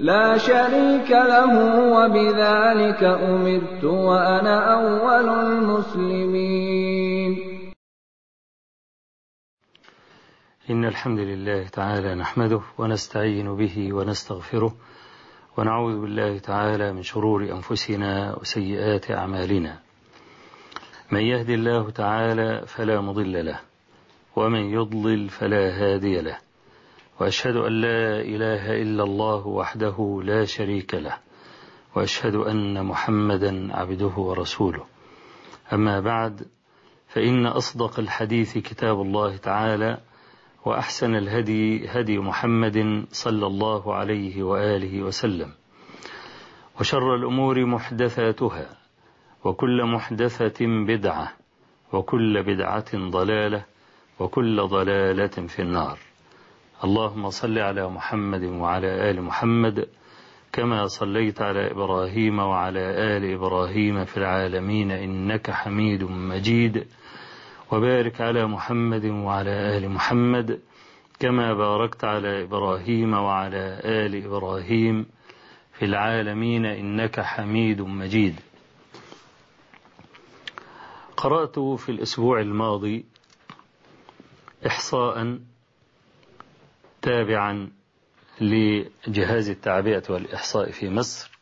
لا 0.00 0.38
شريك 0.38 1.10
له 1.10 1.52
وبذلك 1.92 3.04
أمرت 3.04 3.84
وأنا 3.84 4.74
أول 4.74 5.28
المسلمين. 5.28 7.38
إن 10.70 10.84
الحمد 10.84 11.18
لله 11.18 11.68
تعالى 11.68 12.14
نحمده 12.14 12.60
ونستعين 12.78 13.56
به 13.56 13.92
ونستغفره 13.92 14.74
ونعوذ 15.56 16.00
بالله 16.00 16.38
تعالى 16.38 16.92
من 16.92 17.02
شرور 17.02 17.42
أنفسنا 17.42 18.36
وسيئات 18.40 19.10
أعمالنا. 19.10 19.78
من 21.12 21.20
يهدي 21.20 21.54
الله 21.54 21.90
تعالى 21.90 22.62
فلا 22.66 23.00
مضل 23.00 23.46
له 23.46 23.60
ومن 24.36 24.60
يضلل 24.60 25.28
فلا 25.28 25.70
هادي 25.70 26.20
له. 26.20 26.47
وأشهد 27.20 27.56
أن 27.56 27.72
لا 27.80 28.20
إله 28.20 28.82
إلا 28.82 29.02
الله 29.02 29.46
وحده 29.46 30.20
لا 30.24 30.44
شريك 30.44 30.94
له 30.94 31.18
وأشهد 31.96 32.34
أن 32.34 32.84
محمدا 32.86 33.76
عبده 33.76 34.14
ورسوله. 34.16 34.84
أما 35.72 36.00
بعد 36.00 36.46
فإن 37.08 37.46
أصدق 37.46 37.98
الحديث 38.00 38.58
كتاب 38.58 39.00
الله 39.00 39.36
تعالى 39.36 39.98
وأحسن 40.64 41.14
الهدي 41.14 41.88
هدي 41.88 42.18
محمد 42.18 43.06
صلى 43.12 43.46
الله 43.46 43.94
عليه 43.94 44.42
وآله 44.42 45.02
وسلم. 45.02 45.52
وشر 46.80 47.14
الأمور 47.14 47.64
محدثاتها 47.66 48.66
وكل 49.44 49.84
محدثة 49.84 50.66
بدعة 50.86 51.32
وكل 51.92 52.42
بدعة 52.42 53.10
ضلالة 53.10 53.64
وكل 54.18 54.66
ضلالة 54.66 55.46
في 55.46 55.62
النار. 55.62 56.07
اللهم 56.84 57.30
صل 57.30 57.58
على 57.58 57.88
محمد 57.88 58.44
وعلى 58.44 59.10
آل 59.10 59.22
محمد 59.22 59.88
كما 60.52 60.86
صليت 60.86 61.42
على 61.42 61.70
إبراهيم 61.70 62.38
وعلى 62.38 62.80
آل 63.16 63.34
إبراهيم 63.34 64.04
في 64.04 64.16
العالمين 64.16 64.90
إنك 64.90 65.50
حميد 65.50 66.04
مجيد 66.04 66.86
وبارك 67.72 68.20
على 68.20 68.46
محمد 68.46 69.04
وعلى 69.04 69.50
آل 69.50 69.88
محمد 69.90 70.60
كما 71.20 71.54
باركت 71.54 72.04
على 72.04 72.42
إبراهيم 72.42 73.12
وعلى 73.14 73.80
آل 73.84 74.24
إبراهيم 74.24 75.06
في 75.72 75.84
العالمين 75.84 76.66
إنك 76.66 77.20
حميد 77.20 77.80
مجيد. 77.80 78.40
قرأت 81.16 81.58
في 81.58 81.88
الأسبوع 81.88 82.40
الماضي 82.40 83.04
إحصاء 84.66 85.38
تابعا 87.02 87.70
لجهاز 88.40 89.50
التعبئة 89.50 90.02
والإحصاء 90.10 90.70
في 90.70 90.90
مصر 90.90 91.38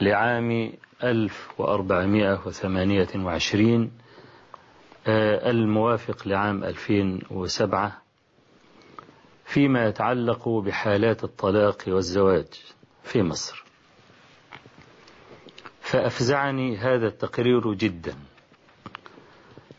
لعام 0.00 0.72
1428 1.04 3.90
الموافق 5.46 6.28
لعام 6.28 6.64
2007 6.64 8.02
فيما 9.44 9.86
يتعلق 9.86 10.48
بحالات 10.48 11.24
الطلاق 11.24 11.82
والزواج 11.88 12.46
في 13.04 13.22
مصر. 13.22 13.64
فأفزعني 15.80 16.76
هذا 16.76 17.06
التقرير 17.06 17.74
جدا. 17.74 18.14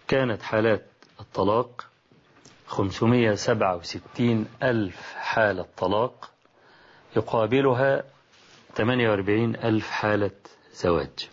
كانت 0.08 0.42
حالات 0.42 0.88
الطلاق 1.20 1.88
567 2.72 4.48
ألف 4.64 5.14
حالة 5.16 5.66
طلاق 5.78 6.32
يقابلها 7.16 8.04
48 8.76 9.56
ألف 9.56 9.90
حالة 9.90 10.32
زواج. 10.74 11.30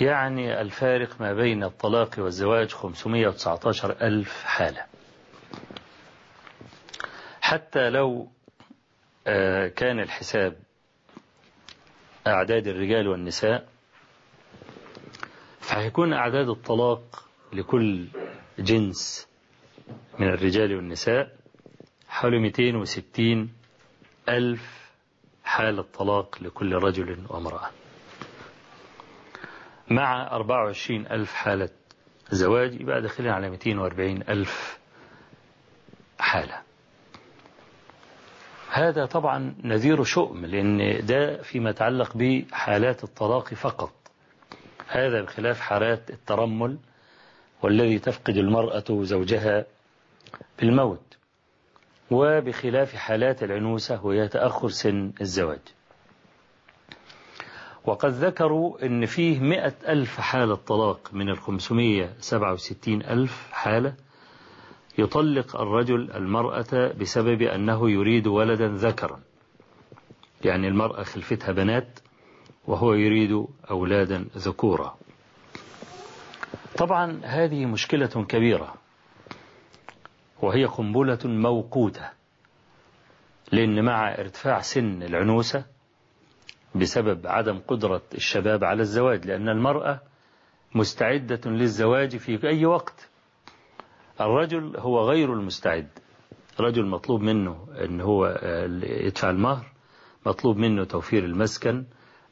يعني 0.00 0.60
الفارق 0.60 1.20
ما 1.20 1.32
بين 1.32 1.64
الطلاق 1.64 2.14
والزواج 2.18 2.70
519 2.72 3.90
ألف 4.02 4.44
حالة. 4.44 4.84
حتى 7.40 7.90
لو 7.90 8.28
كان 9.76 10.00
الحساب 10.00 10.56
أعداد 12.26 12.66
الرجال 12.66 13.08
والنساء 13.08 13.68
فهيكون 15.60 16.12
أعداد 16.12 16.48
الطلاق 16.48 17.24
لكل 17.52 18.06
جنس 18.58 19.31
من 20.18 20.28
الرجال 20.28 20.76
والنساء 20.76 21.36
حوالي 22.08 22.38
260 22.38 23.52
ألف 24.28 24.90
حالة 25.44 25.82
طلاق 25.82 26.38
لكل 26.42 26.74
رجل 26.74 27.18
وامرأة. 27.28 27.70
مع 29.90 30.26
24 30.36 31.06
ألف 31.06 31.32
حالة 31.32 31.68
زواج 32.30 32.80
يبقى 32.80 33.02
داخلين 33.02 33.30
على 33.30 33.50
240 33.50 34.22
ألف 34.28 34.78
حالة. 36.18 36.62
هذا 38.70 39.06
طبعا 39.06 39.54
نذير 39.64 40.04
شؤم 40.04 40.46
لأن 40.46 41.06
ده 41.06 41.42
فيما 41.42 41.70
يتعلق 41.70 42.16
بحالات 42.16 43.04
الطلاق 43.04 43.54
فقط. 43.54 43.92
هذا 44.88 45.22
بخلاف 45.22 45.60
حالات 45.60 46.10
الترمل 46.10 46.78
والذي 47.62 47.98
تفقد 47.98 48.36
المرأة 48.36 48.84
زوجها 49.02 49.64
بالموت 50.58 51.16
وبخلاف 52.10 52.94
حالات 52.94 53.42
العنوسة 53.42 54.06
وهي 54.06 54.28
تأخر 54.28 54.68
سن 54.68 55.12
الزواج. 55.20 55.60
وقد 57.84 58.10
ذكروا 58.10 58.86
أن 58.86 59.06
فيه 59.06 59.40
مئة 59.40 59.74
ألف 59.88 60.20
حالة 60.20 60.54
طلاق 60.54 61.10
من 61.12 61.28
الخمسمية 61.28 62.14
سبعة 62.18 62.52
وستين 62.52 63.02
ألف 63.02 63.48
حالة 63.52 63.94
يطلق 64.98 65.60
الرجل 65.60 66.10
المرأة 66.12 66.92
بسبب 67.00 67.42
أنه 67.42 67.90
يريد 67.90 68.26
ولدا 68.26 68.68
ذكرا. 68.68 69.20
يعني 70.44 70.68
المرأة 70.68 71.02
خلفتها 71.02 71.52
بنات 71.52 71.98
وهو 72.66 72.94
يريد 72.94 73.46
أولادا 73.70 74.24
ذكورا. 74.36 74.96
طبعا 76.78 77.20
هذه 77.24 77.66
مشكلة 77.66 78.06
كبيرة. 78.28 78.74
وهي 80.42 80.64
قنبلة 80.64 81.18
موقوتة. 81.24 82.10
لأن 83.52 83.84
مع 83.84 84.14
ارتفاع 84.14 84.60
سن 84.60 85.02
العنوسة 85.02 85.64
بسبب 86.74 87.26
عدم 87.26 87.58
قدرة 87.58 88.02
الشباب 88.14 88.64
على 88.64 88.82
الزواج 88.82 89.26
لأن 89.26 89.48
المرأة 89.48 90.00
مستعدة 90.74 91.40
للزواج 91.50 92.16
في 92.16 92.48
أي 92.48 92.66
وقت. 92.66 93.08
الرجل 94.20 94.76
هو 94.76 95.00
غير 95.10 95.32
المستعد. 95.32 95.88
رجل 96.60 96.86
مطلوب 96.86 97.20
منه 97.20 97.66
أن 97.84 98.00
هو 98.00 98.26
يدفع 98.82 99.30
المهر 99.30 99.66
مطلوب 100.26 100.56
منه 100.56 100.84
توفير 100.84 101.24
المسكن 101.24 101.84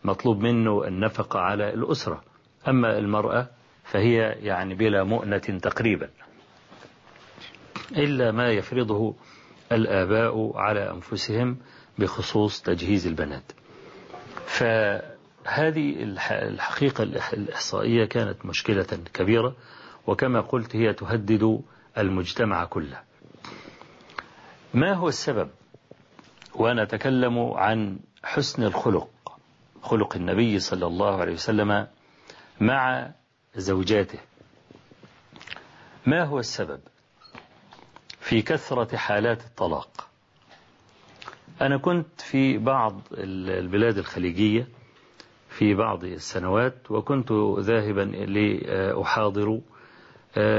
مطلوب 0.05 0.41
منه 0.41 0.85
النفقة 0.85 1.41
على 1.41 1.75
الأسرة. 1.75 2.23
أما 2.69 2.99
المرأة 2.99 3.49
فهي 3.85 4.17
يعني 4.19 4.75
بلا 4.75 5.05
مؤنة 5.05 5.39
تقريبا. 5.39 6.11
إلا 7.97 8.31
ما 8.33 8.51
يفرضه 8.51 9.15
الآباء 9.73 10.57
على 10.57 10.91
أنفسهم 10.91 11.57
بخصوص 11.99 12.63
تجهيز 12.63 13.07
البنات. 13.07 13.53
فهذه 14.47 16.03
الحقيقة 16.31 17.03
الإحصائية 17.33 18.05
كانت 18.05 18.47
مشكلة 18.47 18.87
كبيرة 19.15 19.57
وكما 20.07 20.41
قلت 20.41 20.77
هي 20.77 20.93
تهدد 20.93 21.63
المجتمع 21.99 22.65
كله. 22.65 23.01
ما 24.75 24.93
هو 24.93 25.09
السبب؟ 25.09 25.51
وأنا 26.55 26.83
أتكلم 26.83 27.39
عن 27.39 27.99
حسن 28.25 28.63
الخلق 28.63 29.11
خلق 29.83 30.17
النبي 30.17 30.59
صلى 30.59 30.87
الله 30.87 31.21
عليه 31.21 31.33
وسلم 31.33 31.87
مع 32.61 33.11
زوجاته. 33.57 34.19
ما 36.07 36.25
هو 36.25 36.39
السبب؟ 36.39 36.81
في 38.31 38.43
كثرة 38.43 38.97
حالات 38.97 39.43
الطلاق. 39.45 40.07
أنا 41.61 41.77
كنت 41.77 42.21
في 42.21 42.59
بعض 42.59 43.01
البلاد 43.19 43.99
الخليجية 43.99 44.69
في 45.49 45.75
بعض 45.75 46.05
السنوات 46.05 46.91
وكنت 46.91 47.33
ذاهبا 47.59 48.01
لأحاضر 48.01 49.61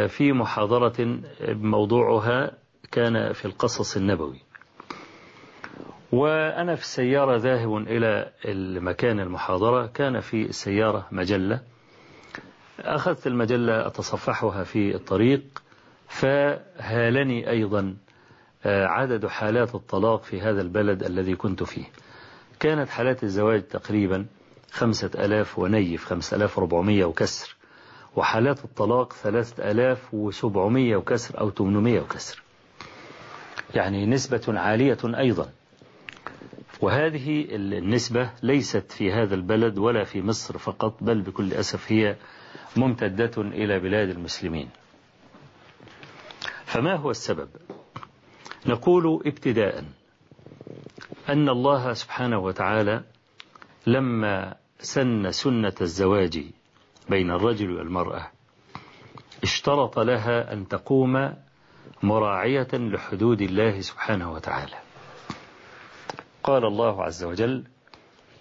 في 0.08 0.34
محاضرة 0.34 1.20
موضوعها 1.50 2.52
كان 2.92 3.34
في 3.34 3.46
القصص 3.46 3.98
النبوي. 3.98 4.40
وأنا 6.12 6.76
في 6.76 6.82
السيارة 6.82 7.36
ذاهب 7.38 7.78
إلى 7.78 8.32
المكان 8.46 9.20
المحاضرة 9.20 9.86
كان 9.88 10.20
في 10.20 10.42
السيارة 10.42 11.08
مجلة. 11.12 11.60
أخذت 12.80 13.28
المجلة 13.28 13.88
أتصفحها 13.88 14.64
في 14.64 14.96
الطريق 14.96 15.42
فهالني 16.12 17.50
أيضا 17.50 17.96
عدد 18.66 19.28
حالات 19.28 19.76
الطلاق 19.76 20.24
في 20.24 20.42
هذا 20.42 20.62
البلد 20.62 21.04
الذي 21.04 21.36
كنت 21.36 21.64
فيه. 21.64 21.86
كانت 22.60 22.90
حالات 22.90 23.24
الزواج 23.24 23.64
تقريبا 23.68 24.26
خمسة 24.72 25.12
ألاف 25.16 25.60
ونيف 25.60 26.06
خمسة 26.06 26.38
ألاف 26.38 26.58
وربعمية 26.58 27.06
وكسر. 27.06 27.56
وحالات 28.16 28.66
الطلاق 28.66 29.14
ثلاثة 29.14 29.72
ألاف 29.72 30.14
وسبعمية 30.14 30.96
وكسر 30.98 31.40
أو 31.40 31.50
تمنمية 31.50 32.02
وكسر. 32.02 32.44
يعني 33.76 34.06
نسبة 34.06 34.60
عالية 34.60 34.98
أيضا. 35.06 35.50
وهذه 36.82 37.46
النسبة 37.56 38.30
ليست 38.44 38.92
في 38.92 39.12
هذا 39.12 39.36
البلد 39.36 39.78
ولا 39.78 40.04
في 40.04 40.22
مصر 40.22 40.58
فقط 40.58 41.04
بل 41.04 41.22
بكل 41.22 41.54
أسف 41.54 41.92
هي 41.92 42.16
ممتدة 42.78 43.32
إلى 43.38 43.80
بلاد 43.80 44.10
المسلمين. 44.10 44.70
فما 46.72 46.96
هو 46.96 47.12
السبب؟ 47.12 47.50
نقول 48.66 49.24
ابتداء 49.26 49.84
أن 51.30 51.50
الله 51.50 51.94
سبحانه 51.94 52.40
وتعالى 52.40 53.04
لما 53.88 54.56
سن 54.80 55.32
سنة 55.32 55.74
الزواج 55.82 56.44
بين 57.10 57.32
الرجل 57.32 57.72
والمرأة 57.72 58.28
اشترط 59.44 60.00
لها 60.00 60.54
أن 60.54 60.68
تقوم 60.68 61.34
مراعية 62.04 62.68
لحدود 62.74 63.42
الله 63.42 63.82
سبحانه 63.82 64.32
وتعالى. 64.32 64.78
قال 66.44 66.66
الله 66.66 67.04
عز 67.04 67.24
وجل 67.24 67.64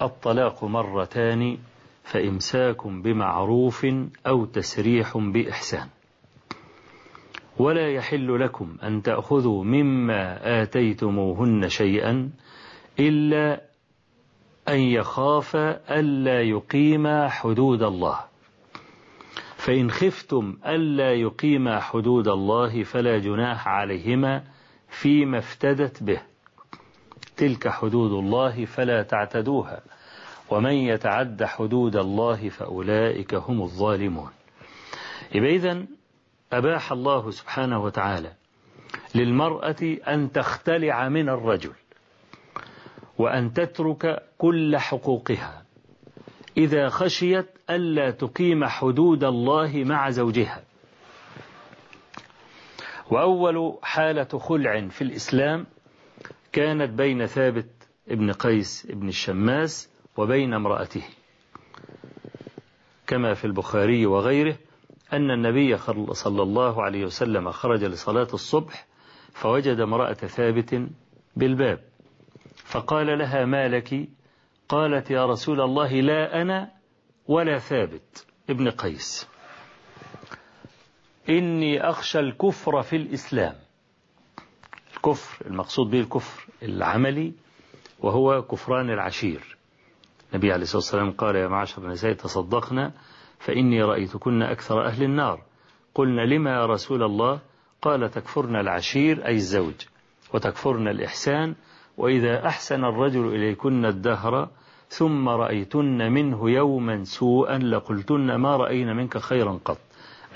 الطلاق 0.02 0.64
مرتان 0.64 1.58
فإمساك 2.04 2.86
بمعروف 2.86 3.86
أو 4.26 4.44
تسريح 4.44 5.18
بإحسان. 5.18 5.88
ولا 7.60 7.88
يحل 7.90 8.40
لكم 8.40 8.76
أن 8.82 9.02
تأخذوا 9.02 9.64
مما 9.64 10.38
آتيتموهن 10.62 11.68
شيئا 11.68 12.30
إلا 13.00 13.60
أن 14.68 14.78
يخافا 14.78 15.98
ألا 16.00 16.42
يقيما 16.42 17.28
حدود 17.28 17.82
الله. 17.82 18.20
فإن 19.56 19.90
خفتم 19.90 20.56
ألا 20.66 21.12
يقيما 21.12 21.80
حدود 21.80 22.28
الله 22.28 22.82
فلا 22.82 23.18
جناح 23.18 23.68
عليهما 23.68 24.42
فيما 24.88 25.38
افتدت 25.38 26.02
به. 26.02 26.22
تلك 27.36 27.68
حدود 27.68 28.12
الله 28.12 28.64
فلا 28.64 29.02
تعتدوها. 29.02 29.80
ومن 30.50 30.72
يتعد 30.72 31.44
حدود 31.44 31.96
الله 31.96 32.48
فأولئك 32.48 33.34
هم 33.34 33.62
الظالمون. 33.62 34.30
إذن 35.34 35.99
أباح 36.52 36.92
الله 36.92 37.30
سبحانه 37.30 37.84
وتعالى 37.84 38.32
للمرأة 39.14 39.96
أن 40.08 40.32
تختلع 40.32 41.08
من 41.08 41.28
الرجل 41.28 41.72
وأن 43.18 43.52
تترك 43.52 44.22
كل 44.38 44.76
حقوقها 44.76 45.64
إذا 46.56 46.88
خشيت 46.88 47.46
ألا 47.70 48.10
تقيم 48.10 48.64
حدود 48.64 49.24
الله 49.24 49.84
مع 49.84 50.10
زوجها. 50.10 50.62
وأول 53.10 53.78
حالة 53.82 54.38
خلع 54.38 54.88
في 54.88 55.02
الإسلام 55.02 55.66
كانت 56.52 56.90
بين 56.90 57.26
ثابت 57.26 57.70
ابن 58.08 58.32
قيس 58.32 58.86
ابن 58.90 59.08
الشماس 59.08 59.90
وبين 60.16 60.54
امرأته 60.54 61.02
كما 63.06 63.34
في 63.34 63.44
البخاري 63.44 64.06
وغيره. 64.06 64.56
أن 65.12 65.30
النبي 65.30 65.76
صلى 66.12 66.42
الله 66.42 66.82
عليه 66.82 67.04
وسلم 67.04 67.50
خرج 67.50 67.84
لصلاة 67.84 68.28
الصبح 68.34 68.86
فوجد 69.32 69.80
امرأة 69.80 70.12
ثابت 70.12 70.88
بالباب. 71.36 71.80
فقال 72.56 73.18
لها 73.18 73.44
ما 73.44 73.68
لك؟ 73.68 74.08
قالت 74.68 75.10
يا 75.10 75.26
رسول 75.26 75.60
الله 75.60 76.00
لا 76.00 76.42
أنا 76.42 76.70
ولا 77.26 77.58
ثابت. 77.58 78.26
ابن 78.50 78.70
قيس. 78.70 79.28
إني 81.28 81.80
أخشى 81.80 82.18
الكفر 82.18 82.82
في 82.82 82.96
الإسلام. 82.96 83.54
الكفر 84.96 85.46
المقصود 85.46 85.90
به 85.90 86.00
الكفر 86.00 86.46
العملي 86.62 87.32
وهو 88.00 88.42
كفران 88.42 88.90
العشير. 88.90 89.56
النبي 90.32 90.52
عليه 90.52 90.62
الصلاة 90.62 90.76
والسلام 90.82 91.10
قال 91.10 91.36
يا 91.36 91.48
معشر 91.48 91.82
النساء 91.82 92.12
تصدقنا 92.12 92.92
فإني 93.40 93.82
رأيتكن 93.82 94.42
أكثر 94.42 94.86
أهل 94.86 95.02
النار. 95.02 95.42
قلنا 95.94 96.22
لما 96.22 96.50
يا 96.50 96.66
رسول 96.66 97.02
الله؟ 97.02 97.40
قال 97.82 98.10
تكفرن 98.10 98.56
العشير 98.56 99.26
أي 99.26 99.34
الزوج 99.34 99.74
وتكفرن 100.34 100.88
الإحسان 100.88 101.54
وإذا 101.96 102.46
أحسن 102.46 102.84
الرجل 102.84 103.26
إليكن 103.26 103.84
الدهر 103.84 104.48
ثم 104.88 105.28
رأيتن 105.28 106.12
منه 106.12 106.50
يوما 106.50 107.04
سوءا 107.04 107.58
لقلتن 107.58 108.34
ما 108.34 108.56
رأينا 108.56 108.94
منك 108.94 109.18
خيرا 109.18 109.58
قط. 109.64 109.78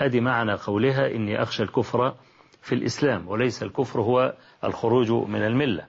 أدي 0.01 0.21
معنى 0.21 0.53
قولها 0.53 1.15
إني 1.15 1.41
أخشى 1.41 1.63
الكفر 1.63 2.13
في 2.61 2.75
الإسلام 2.75 3.27
وليس 3.27 3.63
الكفر 3.63 4.01
هو 4.01 4.33
الخروج 4.63 5.11
من 5.11 5.41
الملة. 5.45 5.85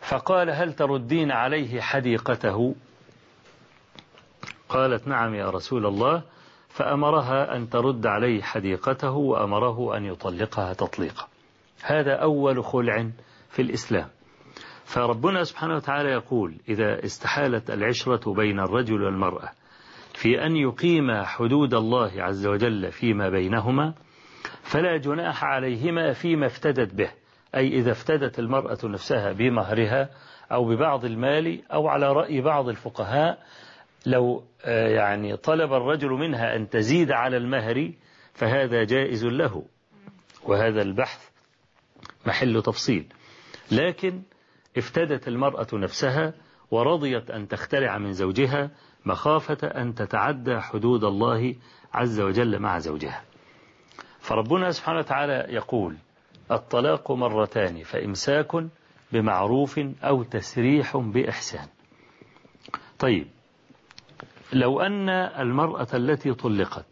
فقال 0.00 0.50
هل 0.50 0.72
تردين 0.72 1.30
عليه 1.30 1.80
حديقته؟ 1.80 2.74
قالت 4.68 5.08
نعم 5.08 5.34
يا 5.34 5.50
رسول 5.50 5.86
الله 5.86 6.22
فأمرها 6.68 7.56
أن 7.56 7.68
ترد 7.70 8.06
عليه 8.06 8.42
حديقته 8.42 9.10
وأمره 9.10 9.96
أن 9.96 10.04
يطلقها 10.04 10.72
تطليقا. 10.72 11.26
هذا 11.82 12.12
أول 12.12 12.64
خلع 12.64 13.10
في 13.48 13.62
الإسلام. 13.62 14.08
فربنا 14.84 15.44
سبحانه 15.44 15.74
وتعالى 15.74 16.10
يقول 16.10 16.54
إذا 16.68 17.04
استحالت 17.04 17.70
العشرة 17.70 18.34
بين 18.34 18.60
الرجل 18.60 19.02
والمرأة 19.02 19.48
في 20.14 20.46
أن 20.46 20.56
يقيم 20.56 21.22
حدود 21.24 21.74
الله 21.74 22.10
عز 22.16 22.46
وجل 22.46 22.92
فيما 22.92 23.28
بينهما 23.28 23.94
فلا 24.62 24.96
جناح 24.96 25.44
عليهما 25.44 26.12
فيما 26.12 26.46
افتدت 26.46 26.94
به 26.94 27.10
أي 27.54 27.68
إذا 27.68 27.90
افتدت 27.90 28.38
المرأة 28.38 28.78
نفسها 28.84 29.32
بمهرها 29.32 30.08
أو 30.52 30.64
ببعض 30.64 31.04
المال 31.04 31.62
أو 31.72 31.88
على 31.88 32.12
رأي 32.12 32.40
بعض 32.40 32.68
الفقهاء 32.68 33.38
لو 34.06 34.44
يعني 34.64 35.36
طلب 35.36 35.72
الرجل 35.72 36.08
منها 36.08 36.56
أن 36.56 36.68
تزيد 36.68 37.12
على 37.12 37.36
المهر 37.36 37.92
فهذا 38.34 38.84
جائز 38.84 39.24
له. 39.24 39.64
وهذا 40.44 40.82
البحث 40.82 41.28
محل 42.26 42.62
تفصيل. 42.62 43.12
لكن 43.72 44.22
افتدت 44.78 45.28
المرأة 45.28 45.66
نفسها 45.72 46.34
ورضيت 46.70 47.30
أن 47.30 47.48
تختلع 47.48 47.98
من 47.98 48.12
زوجها 48.12 48.70
مخافة 49.06 49.68
أن 49.68 49.94
تتعدى 49.94 50.60
حدود 50.60 51.04
الله 51.04 51.54
عز 51.94 52.20
وجل 52.20 52.58
مع 52.58 52.78
زوجها. 52.78 53.24
فربنا 54.20 54.70
سبحانه 54.70 54.98
وتعالى 54.98 55.46
يقول 55.48 55.96
الطلاق 56.50 57.12
مرتان 57.12 57.82
فإمساك 57.82 58.52
بمعروف 59.12 59.80
أو 60.02 60.22
تسريح 60.22 60.96
بإحسان. 60.96 61.68
طيب 62.98 63.35
لو 64.52 64.80
أن 64.80 65.08
المرأة 65.08 65.86
التي 65.94 66.34
طلقت 66.34 66.86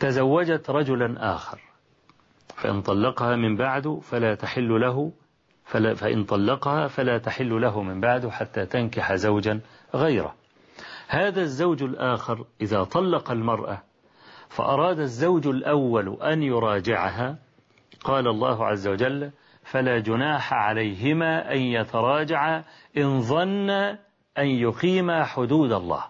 تزوجت 0.00 0.70
رجلا 0.70 1.34
آخر 1.34 1.60
فإن 2.56 2.82
طلقها 2.82 3.36
من 3.36 3.56
بعد 3.56 4.00
فلا 4.02 4.34
تحل 4.34 4.80
له 4.80 5.12
فلا 5.64 5.94
فإن 5.94 6.24
طلقها 6.24 6.88
فلا 6.88 7.18
تحل 7.18 7.60
له 7.60 7.82
من 7.82 8.00
بعد 8.00 8.28
حتى 8.28 8.66
تنكح 8.66 9.14
زوجا 9.14 9.60
غيره. 9.94 10.34
هذا 11.08 11.40
الزوج 11.40 11.82
الآخر 11.82 12.44
إذا 12.60 12.84
طلق 12.84 13.30
المرأة 13.30 13.82
فأراد 14.48 15.00
الزوج 15.00 15.46
الأول 15.46 16.22
أن 16.22 16.42
يراجعها 16.42 17.36
قال 18.04 18.28
الله 18.28 18.66
عز 18.66 18.88
وجل 18.88 19.30
فلا 19.64 19.98
جناح 19.98 20.52
عليهما 20.52 21.52
أن 21.52 21.58
يتراجعا 21.58 22.64
إن 22.96 23.20
ظن 23.20 23.96
أن 24.38 24.46
يقيما 24.46 25.24
حدود 25.24 25.72
الله. 25.72 26.04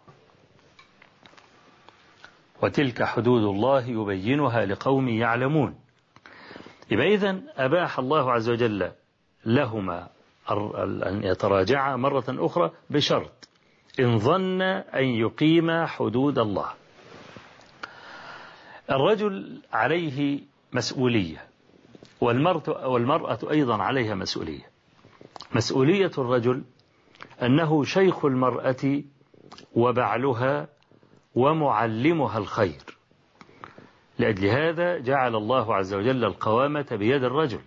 وتلك 2.63 3.03
حدود 3.03 3.43
الله 3.43 3.87
يبينها 3.87 4.67
لقوم 4.67 5.09
يعلمون. 5.09 5.79
يبقى 6.91 7.15
إذن 7.15 7.43
أباح 7.57 7.99
الله 7.99 8.33
عز 8.33 8.49
وجل 8.49 8.93
لهما 9.47 10.09
أن 11.07 11.21
يتراجعا 11.23 11.97
مرة 11.97 12.25
أخرى 12.29 12.71
بشرط 12.91 13.49
إن 14.01 14.19
ظن 14.19 14.63
أن 14.63 15.05
يقيم 15.05 15.87
حدود 15.87 16.39
الله. 16.39 16.71
الرجل 18.91 19.63
عليه 19.73 20.41
مسؤولية 20.73 21.47
والمرأة 22.21 23.39
أيضا 23.51 23.83
عليها 23.83 24.15
مسؤولية. 24.15 24.71
مسؤولية 25.55 26.11
الرجل 26.19 26.65
أنه 27.43 27.85
شيخ 27.85 28.25
المرأة 28.25 29.03
وبعلها 29.75 30.69
ومعلمها 31.35 32.39
الخير. 32.39 32.83
لأجل 34.19 34.47
هذا 34.47 34.99
جعل 34.99 35.37
الله 35.37 35.75
عز 35.75 35.95
وجل 35.95 36.25
القوامة 36.25 36.87
بيد 36.91 37.25
الرجل. 37.25 37.61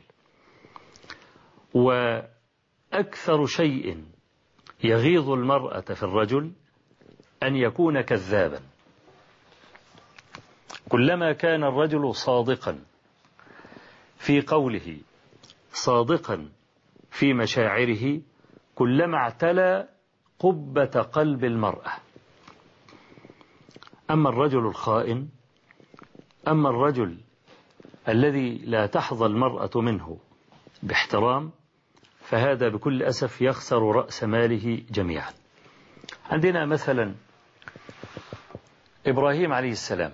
وأكثر 1.74 3.46
شيء 3.46 4.04
يغيظ 4.84 5.30
المرأة 5.30 5.82
في 5.82 6.04
الرجل 6.04 6.52
أن 7.44 7.56
يكون 7.56 8.02
كذابا. 8.02 8.60
كلما 10.90 11.34
كان 11.34 11.64
الرجل 11.64 12.16
صادقا 12.16 12.80
في 14.18 14.42
قوله 14.42 14.98
صادقا 15.72 16.50
في 17.12 17.34
مشاعره 17.34 18.22
كلما 18.79 19.17
اعتلى 19.17 19.88
قبة 20.39 20.86
قلب 20.86 21.43
المرأة. 21.43 21.91
أما 24.12 24.29
الرجل 24.29 24.59
الخائن 24.59 25.29
أما 26.48 26.69
الرجل 26.69 27.17
الذي 28.07 28.57
لا 28.57 28.86
تحظى 28.86 29.25
المرأة 29.25 29.69
منه 29.75 30.17
باحترام 30.83 31.51
فهذا 32.21 32.69
بكل 32.69 33.03
أسف 33.03 33.41
يخسر 33.41 33.81
رأس 33.95 34.24
ماله 34.24 34.83
جميعا. 34.91 35.33
عندنا 36.29 36.65
مثلا 36.65 37.15
إبراهيم 39.07 39.53
عليه 39.53 39.71
السلام 39.71 40.12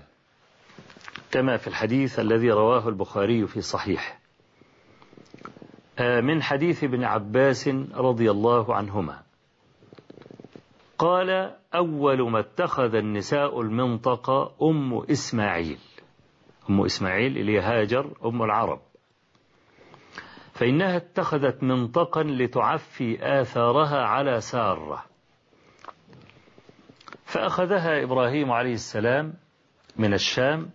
كما 1.32 1.58
في 1.58 1.68
الحديث 1.68 2.20
الذي 2.20 2.52
رواه 2.52 2.90
البخاري 2.90 3.48
في 3.48 3.62
صحيح 3.62 4.20
من 6.00 6.42
حديث 6.42 6.84
ابن 6.84 7.04
عباس 7.04 7.68
رضي 7.94 8.32
الله 8.32 8.76
عنهما. 8.76 9.24
قال 10.98 11.56
أول 11.76 12.32
ما 12.32 12.40
اتخذ 12.40 12.96
النساء 12.96 13.62
المنطقة 13.62 14.56
أم 14.62 15.04
إسماعيل. 15.12 15.80
أم 16.70 16.82
إسماعيل 16.86 17.38
اللي 17.38 17.60
هاجر 17.60 18.12
أم 18.26 18.44
العرب. 18.44 18.80
فإنها 20.54 20.98
اتخذت 20.98 21.64
منطقا 21.64 22.24
لتعفي 22.24 23.42
آثارها 23.42 24.06
على 24.06 24.42
سارة. 24.42 25.06
فأخذها 27.26 28.04
إبراهيم 28.04 28.52
عليه 28.52 28.74
السلام 28.74 29.34
من 29.98 30.14
الشام 30.14 30.70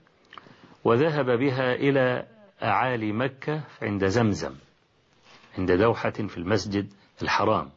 وذهب 0.85 1.27
بها 1.27 1.75
إلى 1.75 2.27
أعالي 2.63 3.13
مكة 3.13 3.65
عند 3.83 4.07
زمزم. 4.07 4.55
عند 5.61 5.73
دوحة 5.73 6.11
في 6.11 6.39
المسجد 6.39 6.93
الحرام. 7.23 7.71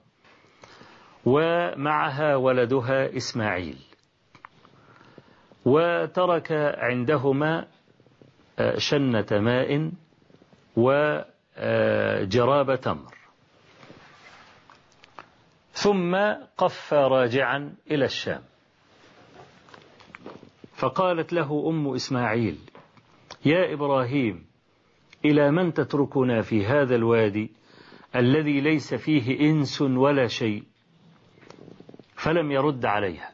ومعها 1.25 2.35
ولدها 2.35 3.17
إسماعيل. 3.17 3.77
وترك 5.65 6.51
عندهما 6.77 7.67
شنة 8.77 9.25
ماء 9.31 9.91
وجراب 10.75 12.75
تمر. 12.81 13.13
ثم 15.73 16.15
قف 16.57 16.93
راجعا 16.93 17.75
إلى 17.91 18.05
الشام. 18.05 18.41
فقالت 20.75 21.33
له 21.33 21.69
أم 21.69 21.93
إسماعيل 21.93 22.57
يا 23.45 23.73
إبراهيم 23.73 24.45
إلى 25.25 25.51
من 25.51 25.73
تتركنا 25.73 26.41
في 26.41 26.65
هذا 26.65 26.95
الوادي 26.95 27.51
الذي 28.15 28.61
ليس 28.61 28.93
فيه 28.93 29.39
إنس 29.39 29.81
ولا 29.81 30.27
شيء 30.27 30.63
فلم 32.15 32.51
يرد 32.51 32.85
عليها. 32.85 33.33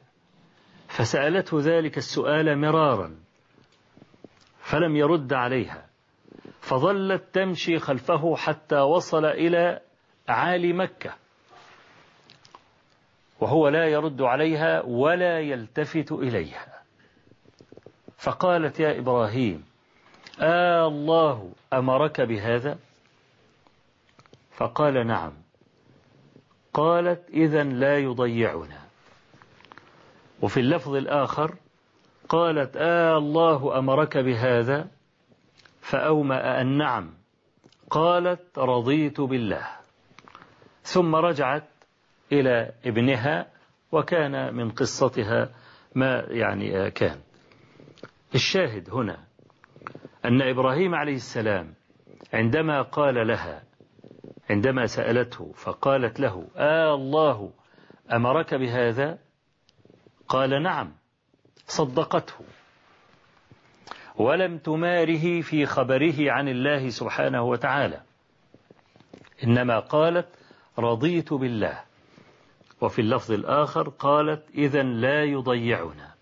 فسألته 0.88 1.59
ذلك 1.62 1.98
السؤال 1.98 2.57
مرارا 2.57 3.15
فلم 4.59 4.95
يرد 4.95 5.33
عليها. 5.33 5.89
فظلت 6.59 7.24
تمشي 7.33 7.79
خلفه 7.79 8.36
حتى 8.36 8.79
وصل 8.79 9.25
إلى 9.25 9.79
عالي 10.29 10.74
مكة. 10.74 11.13
وهو 13.39 13.67
لا 13.67 13.86
يرد 13.86 14.21
عليها 14.21 14.81
ولا 14.81 15.39
يلتفت 15.39 16.12
إليها. 16.12 16.83
فقالت 18.17 18.79
يا 18.79 19.00
إبراهيم 19.00 19.65
آه 20.41 20.88
الله 20.88 21.51
أمرك 21.74 22.21
بهذا؟ 22.21 22.79
فقال 24.60 25.08
نعم. 25.08 25.34
قالت 26.74 27.30
إذا 27.30 27.63
لا 27.63 27.98
يضيعنا. 27.98 28.82
وفي 30.42 30.60
اللفظ 30.60 30.96
الآخر 30.96 31.56
قالت 32.30 32.78
آه 32.78 33.18
الله 33.18 33.80
أمرك 33.80 34.18
بهذا 34.18 34.88
فأومأ 35.82 36.62
أن 36.62 36.78
نعم. 36.78 37.13
قالت 37.89 38.60
رضيت 38.60 39.22
بالله. 39.22 39.68
ثم 40.84 41.16
رجعت 41.16 41.70
إلى 42.32 42.72
ابنها 42.86 43.48
وكان 43.92 44.56
من 44.56 44.70
قصتها 44.72 45.50
ما 45.96 46.25
يعني 46.30 46.92
كان. 46.92 47.20
الشاهد 48.36 48.89
هنا 48.89 49.24
أن 50.25 50.42
إبراهيم 50.42 50.96
عليه 50.96 51.16
السلام 51.16 51.74
عندما 52.34 52.82
قال 52.82 53.28
لها 53.28 53.69
عندما 54.50 54.86
سألته 54.86 55.51
فقالت 55.56 56.20
له 56.20 56.48
آه 56.56 56.96
الله 56.96 57.51
أمرك 58.13 58.53
بهذا؟ 58.53 59.20
قال 60.27 60.63
نعم 60.63 60.91
صدقته. 61.68 62.36
ولم 64.15 64.58
تماره 64.58 65.41
في 65.41 65.65
خبره 65.65 66.32
عن 66.32 66.48
الله 66.48 66.89
سبحانه 66.89 67.44
وتعالى. 67.44 68.01
إنما 69.44 69.79
قالت 69.79 70.27
رضيت 70.79 71.34
بالله. 71.34 71.84
وفي 72.82 73.00
اللفظ 73.00 73.32
الآخر 73.32 73.89
قالت 73.89 74.50
إذا 74.50 74.84
لا 74.84 75.24
يضيعنا. 75.24 76.13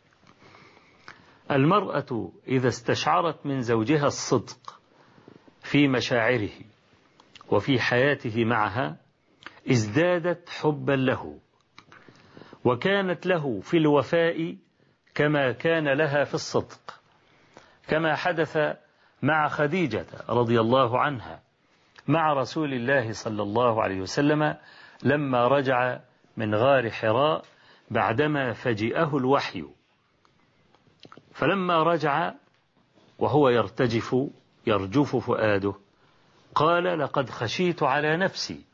المرأة 1.52 2.32
إذا 2.48 2.68
استشعرت 2.68 3.46
من 3.46 3.62
زوجها 3.62 4.08
الصدق 4.08 4.80
في 5.62 5.88
مشاعره 5.88 6.50
وفي 7.52 7.80
حياته 7.80 8.46
معها 8.46 8.98
ازدادت 9.72 10.50
حبا 10.50 10.92
له 10.92 11.40
وكانت 12.66 13.26
له 13.26 13.60
في 13.60 13.78
الوفاء 13.78 14.56
كما 15.16 15.52
كان 15.52 15.88
لها 15.98 16.24
في 16.24 16.34
الصدق 16.34 17.00
كما 17.88 18.16
حدث 18.16 18.58
مع 19.22 19.48
خديجة 19.48 20.06
رضي 20.30 20.60
الله 20.60 21.00
عنها 21.00 21.44
مع 22.08 22.34
رسول 22.34 22.74
الله 22.74 23.12
صلى 23.12 23.44
الله 23.44 23.84
عليه 23.84 24.02
وسلم 24.02 24.56
لما 25.04 25.48
رجع 25.48 26.00
من 26.38 26.56
غار 26.56 26.90
حراء 26.90 27.46
بعدما 27.92 28.54
فجئه 28.54 29.18
الوحي. 29.18 29.66
فلما 31.34 31.84
رجع 31.84 32.34
وهو 33.20 33.50
يرتجف 33.50 34.16
يرجف 34.68 35.16
فؤاده 35.16 35.74
قال 36.58 37.00
لقد 37.00 37.30
خشيت 37.30 37.84
على 37.84 38.18
نفسي. 38.18 38.66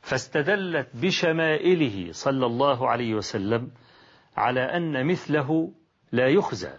فاستدلت 0.00 0.88
بشمائله 0.94 2.12
صلى 2.12 2.46
الله 2.46 2.88
عليه 2.90 3.14
وسلم 3.14 3.70
على 4.36 4.60
أن 4.60 5.06
مثله 5.06 5.72
لا 6.12 6.28
يخزى 6.28 6.72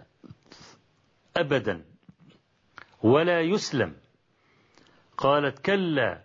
أبدا 1.36 1.84
ولا 3.02 3.40
يسلم. 3.40 3.96
قالت 5.16 5.58
كلا 5.58 6.22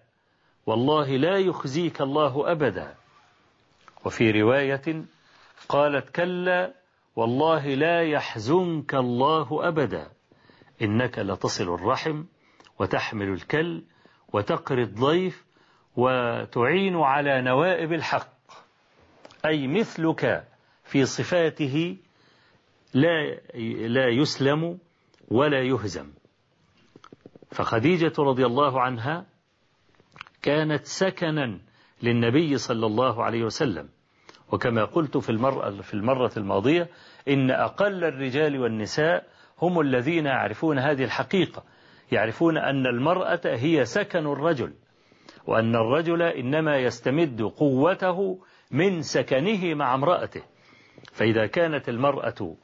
والله 0.65 1.17
لا 1.17 1.37
يخزيك 1.37 2.01
الله 2.01 2.51
أبدا. 2.51 2.95
وفي 4.05 4.31
رواية 4.31 5.05
قالت 5.69 6.09
كلا 6.09 6.73
والله 7.15 7.67
لا 7.75 8.01
يحزنك 8.01 8.95
الله 8.95 9.67
أبدا 9.67 10.11
إنك 10.81 11.19
لتصل 11.19 11.73
الرحم 11.73 12.23
وتحمل 12.79 13.29
الكل 13.29 13.83
وتقري 14.33 14.83
الضيف 14.83 15.45
وتعين 15.95 16.95
على 16.95 17.41
نوائب 17.41 17.93
الحق. 17.93 18.29
أي 19.45 19.67
مثلك 19.67 20.47
في 20.83 21.05
صفاته 21.05 21.97
لا 22.93 23.39
لا 23.87 24.07
يسلم 24.07 24.79
ولا 25.27 25.61
يهزم. 25.61 26.11
فخديجة 27.51 28.13
رضي 28.19 28.45
الله 28.45 28.81
عنها 28.81 29.25
كانت 30.41 30.85
سكنا 30.85 31.59
للنبي 32.03 32.57
صلى 32.57 32.85
الله 32.85 33.23
عليه 33.23 33.43
وسلم. 33.43 33.89
وكما 34.51 34.85
قلت 34.85 35.17
في 35.17 35.29
المرة, 35.29 35.81
في 35.81 35.93
المرة 35.93 36.31
الماضية 36.37 36.89
إن 37.27 37.51
أقل 37.51 38.03
الرجال 38.03 38.59
والنساء 38.59 39.27
هم 39.61 39.79
الذين 39.79 40.25
يعرفون 40.25 40.79
هذه 40.79 41.03
الحقيقة. 41.03 41.63
يعرفون 42.11 42.57
أن 42.57 42.85
المرأة 42.87 43.41
هي 43.45 43.85
سكن 43.85 44.27
الرجل 44.27 44.73
وأن 45.47 45.75
الرجل 45.75 46.21
إنما 46.21 46.77
يستمد 46.77 47.41
قوته 47.41 48.39
من 48.71 49.01
سكنه 49.01 49.73
مع 49.73 49.95
امرأته. 49.95 50.41
فإذا 51.13 51.47
كانت 51.47 51.89
المرأة 51.89 52.55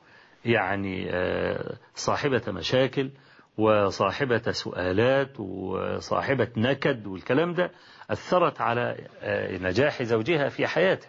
يعني 0.46 1.10
آه، 1.10 1.78
صاحبة 1.96 2.42
مشاكل 2.48 3.12
وصاحبة 3.58 4.52
سؤالات 4.52 5.40
وصاحبة 5.40 6.48
نكد 6.58 7.08
والكلام 7.08 7.54
ده 7.54 7.72
أثرت 8.10 8.62
على 8.62 8.98
آه، 9.22 9.58
نجاح 9.58 10.04
زوجها 10.04 10.50
في 10.50 10.68
حياته. 10.68 11.08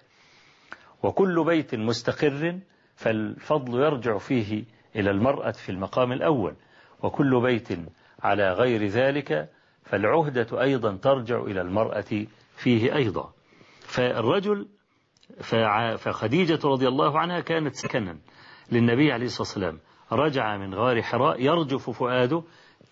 وكل 1.03 1.45
بيت 1.45 1.75
مستقر 1.75 2.59
فالفضل 2.97 3.81
يرجع 3.81 4.19
فيه 4.19 4.65
إلى 4.97 5.11
المرأة 5.11 5.51
في 5.51 5.69
المقام 5.69 6.13
الأول. 6.13 6.55
وكل 7.03 7.41
بيت 7.43 7.69
على 8.23 8.53
غير 8.53 8.87
ذلك 8.87 9.51
فالعهدة 9.85 10.63
أيضا 10.63 10.97
ترجع 10.97 11.43
إلى 11.43 11.61
المرأة 11.61 12.27
فيه 12.57 12.95
أيضا. 12.95 13.33
فالرجل 13.81 14.69
فخديجة 15.99 16.59
رضي 16.65 16.89
الله 16.89 17.19
عنها 17.19 17.41
كانت 17.41 17.75
سكنا 17.75 18.19
للنبي 18.73 19.13
عليه 19.13 19.27
الصلاة 19.27 19.49
والسلام. 19.49 19.79
رجع 20.13 20.57
من 20.57 20.75
غار 20.75 21.03
حراء 21.03 21.43
يرجف 21.43 21.91
فؤاده 21.91 22.43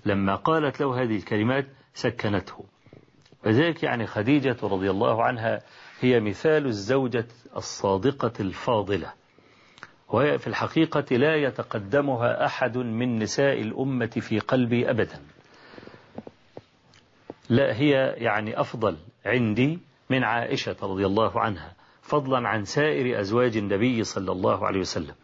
لما 0.06 0.34
قالت 0.34 0.80
له 0.80 1.02
هذه 1.02 1.16
الكلمات 1.16 1.66
سكنته. 1.94 2.64
وذلك 3.46 3.82
يعني 3.82 4.06
خديجة 4.06 4.56
رضي 4.62 4.90
الله 4.90 5.24
عنها 5.24 5.62
هي 6.00 6.20
مثال 6.20 6.66
الزوجة 6.66 7.26
الصادقة 7.56 8.32
الفاضلة. 8.40 9.12
وهي 10.08 10.38
في 10.38 10.46
الحقيقة 10.46 11.16
لا 11.16 11.36
يتقدمها 11.36 12.46
أحد 12.46 12.78
من 12.78 13.18
نساء 13.18 13.60
الأمة 13.60 14.06
في 14.06 14.38
قلبي 14.38 14.90
أبدا. 14.90 15.20
لا 17.48 17.76
هي 17.76 17.90
يعني 18.16 18.60
أفضل 18.60 18.96
عندي 19.26 19.78
من 20.10 20.24
عائشة 20.24 20.76
رضي 20.82 21.06
الله 21.06 21.40
عنها 21.40 21.72
فضلا 22.02 22.48
عن 22.48 22.64
سائر 22.64 23.20
أزواج 23.20 23.56
النبي 23.56 24.04
صلى 24.04 24.32
الله 24.32 24.66
عليه 24.66 24.80
وسلم. 24.80 25.14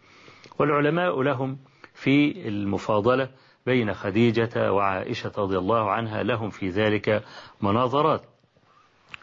والعلماء 0.59 1.23
لهم 1.23 1.59
في 1.95 2.49
المفاضلة 2.49 3.29
بين 3.67 3.95
خديجة 3.95 4.73
وعائشة 4.73 5.33
رضي 5.39 5.59
الله 5.59 5.91
عنها 5.91 6.23
لهم 6.23 6.51
في 6.51 6.69
ذلك 6.69 7.25
مناظرات. 7.61 8.23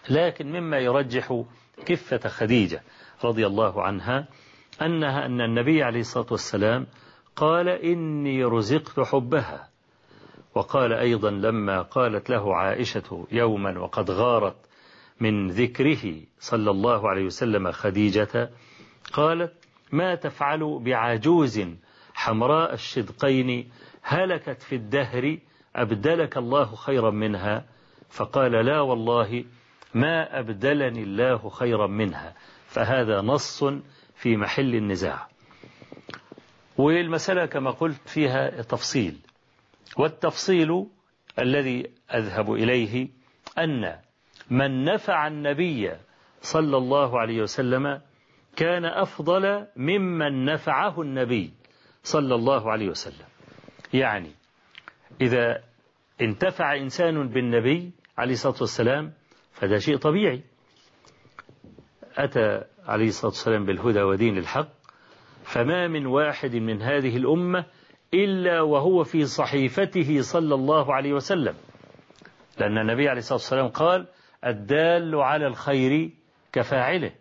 لكن 0.10 0.52
مما 0.52 0.78
يرجح 0.78 1.44
كفة 1.86 2.30
خديجة 2.30 2.82
رضي 3.24 3.48
الله 3.48 3.84
عنها 3.84 4.28
أنها 4.82 5.26
أن 5.26 5.42
النبي 5.42 5.84
عليه 5.84 6.00
الصلاة 6.00 6.28
والسلام 6.32 6.88
قال 7.36 7.70
إني 7.70 8.44
رزقت 8.44 9.00
حبها. 9.00 9.70
وقال 10.56 10.94
أيضا 10.94 11.32
لما 11.32 11.82
قالت 11.82 12.30
له 12.30 12.56
عائشة 12.56 13.28
يوما 13.32 13.80
وقد 13.80 14.12
غارت 14.12 14.56
من 15.20 15.48
ذكره 15.48 16.22
صلى 16.40 16.72
الله 16.72 17.10
عليه 17.10 17.26
وسلم 17.26 17.72
خديجة 17.72 18.50
قالت 19.14 19.54
ما 19.92 20.16
تفعل 20.16 20.80
بعجوز 20.86 21.62
حمراء 22.14 22.74
الشدقين 22.74 23.70
هلكت 24.04 24.62
في 24.62 24.76
الدهر 24.76 25.38
أبدلك 25.76 26.38
الله 26.38 26.76
خيرا 26.76 27.12
منها؟ 27.12 27.66
فقال 28.10 28.52
لا 28.52 28.82
والله 28.82 29.46
ما 29.94 30.40
أبدلني 30.40 31.04
الله 31.04 31.50
خيرا 31.50 31.88
منها. 31.88 32.34
فهذا 32.68 33.22
نص 33.22 33.64
في 34.18 34.38
محل 34.38 34.76
النزاع. 34.76 35.28
والمسألة 36.78 37.46
كما 37.46 37.72
قلت 37.72 38.10
فيها 38.10 38.62
تفصيل. 38.62 39.18
والتفصيل 39.98 40.86
الذي 41.40 41.92
أذهب 42.14 42.54
إليه 42.54 43.10
أن 43.58 44.00
من 44.50 44.84
نفع 44.84 45.28
النبي 45.28 45.92
صلى 46.42 46.78
الله 46.78 47.20
عليه 47.20 47.42
وسلم 47.42 48.02
كان 48.56 48.86
أفضل 48.86 49.68
ممن 49.76 50.46
نفعه 50.46 51.02
النبي 51.02 51.54
صلى 52.04 52.36
الله 52.36 52.72
عليه 52.72 52.90
وسلم. 52.90 53.26
يعني 53.94 54.32
إذا 55.22 55.64
انتفع 56.22 56.76
إنسان 56.76 57.28
بالنبي 57.28 57.92
عليه 58.18 58.34
الصلاة 58.34 58.56
والسلام 58.62 59.14
فده 59.52 59.78
شيء 59.78 59.98
طبيعي. 59.98 60.44
أتى 62.18 62.64
عليه 62.88 63.08
الصلاة 63.08 63.32
والسلام 63.32 63.66
بالهدى 63.66 64.02
ودين 64.02 64.38
الحق 64.38 64.68
فما 65.44 65.88
من 65.88 66.06
واحد 66.06 66.56
من 66.56 66.82
هذه 66.82 67.18
الأمة 67.18 67.66
إلا 68.14 68.62
وهو 68.62 69.04
في 69.04 69.26
صحيفته 69.26 70.22
صلى 70.22 70.56
الله 70.56 70.94
عليه 70.94 71.14
وسلم. 71.14 71.54
لأن 72.60 72.78
النبي 72.78 73.10
عليه 73.10 73.20
الصلاة 73.20 73.40
والسلام 73.40 73.68
قال 73.68 74.08
الدال 74.46 75.16
على 75.16 75.48
الخير 75.48 76.10
كفاعله 76.54 77.12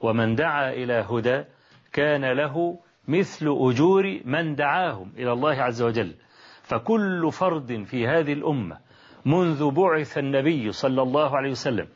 ومن 0.00 0.34
دعا 0.34 0.72
إلى 0.72 1.06
هدى 1.10 1.44
كان 1.92 2.24
له 2.32 2.78
مثل 3.08 3.46
أجور 3.46 4.20
من 4.24 4.54
دعاهم 4.54 5.12
إلى 5.16 5.32
الله 5.32 5.62
عز 5.62 5.82
وجل. 5.82 6.14
فكل 6.62 7.32
فرد 7.32 7.84
في 7.84 8.06
هذه 8.06 8.32
الأمة 8.32 8.78
منذ 9.26 9.70
بعث 9.70 10.18
النبي 10.18 10.72
صلى 10.72 11.02
الله 11.02 11.36
عليه 11.36 11.50
وسلم 11.50 11.88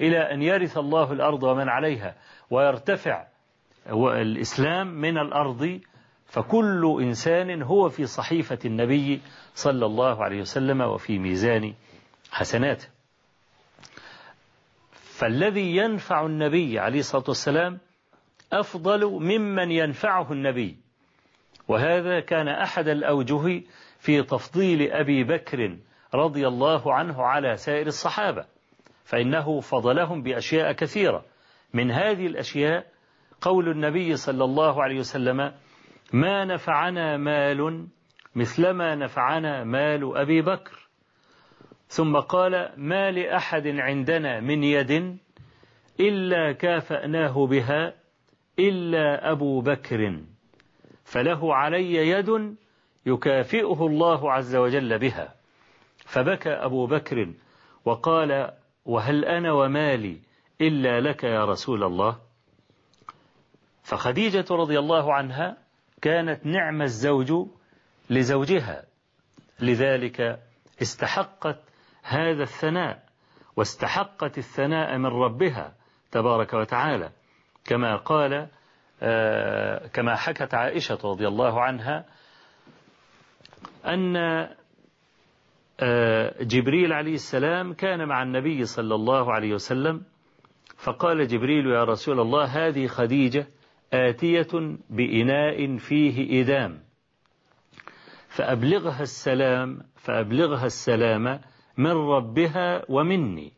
إلى 0.00 0.18
أن 0.18 0.42
يرث 0.42 0.78
الله 0.78 1.12
الأرض 1.12 1.42
ومن 1.42 1.68
عليها 1.68 2.14
ويرتفع 2.50 3.26
الإسلام 3.92 4.86
من 4.86 5.18
الأرض 5.18 5.80
فكل 6.26 6.98
إنسان 7.02 7.62
هو 7.62 7.88
في 7.88 8.06
صحيفة 8.06 8.58
النبي 8.64 9.20
صلى 9.54 9.86
الله 9.86 10.24
عليه 10.24 10.40
وسلم 10.40 10.80
وفي 10.80 11.18
ميزان 11.18 11.74
حسناته. 12.30 12.88
فالذي 14.92 15.76
ينفع 15.76 16.26
النبي 16.26 16.78
عليه 16.78 16.98
الصلاة 16.98 17.24
والسلام 17.28 17.78
أفضل 18.52 19.04
ممن 19.04 19.70
ينفعه 19.70 20.32
النبي. 20.32 20.76
وهذا 21.68 22.20
كان 22.20 22.48
أحد 22.48 22.88
الأوجه 22.88 23.62
في 23.98 24.22
تفضيل 24.22 24.92
أبي 24.92 25.24
بكر 25.24 25.76
رضي 26.14 26.48
الله 26.48 26.94
عنه 26.94 27.22
على 27.22 27.56
سائر 27.56 27.86
الصحابة 27.86 28.44
فإنه 29.04 29.60
فضلهم 29.60 30.22
بأشياء 30.22 30.72
كثيرة. 30.72 31.24
من 31.74 31.90
هذه 31.90 32.26
الأشياء 32.26 32.86
قول 33.40 33.68
النبي 33.68 34.16
صلى 34.16 34.44
الله 34.44 34.82
عليه 34.82 34.98
وسلم 34.98 35.52
ما 36.12 36.44
نفعنا 36.44 37.16
مال 37.16 37.88
مثلما 38.34 38.94
نفعنا 38.94 39.64
مال 39.64 40.16
أبي 40.16 40.42
بكر. 40.42 40.88
ثم 41.88 42.16
قال 42.16 42.72
ما 42.76 43.10
لأحد 43.10 43.66
عندنا 43.66 44.40
من 44.40 44.64
يد 44.64 45.18
إلا 46.00 46.52
كافأناه 46.52 47.46
بها 47.46 47.94
إلا 48.58 49.32
أبو 49.32 49.60
بكر 49.60 50.20
فله 51.04 51.54
علي 51.54 51.94
يد 51.94 52.56
يكافئه 53.06 53.86
الله 53.86 54.32
عز 54.32 54.56
وجل 54.56 54.98
بها. 54.98 55.34
فبكى 55.98 56.50
أبو 56.50 56.86
بكر 56.86 57.32
وقال 57.84 58.50
وهل 58.84 59.24
أنا 59.24 59.52
ومالي 59.52 60.20
إلا 60.60 61.00
لك 61.00 61.24
يا 61.24 61.44
رسول 61.44 61.84
الله. 61.84 62.18
فخديجة 63.82 64.44
رضي 64.50 64.78
الله 64.78 65.14
عنها 65.14 65.56
كانت 66.02 66.46
نعم 66.46 66.82
الزوج 66.82 67.32
لزوجها. 68.10 68.84
لذلك 69.60 70.40
استحقت 70.82 71.60
هذا 72.02 72.42
الثناء 72.42 73.08
واستحقت 73.56 74.38
الثناء 74.38 74.98
من 74.98 75.06
ربها 75.06 75.74
تبارك 76.10 76.54
وتعالى. 76.54 77.10
كما 77.64 77.96
قال 77.96 78.48
آه، 79.02 79.86
كما 79.86 80.16
حكت 80.16 80.54
عائشة 80.54 80.98
رضي 81.04 81.28
الله 81.28 81.62
عنها 81.62 82.04
أن 83.86 84.16
آه، 85.80 86.42
جبريل 86.42 86.92
عليه 86.92 87.14
السلام 87.14 87.72
كان 87.72 88.08
مع 88.08 88.22
النبي 88.22 88.64
صلى 88.64 88.94
الله 88.94 89.32
عليه 89.32 89.54
وسلم 89.54 90.04
فقال 90.78 91.28
جبريل 91.28 91.66
يا 91.66 91.84
رسول 91.84 92.20
الله 92.20 92.44
هذه 92.44 92.86
خديجة 92.86 93.46
آتية 93.92 94.78
بإناء 94.90 95.76
فيه 95.76 96.42
إدام. 96.42 96.80
فأبلغها 98.28 99.02
السلام 99.02 99.80
فأبلغها 99.96 100.66
السلام 100.66 101.40
من 101.76 101.90
ربها 101.90 102.84
ومني. 102.88 103.52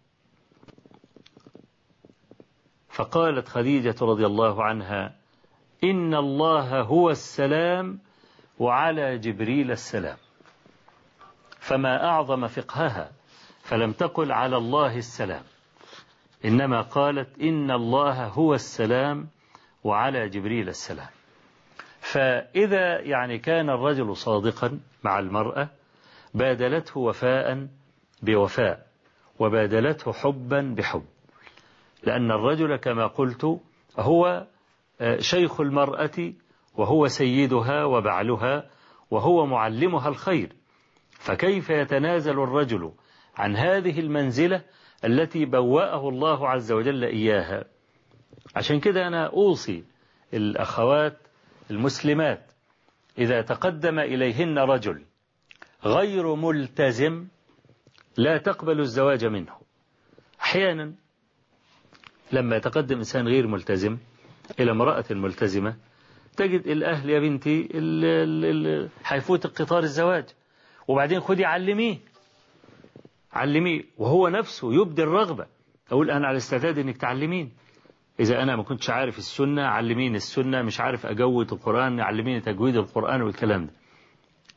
فقالت 2.88 3.48
خديجة 3.48 3.94
رضي 4.02 4.26
الله 4.26 4.64
عنها 4.64 5.16
إن 5.84 6.14
الله 6.14 6.80
هو 6.80 7.10
السلام 7.10 7.98
وعلى 8.58 9.18
جبريل 9.18 9.70
السلام. 9.70 10.16
فما 11.58 12.04
أعظم 12.04 12.46
فقهها 12.46 13.12
فلم 13.62 13.92
تقل 13.92 14.32
على 14.32 14.56
الله 14.56 14.96
السلام. 14.96 15.42
إنما 16.44 16.80
قالت 16.80 17.40
إن 17.40 17.70
الله 17.70 18.26
هو 18.26 18.54
السلام 18.54 19.28
وعلى 19.84 20.28
جبريل 20.28 20.68
السلام. 20.68 21.08
فإذا 22.00 23.00
يعني 23.00 23.38
كان 23.38 23.70
الرجل 23.70 24.16
صادقا 24.16 24.80
مع 25.04 25.18
المرأة 25.18 25.68
بادلته 26.34 27.00
وفاء 27.00 27.68
بوفاء 28.22 28.86
وبادلته 29.38 30.12
حبا 30.12 30.74
بحب. 30.78 31.04
لأن 32.02 32.30
الرجل 32.30 32.76
كما 32.76 33.06
قلت 33.06 33.60
هو 33.98 34.46
شيخ 35.18 35.60
المرأة 35.60 36.32
وهو 36.74 37.06
سيدها 37.06 37.84
وبعلها 37.84 38.70
وهو 39.10 39.46
معلمها 39.46 40.08
الخير. 40.08 40.52
فكيف 41.10 41.70
يتنازل 41.70 42.32
الرجل 42.32 42.92
عن 43.36 43.56
هذه 43.56 44.00
المنزلة 44.00 44.62
التي 45.04 45.44
بوأه 45.44 46.08
الله 46.08 46.48
عز 46.48 46.72
وجل 46.72 47.04
إياها. 47.04 47.64
عشان 48.56 48.80
كده 48.80 49.06
أنا 49.06 49.26
أوصي 49.26 49.84
الأخوات 50.34 51.18
المسلمات 51.70 52.50
إذا 53.18 53.42
تقدم 53.42 53.98
إليهن 53.98 54.58
رجل 54.58 55.02
غير 55.84 56.34
ملتزم 56.34 57.26
لا 58.16 58.38
تقبل 58.38 58.80
الزواج 58.80 59.24
منه. 59.24 59.52
أحيانا 60.40 60.92
لما 62.32 62.56
يتقدم 62.56 62.96
إنسان 62.96 63.28
غير 63.28 63.46
ملتزم 63.46 63.98
إلى 64.60 64.70
امرأة 64.70 65.04
ملتزمة 65.10 65.76
تجد 66.36 66.66
الأهل 66.66 67.10
يا 67.10 67.20
بنتي 67.20 67.68
حيفوت 69.04 69.46
قطار 69.46 69.82
الزواج 69.82 70.24
وبعدين 70.88 71.20
خدي 71.20 71.44
علميه. 71.44 71.98
علميه 73.32 73.82
وهو 73.98 74.28
نفسه 74.28 74.74
يبدي 74.74 75.02
الرغبة. 75.02 75.46
أقول 75.92 76.10
أنا 76.10 76.26
على 76.26 76.36
استعداد 76.36 76.78
إنك 76.78 76.96
تعلمين. 76.96 77.52
إذا 78.20 78.42
أنا 78.42 78.56
ما 78.56 78.62
كنتش 78.62 78.90
عارف 78.90 79.18
السنة 79.18 79.62
علميني 79.62 80.16
السنة 80.16 80.62
مش 80.62 80.80
عارف 80.80 81.06
أجود 81.06 81.52
القرآن 81.52 82.00
علميني 82.00 82.40
تجويد 82.40 82.76
القرآن 82.76 83.22
والكلام 83.22 83.66
ده. 83.66 83.72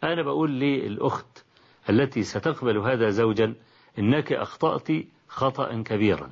أنا 0.03 0.21
بقول 0.21 0.59
للأخت 0.59 1.45
التي 1.89 2.23
ستقبل 2.23 2.77
هذا 2.77 3.09
زوجا 3.09 3.55
إنك 3.99 4.33
أخطأت 4.33 4.88
خطأ 5.27 5.81
كبيرا. 5.81 6.31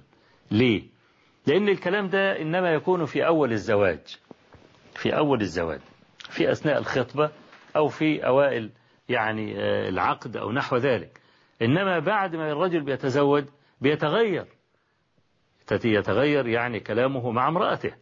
ليه؟ 0.51 0.84
لأن 1.47 1.69
الكلام 1.69 2.08
ده 2.08 2.41
إنما 2.41 2.73
يكون 2.73 3.06
في 3.06 3.25
أول 3.27 3.51
الزواج. 3.51 4.17
في 4.95 5.17
أول 5.17 5.41
الزواج. 5.41 5.80
في 6.30 6.51
أثناء 6.51 6.80
الخطبة 6.80 7.32
أو 7.75 7.88
في 7.88 8.27
أوائل 8.27 8.71
يعني 9.10 9.54
العقد 9.89 10.38
أو 10.38 10.51
نحو 10.51 10.77
ذلك. 10.77 11.20
إنما 11.62 12.00
بعد 12.00 12.36
ما 12.36 12.52
الرجل 12.52 12.82
بيتزوج 12.82 13.43
بيتغير. 13.82 14.45
يتغير 15.86 16.47
يعني 16.47 16.80
كلامه 16.80 17.32
مع 17.32 17.47
امرأته. 17.47 17.93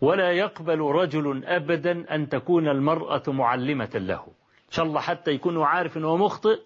ولا 0.00 0.32
يقبل 0.32 0.80
رجل 0.80 1.44
أبدا 1.44 2.14
أن 2.14 2.28
تكون 2.28 2.68
المرأة 2.68 3.22
معلمة 3.28 3.90
له. 3.94 4.24
إن 4.66 4.70
شاء 4.70 4.84
الله 4.84 5.00
حتى 5.00 5.30
يكون 5.30 5.62
عارف 5.62 5.96
أنه 5.96 6.16
مخطئ 6.16 6.60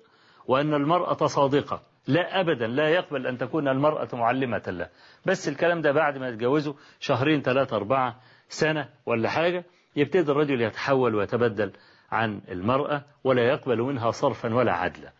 وأن 0.47 0.75
المرأة 0.75 1.27
صادقة. 1.27 1.83
لا 2.07 2.41
أبدا 2.41 2.67
لا 2.67 2.89
يقبل 2.89 3.27
أن 3.27 3.39
تكون 3.39 3.69
المرأة 3.69 4.09
معلمة 4.13 4.63
له. 4.67 4.89
بس 5.27 5.49
الكلام 5.49 5.81
ده 5.81 5.93
بعد 5.93 6.19
ما 6.19 6.29
يتجوزوا 6.29 6.75
شهرين 7.01 7.43
ثلاثة 7.43 7.77
أربعة 7.77 8.21
سنة 8.49 8.89
ولا 9.07 9.29
حاجة 9.29 9.65
يبتدي 9.97 10.33
الرجل 10.33 10.61
يتحول 10.61 11.15
ويتبدل 11.15 11.73
عن 12.11 12.41
المرأة 12.49 13.05
ولا 13.25 13.43
يقبل 13.43 13.83
منها 13.83 14.11
صرفا 14.11 14.55
ولا 14.55 14.73
عدلا. 14.73 15.13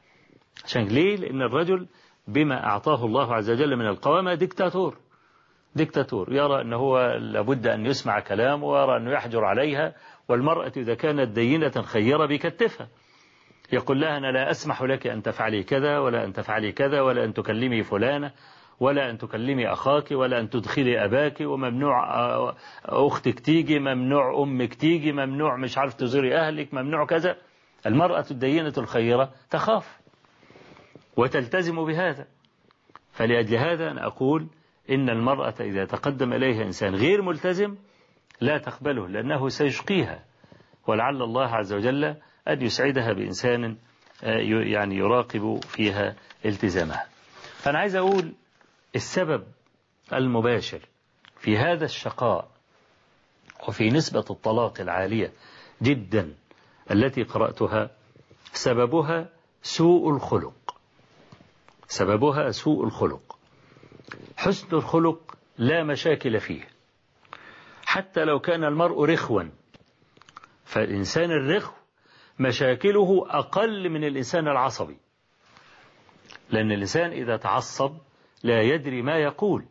عشان 0.65 0.83
ليه؟ 0.85 1.17
لأن 1.17 1.43
الرجل 1.43 1.87
بما 2.29 2.67
أعطاه 2.67 3.05
الله 3.05 3.35
عز 3.35 3.51
وجل 3.51 3.77
من 3.77 3.87
القوامة 3.87 4.35
ديكتاتور. 4.35 4.97
ديكتاتور. 5.75 6.33
يرى 6.33 6.61
أنه 6.61 6.77
هو 6.77 7.17
لابد 7.21 7.67
أن 7.67 7.87
يسمع 7.87 8.21
كلامه 8.21 8.65
ويرى 8.65 8.97
أنه 8.97 9.11
يحجر 9.11 9.45
عليها 9.45 9.95
والمرأة 10.29 10.73
إذا 10.77 10.95
كانت 10.95 11.29
دينة 11.29 11.71
خيرة 11.71 12.27
بكتفها. 12.27 12.89
يقول 13.73 14.01
لها 14.01 14.19
أنا 14.19 14.33
لا 14.33 14.51
أسمح 14.51 14.83
لك 14.83 15.07
أن 15.07 15.23
تفعلي 15.23 15.63
كذا 15.63 15.99
ولا 15.99 16.25
أن 16.25 16.33
تفعلي 16.33 16.73
كذا 16.73 17.01
ولا 17.01 17.25
أن 17.25 17.35
تكلمي 17.35 17.83
فلانة 17.83 18.33
ولا 18.81 19.11
أن 19.11 19.19
تكلمي 19.19 19.73
أخاك 19.73 20.11
ولا 20.13 20.41
أن 20.41 20.51
تدخلي 20.51 21.05
أباك 21.05 21.41
وممنوع 21.41 22.05
أختك 22.85 23.41
تيجي 23.41 23.79
ممنوع 23.79 24.43
أمك 24.43 24.75
تيجي 24.75 25.13
ممنوع 25.13 25.57
مش 25.57 25.79
عارف 25.79 25.95
تزوري 25.95 26.37
أهلك 26.37 26.75
ممنوع 26.75 27.07
كذا. 27.07 27.37
المرأة 27.87 28.25
الدينة 28.31 28.73
الخيرة 28.79 29.31
تخاف. 29.51 30.00
وتلتزم 31.17 31.85
بهذا. 31.85 32.27
فلأجل 33.13 33.57
هذا 33.57 33.91
أنا 33.91 34.07
أقول 34.07 34.47
إن 34.91 35.11
المرأة 35.11 35.55
إذا 35.61 35.85
تقدم 35.85 36.33
إليها 36.33 36.63
إنسان 36.63 36.95
غير 36.95 37.23
ملتزم 37.23 37.77
لا 38.41 38.59
تقبله 38.59 39.09
لأنه 39.09 39.49
سيشقيها. 39.49 40.25
ولعل 40.87 41.23
الله 41.23 41.47
عز 41.47 41.73
وجل 41.73 42.05
أن 42.49 42.63
يسعدها 42.63 43.13
بإنسان 43.13 43.77
يعني 44.73 44.97
يراقب 44.97 45.61
فيها 45.65 46.17
التزامها. 46.45 47.07
فأنا 47.57 47.79
عايز 47.79 47.97
أقول 47.97 48.35
السبب 48.97 49.45
المباشر 50.13 50.81
في 51.39 51.57
هذا 51.57 51.85
الشقاء 51.85 52.49
وفي 53.69 53.89
نسبة 53.91 54.25
الطلاق 54.31 54.81
العالية 54.81 55.33
جدا 55.83 56.35
التي 56.91 57.23
قرأتها 57.23 57.91
سببها 58.53 59.29
سوء 59.63 60.11
الخلق. 60.11 60.55
سببها 61.91 62.51
سوء 62.51 62.85
الخلق. 62.85 63.39
حسن 64.37 64.77
الخلق 64.77 65.37
لا 65.59 65.85
مشاكل 65.85 66.41
فيه. 66.41 66.69
حتى 67.85 68.25
لو 68.25 68.39
كان 68.39 68.65
المرء 68.65 69.05
رخوا 69.05 69.43
فالإنسان 70.65 71.31
الرخو 71.31 71.73
مشاكله 72.39 73.27
أقل 73.29 73.89
من 73.89 74.05
الإنسان 74.05 74.49
العصبي. 74.49 74.97
لأن 76.51 76.73
الإنسان 76.73 77.11
إذا 77.11 77.37
تعصب 77.37 77.97
لا 78.43 78.63
يدري 78.63 79.03
ما 79.03 79.17
يقول 79.17 79.65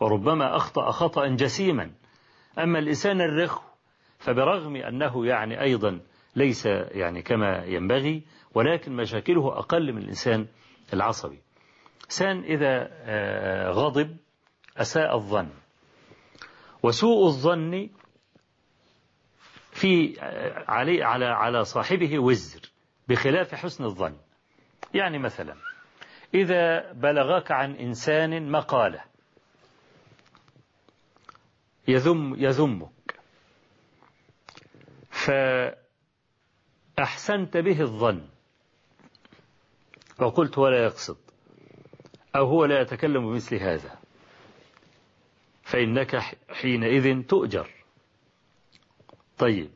وربما 0.00 0.56
أخطأ 0.56 0.90
خطأ 0.90 1.26
جسيما. 1.26 1.90
أما 2.58 2.78
الإنسان 2.78 3.20
الرخو 3.20 3.62
فبرغم 4.18 4.76
أنه 4.76 5.26
يعني 5.26 5.60
أيضا 5.60 6.00
ليس 6.36 6.66
يعني 6.66 7.22
كما 7.22 7.64
ينبغي 7.64 8.22
ولكن 8.54 8.92
مشاكله 8.92 9.58
أقل 9.58 9.92
من 9.92 10.02
الإنسان 10.02 10.46
العصبي. 10.92 11.42
إنسان 12.04 12.44
إذا 12.44 12.90
غضب 13.70 14.16
أساء 14.76 15.16
الظن. 15.16 15.50
وسوء 16.82 17.26
الظن 17.26 17.90
في 19.70 20.20
علي 20.68 21.02
على 21.02 21.26
على 21.26 21.64
صاحبه 21.64 22.18
وزر 22.18 22.60
بخلاف 23.08 23.54
حسن 23.54 23.84
الظن. 23.84 24.16
يعني 24.94 25.18
مثلا 25.18 25.56
إذا 26.34 26.92
بلغك 26.92 27.52
عن 27.52 27.74
إنسان 27.74 28.50
مقالة 28.50 29.04
يذم 31.88 32.34
يذمك 32.38 33.20
فأحسنت 36.96 37.56
به 37.56 37.80
الظن. 37.80 38.28
وقلت 40.20 40.58
ولا 40.58 40.84
يقصد 40.84 41.16
أو 42.36 42.46
هو 42.46 42.64
لا 42.64 42.80
يتكلم 42.80 43.30
بمثل 43.30 43.56
هذا. 43.56 43.98
فإنك 45.62 46.16
حينئذ 46.50 47.22
تؤجر. 47.22 47.70
طيب. 49.38 49.70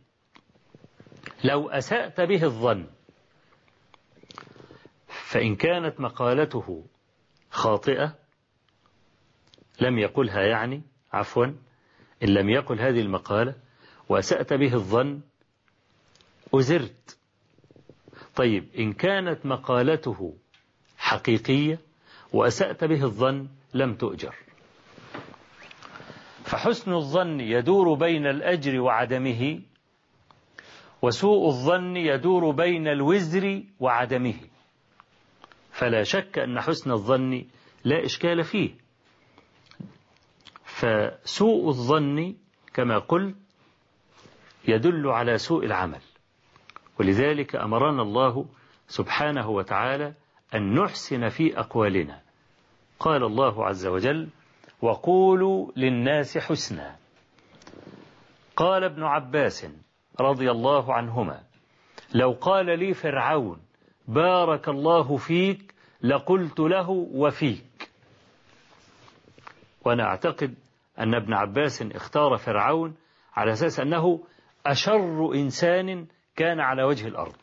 لو 1.44 1.70
أسأت 1.70 2.20
به 2.20 2.44
الظن 2.44 2.87
فإن 5.07 5.57
كانت 5.57 6.01
مقالته 6.01 6.87
خاطئة 7.51 8.18
لم 9.81 9.99
يقلها 9.99 10.42
يعني 10.42 10.83
عفوا 11.12 11.46
إن 12.22 12.29
لم 12.29 12.49
يقل 12.49 12.81
هذه 12.81 13.01
المقالة 13.01 13.55
وأسأت 14.09 14.53
به 14.53 14.75
الظن 14.75 15.20
أزرت. 16.55 17.18
طيب 18.37 18.68
إن 18.79 18.92
كانت 18.92 19.46
مقالته 19.46 20.35
حقيقية 20.99 21.79
وأسأت 22.33 22.85
به 22.85 23.03
الظن 23.03 23.49
لم 23.75 23.94
تؤجر. 23.94 24.35
فحسن 26.44 26.92
الظن 26.92 27.40
يدور 27.40 27.94
بين 27.94 28.27
الأجر 28.27 28.81
وعدمه 28.81 29.61
وسوء 31.03 31.46
الظن 31.46 31.96
يدور 31.96 32.51
بين 32.51 32.88
الوزر 32.88 33.62
وعدمه. 33.81 34.35
فلا 35.70 36.03
شك 36.03 36.38
أن 36.38 36.61
حسن 36.61 36.90
الظن 36.90 37.44
لا 37.85 38.05
إشكال 38.05 38.44
فيه. 38.44 38.70
فسوء 40.64 41.68
الظن 41.68 42.35
كما 42.75 42.99
قلت 42.99 43.37
يدل 44.68 45.07
على 45.07 45.38
سوء 45.38 45.64
العمل. 45.64 46.01
ولذلك 47.00 47.56
أمرنا 47.56 48.02
الله 48.02 48.46
سبحانه 48.88 49.50
وتعالى 49.50 50.14
أن 50.54 50.74
نحسن 50.74 51.28
في 51.28 51.59
أقوالنا. 51.59 52.20
قال 52.98 53.24
الله 53.24 53.66
عز 53.66 53.87
وجل 53.87 54.28
وقولوا 54.82 55.72
للناس 55.76 56.38
حسنا 56.38 56.96
قال 58.56 58.85
ابن 58.85 59.02
عباس 59.02 59.66
رضي 60.20 60.50
الله 60.50 60.94
عنهما 60.94 61.42
لو 62.14 62.32
قال 62.32 62.78
لي 62.78 62.94
فرعون 62.94 63.61
بارك 64.09 64.68
الله 64.68 65.16
فيك 65.16 65.74
لقلت 66.02 66.61
له 66.61 66.90
وفيك 66.90 67.90
وأنا 69.85 70.04
أعتقد 70.04 70.54
أن 70.98 71.14
ابن 71.14 71.32
عباس 71.32 71.82
اختار 71.82 72.37
فرعون 72.37 72.96
على 73.35 73.52
أساس 73.52 73.80
أنه 73.80 74.20
أشر 74.66 75.32
إنسان 75.35 76.06
كان 76.37 76.61
على 76.61 76.83
وجه 76.83 77.09
الأرض. 77.09 77.37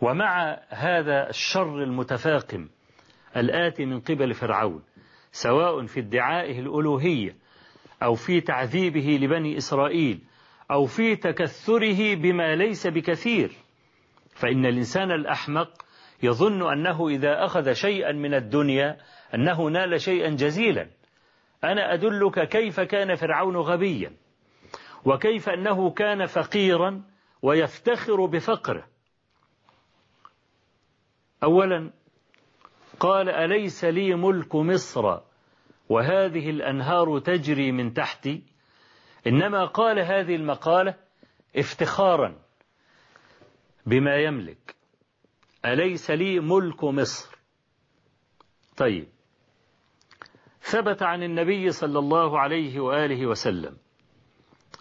ومع 0.00 0.60
هذا 0.68 1.28
الشر 1.28 1.82
المتفاقم 1.82 2.68
الآتي 3.36 3.84
من 3.84 4.00
قبل 4.00 4.34
فرعون 4.34 4.82
سواء 5.32 5.86
في 5.86 6.00
ادعائه 6.00 6.60
الألوهية 6.60 7.36
أو 8.02 8.14
في 8.14 8.40
تعذيبه 8.40 9.18
لبني 9.22 9.56
إسرائيل 9.56 10.20
أو 10.70 10.84
في 10.86 11.16
تكثره 11.16 12.14
بما 12.14 12.56
ليس 12.56 12.86
بكثير 12.86 13.52
فإن 14.34 14.66
الإنسان 14.66 15.10
الأحمق 15.10 15.84
يظن 16.22 16.72
أنه 16.72 17.08
إذا 17.08 17.44
أخذ 17.44 17.72
شيئا 17.72 18.12
من 18.12 18.34
الدنيا 18.34 18.96
أنه 19.34 19.68
نال 19.68 20.00
شيئا 20.00 20.30
جزيلا. 20.30 20.86
أنا 21.64 21.94
أدلك 21.94 22.48
كيف 22.48 22.80
كان 22.80 23.14
فرعون 23.14 23.56
غبيا. 23.56 24.12
وكيف 25.04 25.48
أنه 25.48 25.90
كان 25.90 26.26
فقيرا 26.26 27.02
ويفتخر 27.42 28.26
بفقره. 28.26 28.86
أولا 31.42 31.90
قال 33.00 33.28
أليس 33.28 33.84
لي 33.84 34.14
ملك 34.14 34.54
مصر 34.54 35.18
وهذه 35.88 36.50
الأنهار 36.50 37.18
تجري 37.18 37.72
من 37.72 37.92
تحتي؟ 37.92 38.42
إنما 39.26 39.64
قال 39.64 39.98
هذه 39.98 40.34
المقالة 40.36 40.94
افتخارا 41.56 42.38
بما 43.86 44.16
يملك. 44.16 44.76
أليس 45.64 46.10
لي 46.10 46.40
ملك 46.40 46.84
مصر؟ 46.84 47.38
طيب. 48.76 49.08
ثبت 50.60 51.02
عن 51.02 51.22
النبي 51.22 51.70
صلى 51.70 51.98
الله 51.98 52.40
عليه 52.40 52.80
وآله 52.80 53.26
وسلم 53.26 53.76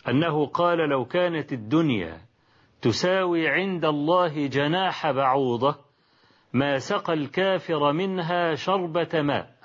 أنه 0.09 0.45
قال 0.45 0.77
لو 0.89 1.05
كانت 1.05 1.53
الدنيا 1.53 2.21
تساوي 2.81 3.47
عند 3.47 3.85
الله 3.85 4.47
جناح 4.47 5.11
بعوضة 5.11 5.75
ما 6.53 6.77
سقى 6.77 7.13
الكافر 7.13 7.91
منها 7.91 8.55
شربة 8.55 9.21
ماء. 9.21 9.55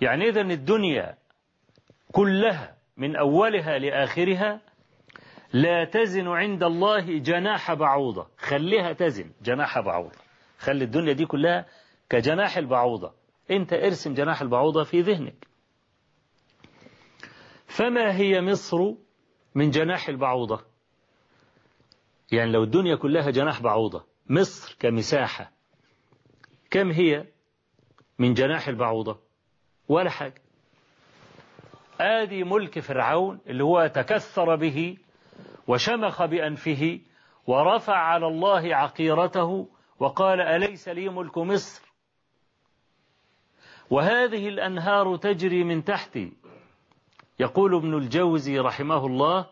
يعني 0.00 0.28
إذن 0.28 0.50
الدنيا 0.50 1.16
كلها 2.12 2.76
من 2.96 3.16
أولها 3.16 3.78
لآخرها 3.78 4.60
لا 5.52 5.84
تزن 5.84 6.28
عند 6.28 6.62
الله 6.62 7.18
جناح 7.18 7.74
بعوضة. 7.74 8.26
خليها 8.38 8.92
تزن 8.92 9.30
جناح 9.42 9.80
بعوضة. 9.80 10.18
خلي 10.58 10.84
الدنيا 10.84 11.12
دي 11.12 11.26
كلها 11.26 11.66
كجناح 12.10 12.56
البعوضة. 12.56 13.12
انت 13.50 13.72
ارسم 13.72 14.14
جناح 14.14 14.42
البعوضة 14.42 14.84
في 14.84 15.00
ذهنك. 15.00 15.49
فما 17.70 18.16
هي 18.16 18.40
مصر 18.40 18.94
من 19.54 19.70
جناح 19.70 20.08
البعوضة؟ 20.08 20.60
يعني 22.32 22.52
لو 22.52 22.62
الدنيا 22.62 22.96
كلها 22.96 23.30
جناح 23.30 23.62
بعوضة 23.62 24.06
مصر 24.26 24.76
كمساحة 24.80 25.52
كم 26.70 26.90
هي 26.90 27.26
من 28.18 28.34
جناح 28.34 28.68
البعوضة؟ 28.68 29.20
ولا 29.88 30.10
حاجة. 30.10 30.42
آدي 32.00 32.44
ملك 32.44 32.78
فرعون 32.78 33.40
اللي 33.46 33.64
هو 33.64 33.86
تكثر 33.86 34.56
به 34.56 34.96
وشمخ 35.66 36.24
بأنفه 36.24 37.00
ورفع 37.46 37.96
على 37.96 38.26
الله 38.26 38.76
عقيرته 38.76 39.68
وقال 39.98 40.40
أليس 40.40 40.88
لي 40.88 41.08
ملك 41.08 41.38
مصر؟ 41.38 41.82
وهذه 43.90 44.48
الأنهار 44.48 45.16
تجري 45.16 45.64
من 45.64 45.84
تحتي 45.84 46.32
يقول 47.40 47.74
ابن 47.74 47.94
الجوزي 47.94 48.58
رحمه 48.58 49.06
الله 49.06 49.46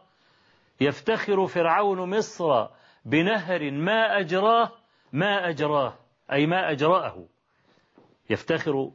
يفتخر 0.80 1.46
فرعون 1.46 2.18
مصر 2.18 2.66
بنهر 3.04 3.70
ما 3.70 4.18
أجراه 4.18 4.72
ما 5.12 5.48
أجراه 5.48 5.94
أي 6.32 6.46
ما 6.46 6.70
أجرأه. 6.70 7.24
يفتخر 8.30 8.90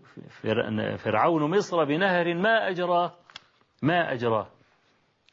فرعون 0.98 1.58
مصر 1.58 1.84
بنهر 1.84 2.34
ما 2.34 2.70
أجراه 2.70 3.14
ما 3.82 4.14
أجراه. 4.14 4.48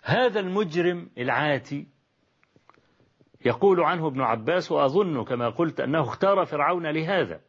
هذا 0.04 0.40
المجرم 0.40 1.10
العاتي 1.18 1.86
يقول 3.44 3.80
عنه 3.80 4.06
ابن 4.06 4.20
عباس 4.20 4.72
وأظن 4.72 5.24
كما 5.24 5.48
قلت 5.48 5.80
أنه 5.80 6.00
اختار 6.00 6.44
فرعون 6.44 6.86
لهذا 6.86 7.40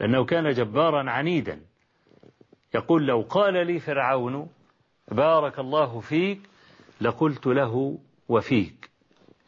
لأنه 0.00 0.24
كان 0.24 0.48
جبارا 0.50 1.10
عنيدا. 1.10 1.60
يقول 2.74 3.06
لو 3.06 3.20
قال 3.20 3.66
لي 3.66 3.78
فرعون 3.78 4.48
بارك 5.08 5.58
الله 5.58 6.00
فيك 6.00 6.40
لقلت 7.00 7.46
له 7.46 7.98
وفيك. 8.28 8.90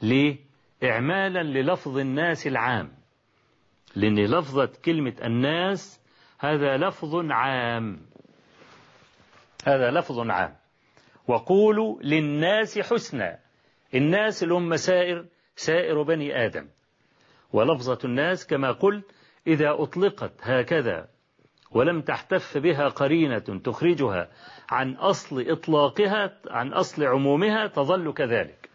ليه؟ 0.02 0.36
إعمالا 0.84 1.42
للفظ 1.42 1.98
الناس 1.98 2.46
العام. 2.46 2.92
لأن 3.96 4.18
لفظة 4.18 4.72
كلمة 4.84 5.14
الناس 5.24 6.00
هذا 6.38 6.76
لفظ 6.76 7.30
عام. 7.30 8.06
هذا 9.66 9.90
لفظ 9.90 10.30
عام. 10.30 10.56
وقولوا 11.28 12.02
للناس 12.02 12.78
حسنا. 12.78 13.38
الناس 13.94 14.42
اللي 14.42 14.54
هم 14.54 14.76
سائر 14.76 15.26
سائر 15.56 16.02
بني 16.02 16.46
آدم. 16.46 16.68
ولفظة 17.52 17.98
الناس 18.04 18.46
كما 18.46 18.72
قلت 18.72 19.04
إذا 19.46 19.70
أطلقت 19.82 20.32
هكذا 20.42 21.08
ولم 21.70 22.00
تحتف 22.00 22.58
بها 22.58 22.88
قرينة 22.88 23.38
تخرجها 23.38 24.30
عن 24.72 24.92
أصل 24.92 25.50
إطلاقها 25.50 26.36
عن 26.50 26.72
أصل 26.72 27.04
عمومها 27.04 27.66
تظل 27.66 28.12
كذلك. 28.12 28.68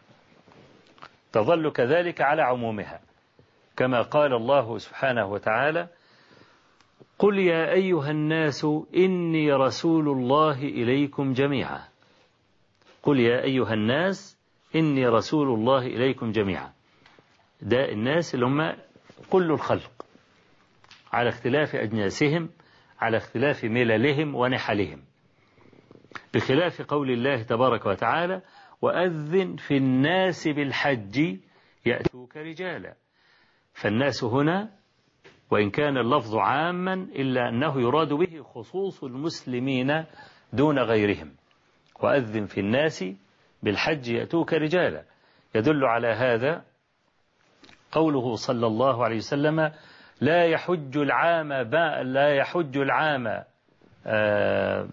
تظل 1.32 1.72
كذلك 1.72 2.22
على 2.22 2.42
عمومها. 2.42 3.00
كما 3.78 4.02
قال 4.02 4.34
الله 4.34 4.78
سبحانه 4.78 5.26
وتعالى 5.26 5.88
قل 7.20 7.40
يا 7.40 7.72
أيها 7.72 8.12
الناس 8.12 8.68
إني 8.96 9.54
رسول 9.54 10.10
الله 10.10 10.64
إليكم 10.64 11.34
جميعا. 11.34 11.82
قل 13.04 13.20
يا 13.20 13.44
أيها 13.44 13.74
الناس 13.74 14.38
إني 14.76 15.08
رسول 15.08 15.48
الله 15.48 15.86
إليكم 15.88 16.32
جميعا. 16.32 16.72
ده 17.62 17.92
الناس 17.92 18.36
اللي 18.36 18.46
هم 18.46 18.74
كل 19.30 19.52
الخلق 19.52 20.06
على 21.14 21.30
اختلاف 21.30 21.76
أجناسهم 21.76 22.50
على 23.00 23.18
اختلاف 23.18 23.64
مللهم 23.64 24.36
ونحلهم. 24.36 25.07
بخلاف 26.34 26.82
قول 26.82 27.12
الله 27.12 27.44
تبارك 27.44 27.86
وتعالى 27.86 28.42
وأذن 28.82 29.56
في 29.56 29.78
الناس 29.78 30.48
بالحج 30.48 31.38
يأتوك 31.86 32.38
رجالا. 32.38 32.94
فالناس 33.74 34.24
هنا 34.24 34.70
وإن 35.52 35.70
كان 35.70 35.98
اللفظ 35.98 36.36
عاما 36.36 36.94
إلا 36.94 37.50
أنه 37.50 37.82
يراد 37.82 38.13
به 38.13 38.44
خصوص 38.44 39.04
المسلمين 39.04 40.06
دون 40.54 40.80
غيرهم. 40.80 41.32
وأذن 42.00 42.46
في 42.46 42.60
الناس 42.60 43.06
بالحج 43.63 44.08
يأتوك 44.08 44.54
رجالا. 44.54 45.04
يدل 45.56 45.86
على 45.86 46.08
هذا 46.08 46.63
قوله 47.92 48.36
صلى 48.36 48.68
الله 48.68 49.04
عليه 49.04 49.18
وسلم 49.18 49.72
لا 50.22 50.46
يحج 50.46 50.98
العام 50.98 51.54
لا 52.04 52.36
يحج 52.36 52.78
العام 52.78 53.44
آه 54.06 54.88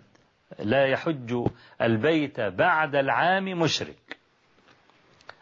لا 0.59 0.87
يحج 0.87 1.49
البيت 1.83 2.41
بعد 2.41 2.95
العام 2.95 3.45
مشرك. 3.45 4.17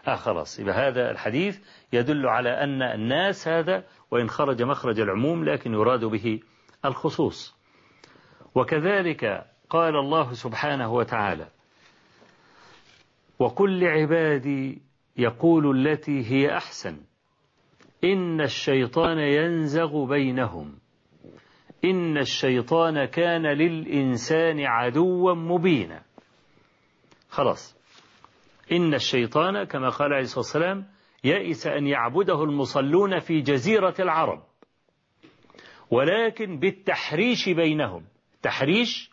آه 0.08 0.14
خلاص. 0.14 0.58
يبقى 0.58 0.74
هذا 0.88 1.10
الحديث 1.10 1.58
يدل 1.92 2.26
على 2.26 2.50
أن 2.50 2.82
الناس 2.82 3.48
هذا 3.48 3.84
وإن 4.10 4.28
خرج 4.30 4.62
مخرج 4.62 5.00
العموم 5.00 5.44
لكن 5.44 5.72
يراد 5.72 6.04
به 6.04 6.40
الخصوص. 6.84 7.56
وكذلك 8.54 9.46
قال 9.70 9.96
الله 9.96 10.32
سبحانه 10.32 10.92
وتعالى 10.92 11.46
وكل 13.38 13.84
عبادي 13.84 14.82
يقول 15.16 15.88
التي 15.88 16.26
هي 16.30 16.56
أحسن 16.56 16.96
إن 18.04 18.40
الشيطان 18.40 19.18
ينزغ 19.18 20.04
بينهم 20.04 20.78
إن 21.84 22.18
الشيطان 22.18 23.04
كان 23.04 23.46
للإنسان 23.46 24.60
عدوا 24.60 25.34
مبينا. 25.34 26.02
خلاص. 27.30 27.76
إن 28.72 28.94
الشيطان 28.94 29.64
كما 29.64 29.88
قال 29.88 30.12
عليه 30.12 30.22
الصلاة 30.22 30.38
والسلام 30.38 30.86
يئس 31.24 31.66
أن 31.66 31.86
يعبده 31.86 32.44
المصلون 32.44 33.18
في 33.18 33.40
جزيرة 33.40 33.94
العرب. 33.98 34.42
ولكن 35.90 36.58
بالتحريش 36.58 37.48
بينهم. 37.48 38.04
تحريش 38.42 39.10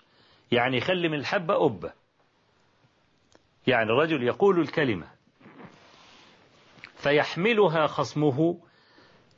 يعني 0.51 0.77
يخلي 0.77 1.09
من 1.09 1.19
الحبة 1.19 1.65
أبة. 1.65 1.93
يعني 3.67 3.89
الرجل 3.89 4.23
يقول 4.23 4.59
الكلمة 4.59 5.07
فيحملها 6.95 7.87
خصمه 7.87 8.59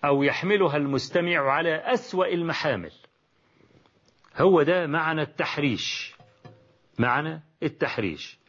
أو 0.05 0.23
يحملها 0.23 0.77
المستمع 0.77 1.51
على 1.51 1.75
أسوأ 1.75 2.25
المحامل. 2.25 2.91
هو 4.41 4.61
ده 4.63 4.87
معنى 4.87 5.21
التحريش. 5.21 6.15
معنى 6.99 7.43
التحريش. 7.63 8.39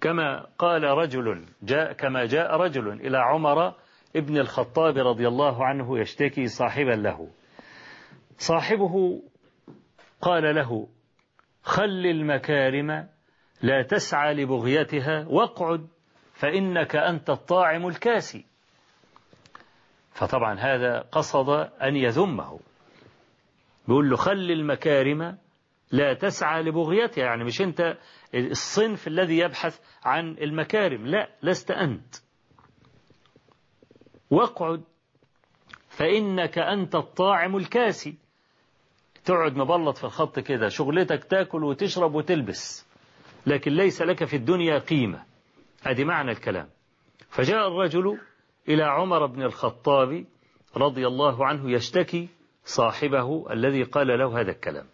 كما 0.00 0.46
قال 0.58 0.84
رجل 0.84 1.46
جاء 1.62 1.92
كما 1.92 2.26
جاء 2.26 2.56
رجل 2.56 2.88
إلى 2.92 3.18
عمر 3.18 3.74
ابن 4.16 4.38
الخطاب 4.38 4.98
رضي 4.98 5.28
الله 5.28 5.64
عنه 5.64 5.98
يشتكي 5.98 6.46
صاحبا 6.46 6.90
له. 6.90 7.30
صاحبه 8.38 9.22
قال 10.20 10.54
له 10.54 10.88
خل 11.62 12.06
المكارم 12.06 13.08
لا 13.62 13.82
تسعى 13.82 14.34
لبغيتها 14.34 15.26
واقعد 15.28 15.88
فإنك 16.32 16.96
أنت 16.96 17.30
الطاعم 17.30 17.86
الكاسي. 17.88 18.46
فطبعا 20.12 20.54
هذا 20.58 21.00
قصد 21.00 21.48
أن 21.82 21.96
يذمه. 21.96 22.60
بيقول 23.88 24.10
له 24.10 24.16
خل 24.16 24.50
المكارم 24.50 25.38
لا 25.92 26.14
تسعى 26.14 26.62
لبغيتها. 26.62 27.24
يعني 27.24 27.44
مش 27.44 27.60
أنت 27.60 27.98
الصنف 28.34 29.08
الذي 29.08 29.38
يبحث 29.38 29.80
عن 30.04 30.30
المكارم. 30.30 31.06
لا 31.06 31.28
لست 31.42 31.70
أنت. 31.70 32.14
واقعد 34.30 34.82
فإنك 35.88 36.58
أنت 36.58 36.94
الطاعم 36.94 37.56
الكاسي. 37.56 38.14
تقعد 39.24 39.56
مبلط 39.56 39.96
في 39.96 40.04
الخط 40.04 40.38
كده 40.38 40.68
شغلتك 40.68 41.24
تاكل 41.24 41.64
وتشرب 41.64 42.14
وتلبس 42.14 42.86
لكن 43.46 43.72
ليس 43.72 44.02
لك 44.02 44.24
في 44.24 44.36
الدنيا 44.36 44.78
قيمة. 44.78 45.24
هذه 45.86 46.04
معنى 46.04 46.30
الكلام. 46.30 46.68
فجاء 47.28 47.68
الرجل 47.68 48.18
إلى 48.68 48.82
عمر 48.82 49.26
بن 49.26 49.42
الخطاب 49.42 50.24
رضي 50.76 51.06
الله 51.06 51.46
عنه 51.46 51.70
يشتكي 51.70 52.28
صاحبه 52.64 53.52
الذي 53.52 53.82
قال 53.82 54.06
له 54.06 54.40
هذا 54.40 54.50
الكلام. 54.50 54.86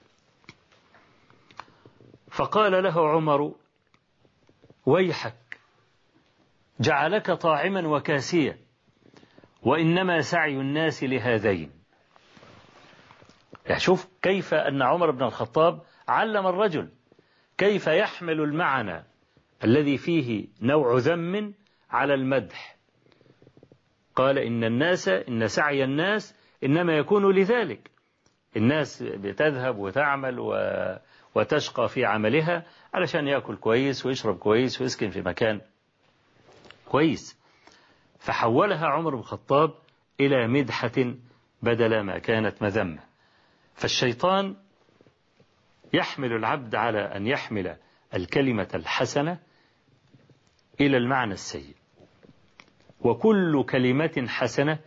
فقال 2.30 2.82
له 2.82 3.08
عمر 3.08 3.54
ويحك 4.86 5.60
جعلك 6.80 7.30
طاعما 7.30 7.88
وكاسيا 7.88 8.58
وإنما 9.62 10.20
سعي 10.20 10.56
الناس 10.56 11.04
لهذين. 11.04 11.70
يعني 13.66 13.80
شوف 13.80 14.08
كيف 14.22 14.54
أن 14.54 14.82
عمر 14.82 15.10
بن 15.10 15.22
الخطاب 15.22 15.82
علم 16.08 16.46
الرجل 16.46 16.92
كيف 17.58 17.86
يحمل 17.86 18.40
المعنى 18.40 19.04
الذي 19.64 19.96
فيه 19.96 20.48
نوع 20.62 20.96
ذم 20.96 21.54
على 21.90 22.14
المدح. 22.14 22.76
قال 24.14 24.38
إن 24.38 24.64
الناس 24.64 25.08
إن 25.08 25.46
سعي 25.46 25.84
الناس 25.84 26.39
إنما 26.64 26.92
يكون 26.96 27.34
لذلك. 27.34 27.90
الناس 28.56 29.02
بتذهب 29.02 29.78
وتعمل 29.78 30.38
وتشقى 31.34 31.88
في 31.88 32.04
عملها 32.04 32.66
علشان 32.94 33.26
يأكل 33.26 33.56
كويس 33.56 34.06
ويشرب 34.06 34.38
كويس 34.38 34.80
ويسكن 34.80 35.10
في 35.10 35.20
مكان 35.20 35.60
كويس. 36.88 37.40
فحولها 38.18 38.86
عمر 38.86 39.10
بن 39.14 39.18
الخطاب 39.18 39.74
إلى 40.20 40.48
مدحة 40.48 41.14
بدل 41.62 42.00
ما 42.00 42.18
كانت 42.18 42.62
مذمة. 42.62 43.00
فالشيطان 43.74 44.56
يحمل 45.92 46.32
العبد 46.32 46.74
على 46.74 46.98
أن 47.00 47.26
يحمل 47.26 47.76
الكلمة 48.14 48.68
الحسنة 48.74 49.38
إلى 50.80 50.96
المعنى 50.96 51.32
السيء. 51.32 51.74
وكل 53.00 53.64
كلمة 53.64 54.26
حسنة 54.28 54.78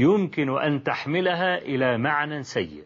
يمكن 0.00 0.58
أن 0.58 0.82
تحملها 0.82 1.58
إلى 1.58 1.98
معنى 1.98 2.42
سيء. 2.42 2.84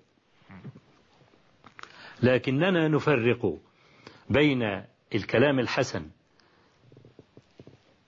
لكننا 2.23 2.89
نفرق 2.89 3.59
بين 4.31 4.63
الكلام 5.15 5.59
الحسن 5.59 6.11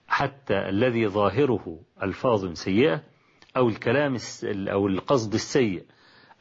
حتى 0.07 0.69
الذي 0.69 1.07
ظاهره 1.07 1.79
ألفاظ 2.03 2.53
سيئة 2.53 3.03
أو 3.57 3.69
الكلام 3.69 4.17
أو 4.45 4.87
القصد 4.87 5.33
السيء 5.33 5.85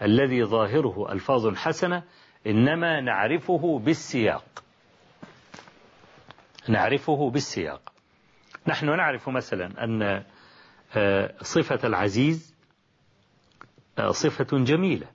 الذي 0.02 0.44
ظاهره 0.44 1.12
ألفاظ 1.12 1.54
حسنة 1.54 2.02
إنما 2.46 3.00
نعرفه 3.00 3.78
بالسياق. 3.78 4.62
نعرفه 6.68 7.30
بالسياق. 7.30 7.92
نحن 8.66 8.96
نعرف 8.96 9.28
مثلا 9.28 9.84
أن 9.84 10.24
صفة 11.42 11.86
العزيز 11.86 12.55
صفة 14.00 14.58
جميلة 14.64 15.06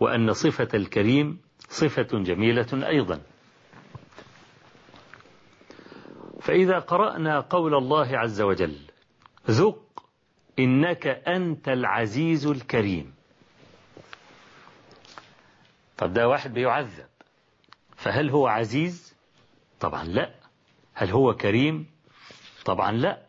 وأن 0.00 0.32
صفة 0.32 0.68
الكريم 0.74 1.40
صفة 1.68 2.02
جميلة 2.18 2.88
أيضا. 2.88 3.20
فإذا 6.40 6.78
قرأنا 6.78 7.40
قول 7.40 7.74
الله 7.74 8.18
عز 8.18 8.40
وجل 8.40 8.76
ذق 9.50 10.04
إنك 10.58 11.06
أنت 11.06 11.68
العزيز 11.68 12.46
الكريم. 12.46 13.14
طب 15.98 16.12
ده 16.12 16.28
واحد 16.28 16.54
بيعذب 16.54 17.06
فهل 17.96 18.30
هو 18.30 18.46
عزيز؟ 18.46 19.14
طبعا 19.80 20.04
لا. 20.04 20.34
هل 20.94 21.10
هو 21.10 21.34
كريم؟ 21.34 21.86
طبعا 22.64 22.92
لا. 22.92 23.22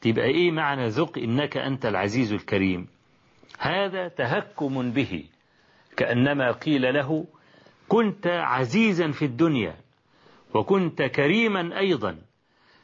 تبقى 0.00 0.24
إيه 0.24 0.50
معنى 0.50 0.88
ذق 0.88 1.18
إنك 1.18 1.56
أنت 1.56 1.86
العزيز 1.86 2.32
الكريم 2.32 2.86
هذا 3.58 4.08
تهكم 4.08 4.92
به. 4.92 5.24
كأنما 5.96 6.52
قيل 6.52 6.94
له 6.94 7.26
كنت 7.88 8.26
عزيزا 8.26 9.10
في 9.10 9.24
الدنيا 9.24 9.76
وكنت 10.54 11.02
كريما 11.02 11.78
أيضا. 11.78 12.18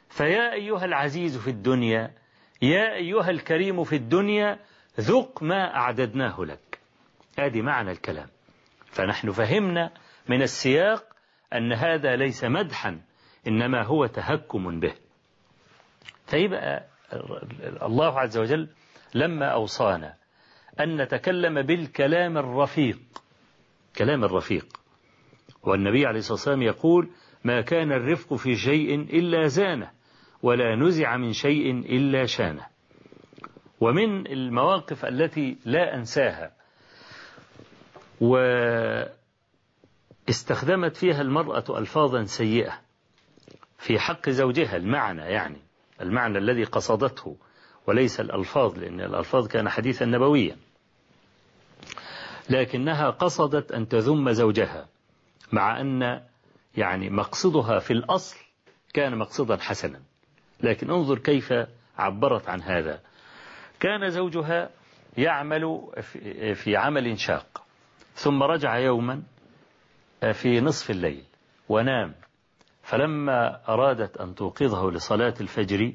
فيا 0.09 0.53
أيها 0.53 0.85
العزيز 0.85 1.37
في 1.37 1.49
الدنيا 1.49 2.13
يا 2.61 2.93
أيها 2.95 3.29
الكريم 3.29 3.83
في 3.83 3.95
الدنيا 3.95 4.59
ذق 4.99 5.43
ما 5.43 5.75
أعددناه 5.75 6.41
لك. 6.41 6.79
هذه 7.39 7.61
معنى 7.61 7.91
الكلام. 7.91 8.27
فنحن 8.85 9.31
فهمنا 9.31 9.91
من 10.29 10.41
السياق 10.41 11.03
أن 11.53 11.73
هذا 11.73 12.15
ليس 12.15 12.43
مدحا 12.43 13.01
إنما 13.47 13.83
هو 13.83 14.05
تهكم 14.05 14.79
به. 14.79 14.93
فيبقى 16.27 16.85
الله 17.81 18.19
عز 18.19 18.37
وجل 18.37 18.69
لما 19.15 19.45
أوصانا 19.45 20.15
أن 20.79 21.01
نتكلم 21.01 21.61
بالكلام 21.61 22.37
الرفيق. 22.37 22.99
كلام 23.97 24.23
الرفيق. 24.23 24.65
والنبي 25.63 26.05
عليه 26.05 26.19
الصلاة 26.19 26.33
والسلام 26.33 26.61
يقول 26.61 27.09
ما 27.43 27.61
كان 27.61 27.91
الرفق 27.91 28.33
في 28.33 28.55
شيء 28.55 28.95
إلا 28.95 29.47
زانه 29.47 29.91
ولا 30.43 30.75
نزع 30.75 31.17
من 31.17 31.33
شيء 31.33 31.71
إلا 31.71 32.25
شانه. 32.25 32.65
ومن 33.79 34.27
المواقف 34.27 35.05
التي 35.05 35.57
لا 35.65 35.95
أنساها 35.95 36.51
واستخدمت 40.27 40.97
فيها 40.97 41.21
المرأة 41.21 41.63
ألفاظا 41.69 42.23
سيئة 42.23 42.79
في 43.77 43.99
حق 43.99 44.29
زوجها 44.29 44.77
المعنى 44.77 45.21
يعني 45.21 45.61
المعنى 46.01 46.37
الذي 46.37 46.63
قصدته 46.63 47.37
وليس 47.87 48.19
الألفاظ 48.19 48.79
لأن 48.79 49.01
الألفاظ 49.01 49.47
كان 49.47 49.69
حديثا 49.69 50.05
نبويا. 50.05 50.57
لكنها 52.49 53.09
قصدت 53.09 53.71
أن 53.71 53.87
تذم 53.87 54.31
زوجها 54.31 54.87
مع 55.51 55.81
أن 55.81 56.21
يعني 56.77 57.09
مقصدها 57.09 57.79
في 57.79 57.91
الأصل 57.93 58.37
كان 58.93 59.17
مقصدا 59.17 59.57
حسنا. 59.57 60.01
لكن 60.63 60.91
انظر 60.91 61.17
كيف 61.17 61.53
عبرت 61.97 62.49
عن 62.49 62.61
هذا. 62.61 63.01
كان 63.79 64.09
زوجها 64.09 64.69
يعمل 65.17 65.91
في 66.55 66.77
عمل 66.77 67.19
شاق 67.19 67.63
ثم 68.13 68.43
رجع 68.43 68.77
يوما 68.77 69.23
في 70.33 70.61
نصف 70.61 70.91
الليل 70.91 71.23
ونام. 71.69 72.15
فلما 72.83 73.61
أرادت 73.73 74.17
أن 74.17 74.35
توقظه 74.35 74.91
لصلاة 74.91 75.33
الفجر 75.41 75.93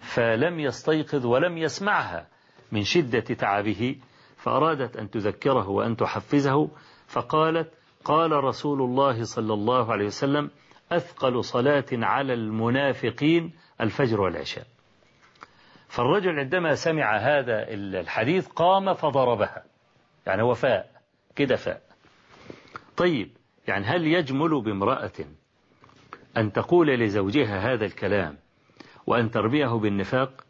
فلم 0.00 0.60
يستيقظ 0.60 1.26
ولم 1.26 1.58
يسمعها 1.58 2.26
من 2.72 2.82
شدة 2.82 3.20
تعبه. 3.20 3.96
فأرادت 4.42 4.96
أن 4.96 5.10
تذكره 5.10 5.68
وأن 5.68 5.96
تحفزه 5.96 6.70
فقالت 7.06 7.72
قال 8.04 8.32
رسول 8.32 8.82
الله 8.82 9.24
صلى 9.24 9.54
الله 9.54 9.92
عليه 9.92 10.06
وسلم 10.06 10.50
أثقل 10.92 11.44
صلاة 11.44 11.84
على 11.92 12.34
المنافقين 12.34 13.52
الفجر 13.80 14.20
والعشاء. 14.20 14.66
فالرجل 15.88 16.38
عندما 16.38 16.74
سمع 16.74 17.16
هذا 17.16 17.64
الحديث 17.68 18.48
قام 18.48 18.94
فضربها. 18.94 19.64
يعني 20.26 20.42
هو 20.42 20.54
فاء 20.54 20.90
كده 21.36 21.56
فاء. 21.56 21.82
طيب 22.96 23.30
يعني 23.68 23.84
هل 23.84 24.06
يجمل 24.06 24.62
بامرأة 24.62 25.12
أن 26.36 26.52
تقول 26.52 26.88
لزوجها 26.88 27.72
هذا 27.72 27.84
الكلام 27.84 28.38
وأن 29.06 29.30
تربيه 29.30 29.78
بالنفاق؟ 29.78 30.44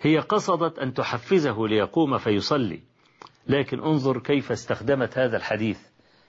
هي 0.00 0.18
قصدت 0.18 0.78
أن 0.78 0.94
تحفزه 0.94 1.66
ليقوم 1.66 2.18
فيصلي. 2.18 2.88
لكن 3.48 3.80
انظر 3.80 4.18
كيف 4.18 4.52
استخدمت 4.52 5.18
هذا 5.18 5.36
الحديث 5.36 5.80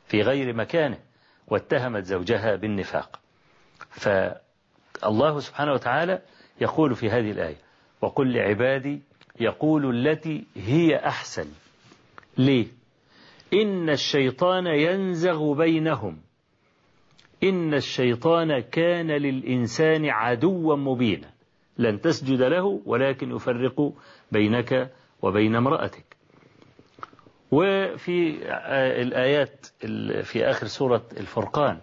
في 0.05 0.21
غير 0.21 0.55
مكانه 0.55 0.99
واتهمت 1.47 2.03
زوجها 2.03 2.55
بالنفاق. 2.55 3.19
فالله 3.89 5.39
سبحانه 5.39 5.71
وتعالى 5.71 6.21
يقول 6.61 6.95
في 6.95 7.09
هذه 7.09 7.31
الآية 7.31 7.57
وقل 8.01 8.33
لعبادي 8.33 9.01
يقول 9.39 10.07
التي 10.07 10.45
هي 10.55 10.95
أحسن. 10.95 11.47
ليه؟ 12.37 12.67
إن 13.53 13.89
الشيطان 13.89 14.67
ينزغ 14.67 15.53
بينهم. 15.53 16.17
إن 17.43 17.73
الشيطان 17.73 18.59
كان 18.59 19.11
للإنسان 19.11 20.05
عدوا 20.05 20.75
مبينا. 20.75 21.29
لن 21.77 22.01
تسجد 22.01 22.41
له 22.41 22.81
ولكن 22.85 23.31
يفرق 23.31 23.93
بينك 24.31 24.91
وبين 25.21 25.55
امرأتك. 25.55 26.08
وفي 27.51 28.39
الآيات 29.01 29.65
في 30.23 30.45
آخر 30.45 30.67
سورة 30.67 31.05
الفرقان. 31.17 31.79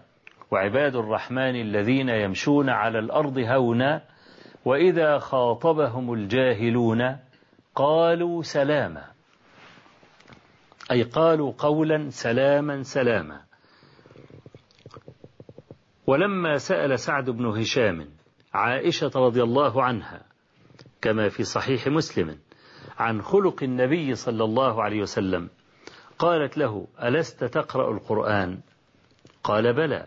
وعباد 0.51 0.97
الرحمن 0.97 1.61
الذين 1.61 2.09
يمشون 2.09 2.71
على 2.71 2.99
الأرض 2.99 3.39
هونا 3.39 4.03
وإذا 4.65 5.19
خاطبهم 5.19 6.13
الجاهلون 6.13 7.17
قالوا 7.75 8.43
سلاما. 8.43 9.05
أي 10.91 11.03
قالوا 11.03 11.53
قولا 11.59 12.11
سلاما 12.11 12.83
سلاما. 12.83 13.41
ولما 16.07 16.57
سأل 16.57 16.99
سعد 16.99 17.31
بن 17.31 17.47
هشام 17.47 18.09
عائشة 18.55 19.11
رضي 19.17 19.43
الله 19.43 19.83
عنها 19.83 20.23
كما 21.03 21.29
في 21.29 21.43
صحيح 21.45 21.87
مسلم 21.87 22.39
عن 22.99 23.23
خلق 23.23 23.63
النبي 23.63 24.15
صلى 24.15 24.45
الله 24.45 24.83
عليه 24.83 25.01
وسلم. 25.03 25.49
قالت 26.19 26.59
له 26.59 26.87
ألست 27.03 27.45
تقرأ 27.45 27.91
القرآن؟ 27.93 28.61
قال 29.45 29.73
بلى. 29.73 30.07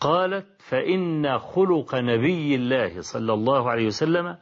قالت 0.00 0.46
فإن 0.58 1.38
خلق 1.38 1.94
نبي 1.94 2.54
الله 2.54 3.00
صلى 3.00 3.32
الله 3.32 3.70
عليه 3.70 3.86
وسلم 3.86 4.36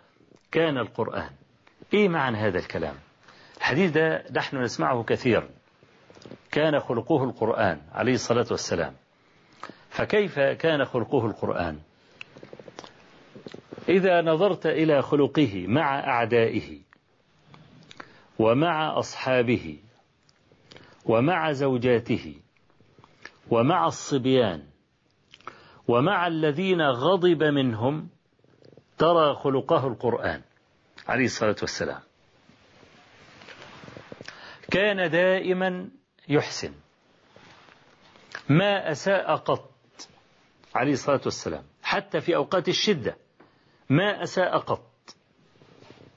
كان 0.53 0.79
القرآن. 0.79 1.31
إيه 1.95 2.09
معنى 2.09 2.37
هذا 2.37 2.59
الكلام؟ 2.59 2.95
الحديث 3.59 3.91
ده 3.93 4.25
نحن 4.33 4.57
نسمعه 4.63 5.03
كثيرا 5.03 5.49
كان 6.51 6.81
خلقه 6.81 7.25
القرآن 7.25 7.81
عليه 7.93 8.15
الصلاة 8.15 8.47
والسلام. 8.51 8.95
فكيف 9.91 10.39
كان 10.39 10.85
خلقه 10.85 11.27
القرآن؟ 11.27 11.79
إذا 13.89 14.23
نظرت 14.23 14.67
إلى 14.67 15.03
خلقه 15.03 15.67
مع 15.69 15.99
أعدائه 15.99 16.79
ومع 18.39 18.99
أصحابه 18.99 19.79
ومع 21.05 21.53
زوجاته 21.53 22.37
ومع 23.51 23.87
الصبيان 23.87 24.67
ومع 25.89 26.27
الذين 26.27 26.83
غضب 26.83 27.43
منهم 27.43 28.09
ترى 28.99 29.35
خلقه 29.35 29.87
القرآن 29.87 30.43
عليه 31.09 31.25
الصلاة 31.25 31.57
والسلام. 31.61 32.01
كان 34.71 35.11
دائما 35.11 35.91
يحسن. 36.29 36.75
ما 38.49 38.91
أساء 38.91 39.37
قط 39.37 39.71
عليه 40.75 40.93
الصلاة 40.93 41.21
والسلام. 41.25 41.65
حتى 41.83 42.21
في 42.21 42.37
أوقات 42.37 42.69
الشدة 42.69 43.17
ما 43.91 44.23
أساء 44.23 44.59
قط. 44.59 44.91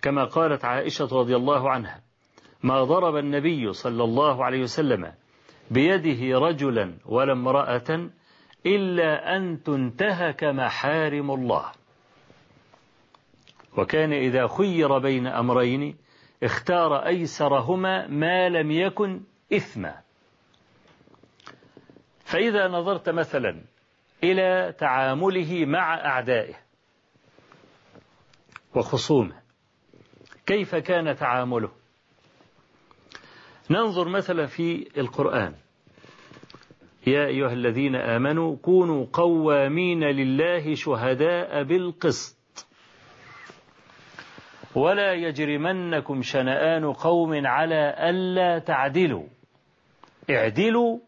كما 0.01 0.25
قالت 0.25 0.65
عائشة 0.65 1.07
رضي 1.11 1.35
الله 1.35 1.69
عنها. 1.71 2.04
ما 2.63 2.83
ضرب 2.83 3.15
النبي 3.15 3.73
صلى 3.73 4.03
الله 4.03 4.45
عليه 4.45 4.61
وسلم 4.61 5.13
بيده 5.71 6.39
رجلا 6.39 6.97
ولا 7.05 7.33
امرأة 7.33 8.09
إلا 8.65 9.37
أن 9.37 9.63
تنتهك 9.63 10.43
محارم 10.43 11.31
الله. 11.31 11.71
وكان 13.77 14.13
إذا 14.13 14.47
خير 14.47 14.97
بين 14.97 15.27
أمرين 15.27 15.97
اختار 16.43 17.05
أيسرهما 17.05 18.07
ما 18.07 18.49
لم 18.49 18.71
يكن 18.71 19.21
إثما. 19.53 20.01
فإذا 22.25 22.67
نظرت 22.67 23.09
مثلا 23.09 23.61
إلى 24.23 24.73
تعامله 24.77 25.65
مع 25.65 25.95
أعدائه 26.05 26.55
وخصومه 28.75 29.41
كيف 30.45 30.75
كان 30.75 31.15
تعامله؟ 31.15 31.71
ننظر 33.69 34.07
مثلا 34.07 34.45
في 34.45 34.87
القرآن. 34.97 35.53
يا 37.07 37.25
أيها 37.25 37.53
الذين 37.53 37.95
آمنوا 37.95 38.55
كونوا 38.55 39.05
قوامين 39.13 40.03
لله 40.03 40.75
شهداء 40.75 41.63
بالقسط. 41.63 42.67
ولا 44.75 45.13
يجرمنكم 45.13 46.21
شنآن 46.21 46.93
قوم 46.93 47.47
على 47.47 47.95
ألا 48.09 48.59
تعدلوا. 48.59 49.27
اعدلوا 50.29 50.99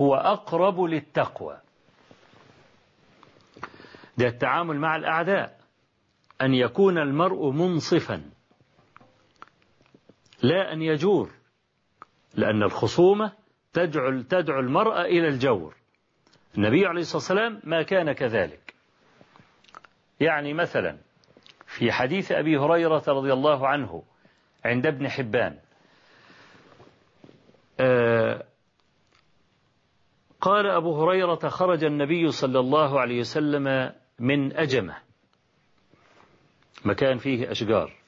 هو 0.00 0.14
أقرب 0.14 0.80
للتقوى. 0.80 1.60
ده 4.18 4.26
التعامل 4.26 4.76
مع 4.76 4.96
الأعداء. 4.96 5.60
أن 6.42 6.54
يكون 6.54 6.98
المرء 6.98 7.50
منصفا. 7.50 8.22
لا 10.42 10.72
أن 10.72 10.82
يجور. 10.82 11.39
لأن 12.34 12.62
الخصومة 12.62 13.32
تدعو, 13.72 14.22
تدعو 14.22 14.60
المرأة 14.60 15.02
إلى 15.02 15.28
الجور. 15.28 15.74
النبي 16.58 16.86
عليه 16.86 17.00
الصلاة 17.00 17.16
والسلام 17.16 17.60
ما 17.64 17.82
كان 17.82 18.12
كذلك. 18.12 18.74
يعني 20.20 20.54
مثلا 20.54 20.98
في 21.66 21.92
حديث 21.92 22.32
أبي 22.32 22.56
هريرة 22.56 23.02
رضي 23.08 23.32
الله 23.32 23.68
عنه 23.68 24.02
عند 24.64 24.86
ابن 24.86 25.08
حبان 25.08 25.58
آه 27.80 28.44
قال 30.40 30.66
أبو 30.66 31.02
هريرة 31.02 31.48
خرج 31.48 31.84
النبي 31.84 32.30
صلى 32.30 32.60
الله 32.60 33.00
عليه 33.00 33.20
وسلم 33.20 33.92
من 34.18 34.56
أجمة. 34.56 34.96
مكان 36.84 37.18
فيه 37.18 37.50
أشجار. 37.50 37.99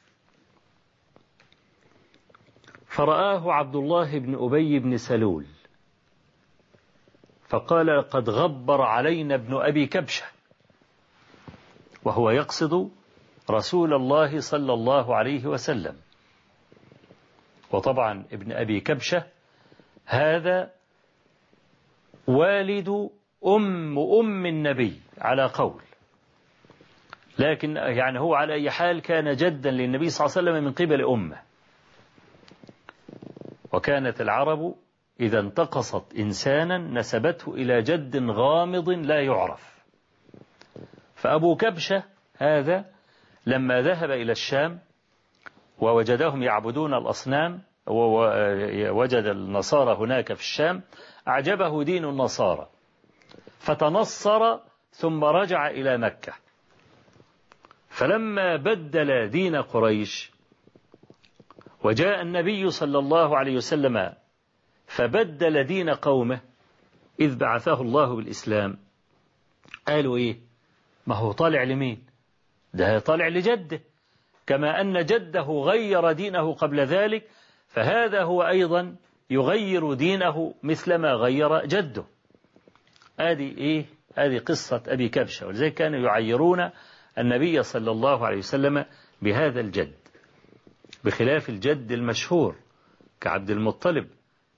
فرآه 2.96 3.52
عبد 3.52 3.76
الله 3.76 4.18
بن 4.18 4.34
أبي 4.34 4.78
بن 4.78 4.96
سلول 4.96 5.46
فقال 7.48 8.02
قد 8.02 8.30
غبر 8.30 8.82
علينا 8.82 9.34
ابن 9.34 9.54
أبي 9.54 9.86
كبشة. 9.86 10.24
وهو 12.04 12.30
يقصد 12.30 12.90
رسول 13.50 13.94
الله 13.94 14.40
صلى 14.40 14.72
الله 14.72 15.16
عليه 15.16 15.46
وسلم. 15.46 15.96
وطبعا 17.72 18.24
ابن 18.32 18.52
أبي 18.52 18.80
كبشة 18.80 19.24
هذا 20.06 20.70
والد 22.26 22.88
أم 23.46 23.98
أم 23.98 24.46
النبي 24.46 25.00
على 25.18 25.46
قول. 25.46 25.82
لكن 27.38 27.76
يعني 27.76 28.20
هو 28.20 28.34
على 28.34 28.54
أي 28.54 28.70
حال 28.70 29.02
كان 29.02 29.36
جدا 29.36 29.70
للنبي 29.70 30.08
صلى 30.08 30.26
الله 30.26 30.38
عليه 30.38 30.50
وسلم 30.50 30.64
من 30.64 30.72
قبل 30.72 31.04
أمه. 31.04 31.51
وكانت 33.72 34.20
العرب 34.20 34.74
إذا 35.20 35.40
انتقصت 35.40 36.14
إنسانا 36.14 36.78
نسبته 36.78 37.54
إلى 37.54 37.82
جد 37.82 38.30
غامض 38.30 38.90
لا 38.90 39.20
يعرف. 39.20 39.82
فأبو 41.14 41.56
كبشة 41.56 42.04
هذا 42.36 42.84
لما 43.46 43.80
ذهب 43.80 44.10
إلى 44.10 44.32
الشام 44.32 44.78
ووجدهم 45.78 46.42
يعبدون 46.42 46.94
الأصنام 46.94 47.62
ووجد 47.86 49.24
النصارى 49.24 49.96
هناك 49.96 50.32
في 50.32 50.40
الشام 50.40 50.82
أعجبه 51.28 51.84
دين 51.84 52.04
النصارى. 52.04 52.68
فتنصر 53.58 54.58
ثم 54.90 55.24
رجع 55.24 55.70
إلى 55.70 55.98
مكة. 55.98 56.32
فلما 57.88 58.56
بدل 58.56 59.28
دين 59.28 59.56
قريش 59.56 60.31
وجاء 61.84 62.22
النبي 62.22 62.70
صلى 62.70 62.98
الله 62.98 63.36
عليه 63.36 63.56
وسلم 63.56 64.12
فبدل 64.86 65.64
دين 65.64 65.90
قومه 65.90 66.40
إذ 67.20 67.36
بعثه 67.36 67.80
الله 67.80 68.16
بالإسلام. 68.16 68.78
قالوا 69.88 70.16
إيه؟ 70.16 70.36
ما 71.06 71.14
هو 71.16 71.32
طالع 71.32 71.62
لمين؟ 71.62 72.06
ده 72.74 72.98
طالع 72.98 73.28
لجده. 73.28 73.80
كما 74.46 74.80
أن 74.80 75.04
جده 75.04 75.42
غير 75.42 76.12
دينه 76.12 76.54
قبل 76.54 76.80
ذلك 76.80 77.28
فهذا 77.68 78.22
هو 78.22 78.42
أيضا 78.42 78.96
يغير 79.30 79.94
دينه 79.94 80.54
مثلما 80.62 81.12
غير 81.12 81.66
جده. 81.66 82.04
هذه 83.20 83.58
إيه؟ 83.58 83.86
هذه 84.16 84.38
قصة 84.38 84.82
أبي 84.86 85.08
كبشة. 85.08 85.46
ولذلك 85.46 85.74
كانوا 85.74 86.00
يعيرون 86.00 86.70
النبي 87.18 87.62
صلى 87.62 87.90
الله 87.90 88.26
عليه 88.26 88.38
وسلم 88.38 88.84
بهذا 89.22 89.60
الجد. 89.60 90.01
بخلاف 91.04 91.48
الجد 91.48 91.92
المشهور 91.92 92.56
كعبد 93.20 93.50
المطلب 93.50 94.08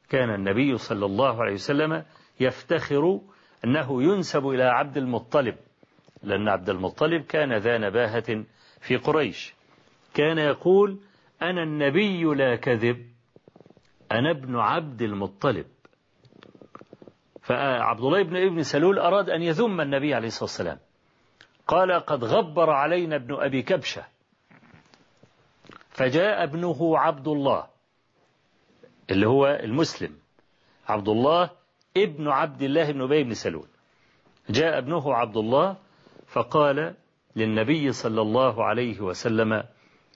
كان 0.09 0.34
النبي 0.34 0.78
صلى 0.78 1.07
الله 1.07 1.42
عليه 1.42 1.55
وسلم 1.55 2.05
يفتخر 2.40 3.20
أنه 3.64 4.03
ينسب 4.03 4.47
إلى 4.47 4.62
عبد 4.62 4.97
المطلب 4.97 5.57
لأن 6.22 6.49
عبد 6.49 6.70
المطلب 6.70 7.22
كان 7.22 7.57
ذا 7.57 7.78
نباهة 7.78 8.45
في 8.80 8.97
قريش. 8.97 9.55
كان 10.14 10.38
يقول 10.38 11.01
أنا 11.42 11.62
النبي 11.62 12.24
لا 12.24 12.57
كذب 12.57 13.07
أنا 14.12 14.30
ابن 14.30 14.57
عبد 14.57 15.03
المطلب. 15.03 15.66
فعبد 17.42 18.01
الله 18.01 18.22
بن 18.22 18.36
ابن 18.36 18.62
سلول 18.62 18.99
أراد 18.99 19.30
أن 19.30 19.42
يذم 19.42 19.80
النبي 19.80 20.14
عليه 20.14 20.26
الصلاة 20.26 20.45
والسلام. 20.45 20.78
قال 21.66 21.92
قد 21.92 22.24
غبر 22.24 22.70
علينا 22.70 23.16
ابن 23.16 23.34
أبي 23.34 23.62
كبشة. 23.62 24.05
فجاء 25.95 26.42
ابنه 26.42 26.99
عبد 26.99 27.28
الله 27.28 27.66
اللي 29.11 29.26
هو 29.26 29.47
المسلم 29.47 30.16
عبد 30.88 31.09
الله 31.09 31.51
ابن 31.97 32.28
عبد 32.28 32.62
الله 32.62 32.92
بن 32.92 33.03
أبي 33.03 33.24
بن 33.24 33.34
سلول. 33.34 33.68
جاء 34.51 34.78
ابنه 34.78 35.14
عبد 35.14 35.36
الله 35.36 35.76
فقال 36.26 36.95
للنبي 37.36 37.92
صلى 37.92 38.22
الله 38.22 38.64
عليه 38.64 39.01
وسلم 39.01 39.62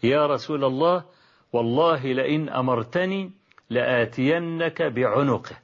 يا 0.02 0.26
رسول 0.26 0.64
الله 0.64 1.04
والله 1.52 2.12
لئن 2.12 2.48
أمرتني 2.48 3.32
لآتينك 3.70 4.82
بعنقه. 4.82 5.56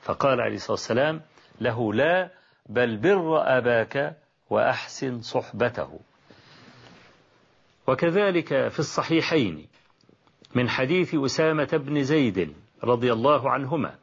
فقال 0.00 0.40
عليه 0.40 0.54
الصلاة 0.54 0.72
والسلام 0.72 1.20
له 1.60 1.94
لا 1.94 2.30
بل 2.68 2.96
بر 2.96 3.58
أباك 3.58 4.16
وأحسن 4.50 5.20
صحبته. 5.20 6.00
وكذلك 7.86 8.68
في 8.68 8.78
الصحيحين 8.78 9.68
من 10.54 10.68
حديث 10.68 11.14
أسامة 11.14 11.68
بن 11.72 12.02
زيد 12.02 12.54
رضي 12.84 13.12
الله 13.12 13.50
عنهما 13.50 13.98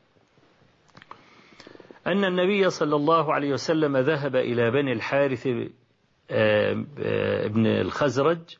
أن 2.07 2.25
النبي 2.25 2.69
صلى 2.69 2.95
الله 2.95 3.33
عليه 3.33 3.53
وسلم 3.53 3.97
ذهب 3.97 4.35
إلى 4.35 4.71
بني 4.71 4.93
الحارث 4.93 5.47
آه، 6.31 6.85
آه، 6.99 7.47
بن 7.47 7.67
الخزرج 7.67 8.57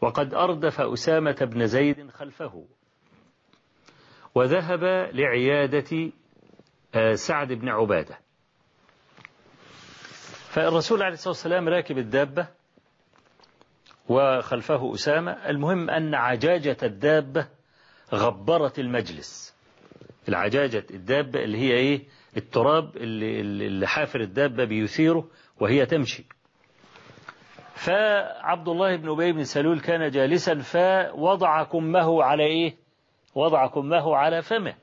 وقد 0.00 0.34
أردف 0.34 0.80
أسامة 0.80 1.48
بن 1.52 1.66
زيد 1.66 2.10
خلفه 2.10 2.66
وذهب 4.34 4.84
لعيادة 5.12 6.10
آه، 6.94 7.12
سعد 7.14 7.52
بن 7.52 7.68
عبادة. 7.68 8.18
فالرسول 10.48 11.02
عليه 11.02 11.14
الصلاة 11.14 11.28
والسلام 11.32 11.68
راكب 11.68 11.98
الدابة 11.98 12.57
وخلفه 14.08 14.94
أسامة. 14.94 15.32
المهم 15.32 15.90
أن 15.90 16.14
عجاجة 16.14 16.76
الدابة 16.82 17.48
غبرت 18.14 18.78
المجلس. 18.78 19.56
العجاجة 20.28 20.86
الدابة 20.90 21.44
اللي 21.44 21.58
هي 21.58 21.72
إيه؟ 21.72 22.02
التراب 22.36 22.96
اللي, 22.96 23.40
اللي 23.40 23.86
حافر 23.86 24.20
الدابة 24.20 24.64
بيثيره 24.64 25.28
وهي 25.60 25.86
تمشي. 25.86 26.24
فعبد 27.74 28.68
الله 28.68 28.96
بن 28.96 29.08
أبي 29.08 29.32
بن 29.32 29.44
سلول 29.44 29.80
كان 29.80 30.10
جالسا 30.10 30.58
فوضع 30.58 31.62
كمه 31.62 32.22
على 32.22 32.44
إيه؟ 32.44 32.76
وضع 33.34 33.66
كمه 33.66 34.16
على 34.16 34.42
فمه. 34.42 34.74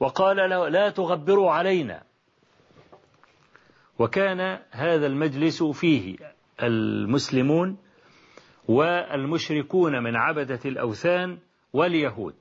وقال 0.00 0.36
له 0.50 0.68
لا 0.68 0.90
تغبروا 0.90 1.50
علينا. 1.50 2.02
وكان 3.98 4.58
هذا 4.70 5.06
المجلس 5.06 5.62
فيه 5.62 6.16
المسلمون 6.62 7.78
والمشركون 8.68 10.02
من 10.02 10.16
عبدة 10.16 10.60
الأوثان 10.64 11.38
واليهود. 11.72 12.34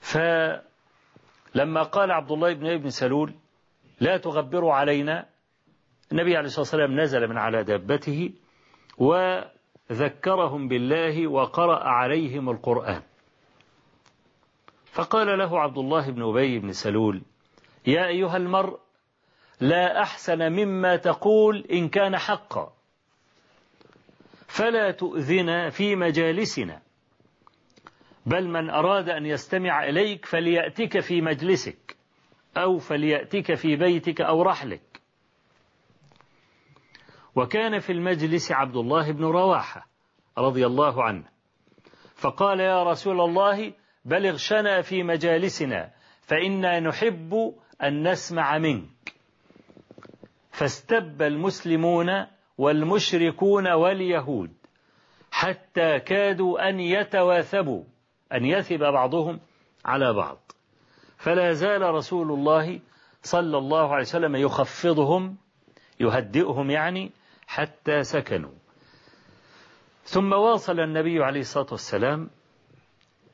فلما 0.00 1.82
قال 1.82 2.10
عبد 2.10 2.32
الله 2.32 2.54
بن 2.54 2.66
ابن 2.66 2.90
سلول 2.90 3.34
لا 4.00 4.16
تغبروا 4.16 4.74
علينا 4.74 5.26
النبي 6.12 6.36
عليه 6.36 6.46
الصلاة 6.46 6.60
والسلام 6.60 7.00
نزل 7.00 7.28
من 7.28 7.38
على 7.38 7.64
دابته 7.64 8.32
وذكرهم 8.98 10.68
بالله 10.68 11.26
وقرأ 11.28 11.84
عليهم 11.84 12.50
القرآن. 12.50 13.02
فقال 14.92 15.38
له 15.38 15.60
عبد 15.60 15.78
الله 15.78 16.10
بن 16.10 16.22
أبي 16.22 16.58
بن 16.58 16.72
سلول 16.72 17.22
يا 17.86 18.06
أيها 18.06 18.36
المرء 18.36 18.78
لا 19.60 20.02
أحسن 20.02 20.52
مما 20.52 20.96
تقول 20.96 21.66
إن 21.72 21.88
كان 21.88 22.18
حقا. 22.18 22.73
فلا 24.54 24.90
تؤذنا 24.90 25.70
في 25.70 25.96
مجالسنا. 25.96 26.82
بل 28.26 28.48
من 28.48 28.70
أراد 28.70 29.08
أن 29.08 29.26
يستمع 29.26 29.84
إليك 29.84 30.26
فليأتك 30.26 31.00
في 31.00 31.20
مجلسك 31.20 31.96
أو 32.56 32.78
فليأتك 32.78 33.54
في 33.54 33.76
بيتك 33.76 34.20
أو 34.20 34.42
رحلك. 34.42 35.00
وكان 37.36 37.78
في 37.78 37.92
المجلس 37.92 38.52
عبد 38.52 38.76
الله 38.76 39.12
بن 39.12 39.24
رواحة 39.24 39.86
رضي 40.38 40.66
الله 40.66 41.04
عنه 41.04 41.24
فقال 42.14 42.60
يا 42.60 42.82
رسول 42.82 43.20
الله 43.20 43.72
بلغ 44.04 44.36
شنا 44.36 44.82
في 44.82 45.02
مجالسنا 45.02 45.90
فإنا 46.20 46.80
نحب 46.80 47.54
أن 47.82 48.08
نسمع 48.08 48.58
منك. 48.58 49.14
فاستب 50.50 51.22
المسلمون 51.22 52.33
والمشركون 52.58 53.68
واليهود 53.72 54.52
حتى 55.30 56.00
كادوا 56.00 56.68
أن 56.68 56.80
يتواثبوا 56.80 57.84
أن 58.32 58.44
يثب 58.44 58.78
بعضهم 58.78 59.40
على 59.84 60.12
بعض. 60.12 60.52
فلا 61.16 61.52
زال 61.52 61.82
رسول 61.82 62.32
الله 62.32 62.80
صلى 63.22 63.58
الله 63.58 63.92
عليه 63.92 64.02
وسلم 64.02 64.36
يخفضهم 64.36 65.36
يهدئهم 66.00 66.70
يعني 66.70 67.12
حتى 67.46 68.02
سكنوا. 68.02 68.54
ثم 70.04 70.32
واصل 70.32 70.80
النبي 70.80 71.24
عليه 71.24 71.40
الصلاة 71.40 71.66
والسلام 71.70 72.30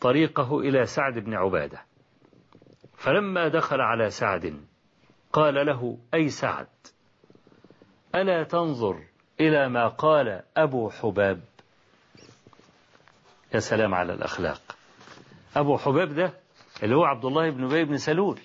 طريقه 0.00 0.60
إلى 0.60 0.86
سعد 0.86 1.18
بن 1.18 1.34
عبادة. 1.34 1.82
فلما 2.96 3.48
دخل 3.48 3.80
على 3.80 4.10
سعد 4.10 4.64
قال 5.32 5.66
له 5.66 5.98
أي 6.14 6.28
سعد 6.28 6.68
ألا 8.14 8.42
تنظر 8.42 9.09
إلى 9.40 9.68
ما 9.68 9.88
قال 9.88 10.42
أبو 10.56 10.90
حباب. 10.90 11.40
يا 13.54 13.58
سلام 13.58 13.94
على 13.94 14.12
الأخلاق. 14.12 14.60
أبو 15.56 15.78
حباب 15.78 16.14
ده 16.14 16.32
اللي 16.82 16.96
هو 16.96 17.04
عبد 17.04 17.24
الله 17.24 17.50
بن 17.50 17.64
أبي 17.64 17.84
بن 17.84 17.96
سلول 17.96 18.40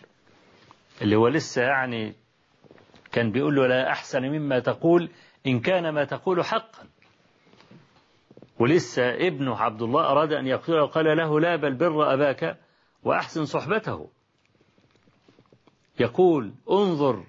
اللي 1.02 1.16
هو 1.16 1.28
لسه 1.28 1.62
يعني 1.62 2.14
كان 3.12 3.32
بيقول 3.32 3.56
له 3.56 3.68
لا 3.68 3.92
أحسن 3.92 4.22
مما 4.22 4.60
تقول 4.60 5.10
إن 5.48 5.60
كان 5.60 5.90
ما 5.90 6.04
تقول 6.04 6.46
حقا. 6.46 6.88
ولسه 8.60 9.10
ابنه 9.28 9.58
عبد 9.58 9.82
الله 9.82 10.02
أراد 10.12 10.34
أن 10.34 10.48
يقتله 10.48 10.86
قال 10.88 11.18
له 11.18 11.40
لا 11.40 11.56
بل 11.56 11.74
بر 11.74 12.14
أباك 12.14 12.58
وأحسن 13.04 13.46
صحبته. 13.46 14.10
يقول 16.00 16.54
انظر 16.72 17.24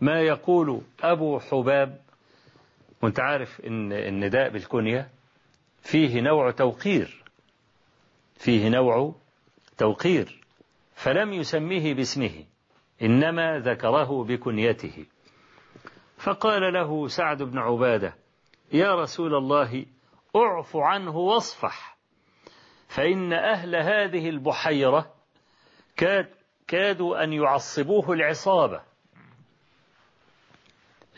ما 0.00 0.20
يقول 0.20 0.82
أبو 1.02 1.38
حباب. 1.38 2.00
وانت 3.02 3.20
عارف 3.20 3.60
إن 3.60 3.92
النداء 3.92 4.48
بالكنية 4.48 5.10
فيه 5.82 6.20
نوع 6.20 6.50
توقير 6.50 7.24
فيه 8.34 8.68
نوع 8.68 9.14
توقير 9.78 10.40
فلم 10.94 11.32
يسميه 11.32 11.94
باسمه 11.94 12.44
إنما 13.02 13.58
ذكره 13.58 14.24
بكنيته. 14.24 15.06
فقال 16.18 16.72
له 16.72 17.08
سعد 17.08 17.42
بن 17.42 17.58
عبادة 17.58 18.14
يا 18.72 18.94
رسول 18.94 19.34
الله 19.34 19.86
أعف 20.36 20.76
عنه 20.76 21.16
واصفح 21.16 21.96
فإن 22.88 23.32
أهل 23.32 23.76
هذه 23.76 24.28
البحيرة 24.28 25.14
كاد 25.96 26.30
كادوا 26.68 27.24
أن 27.24 27.32
يعصبوه 27.32 28.12
العصابة. 28.12 28.82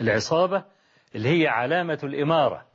العصابة 0.00 0.64
اللي 1.14 1.42
هي 1.42 1.48
علامة 1.48 1.98
الإمارة. 2.04 2.66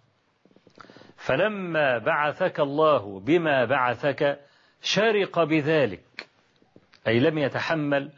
فلما 1.15 1.97
بعثك 1.97 2.59
الله 2.59 3.19
بما 3.19 3.65
بعثك 3.65 4.39
شرق 4.81 5.43
بذلك. 5.43 6.27
أي 7.07 7.19
لم 7.19 7.37
يتحمل 7.37 8.11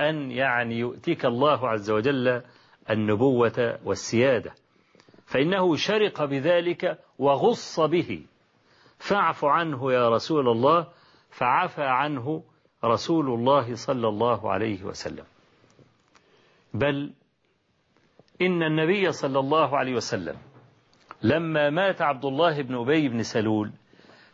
أن 0.00 0.30
يعني 0.30 0.78
يؤتيك 0.78 1.24
الله 1.24 1.68
عز 1.68 1.90
وجل 1.90 2.42
النبوة 2.90 3.78
والسيادة. 3.84 4.54
فإنه 5.26 5.76
شرق 5.76 6.24
بذلك 6.24 6.98
وغص 7.18 7.80
به. 7.80 8.22
فاعف 8.98 9.44
عنه 9.44 9.92
يا 9.92 10.08
رسول 10.08 10.48
الله 10.48 10.86
فعفى 11.30 11.82
عنه 11.82 12.42
رسول 12.84 13.26
الله 13.26 13.74
صلى 13.74 14.08
الله 14.08 14.50
عليه 14.52 14.84
وسلم. 14.84 15.24
بل 16.74 17.12
إن 18.42 18.62
النبي 18.62 19.12
صلى 19.12 19.38
الله 19.38 19.78
عليه 19.78 19.94
وسلم 19.94 20.36
لما 21.22 21.70
مات 21.70 22.02
عبد 22.02 22.24
الله 22.24 22.62
بن 22.62 22.74
أبي 22.74 23.08
بن 23.08 23.22
سلول 23.22 23.72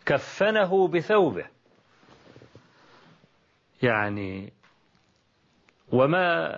كفنه 0.06 0.88
بثوبه. 0.88 1.46
يعني 3.82 4.52
وما 5.92 6.52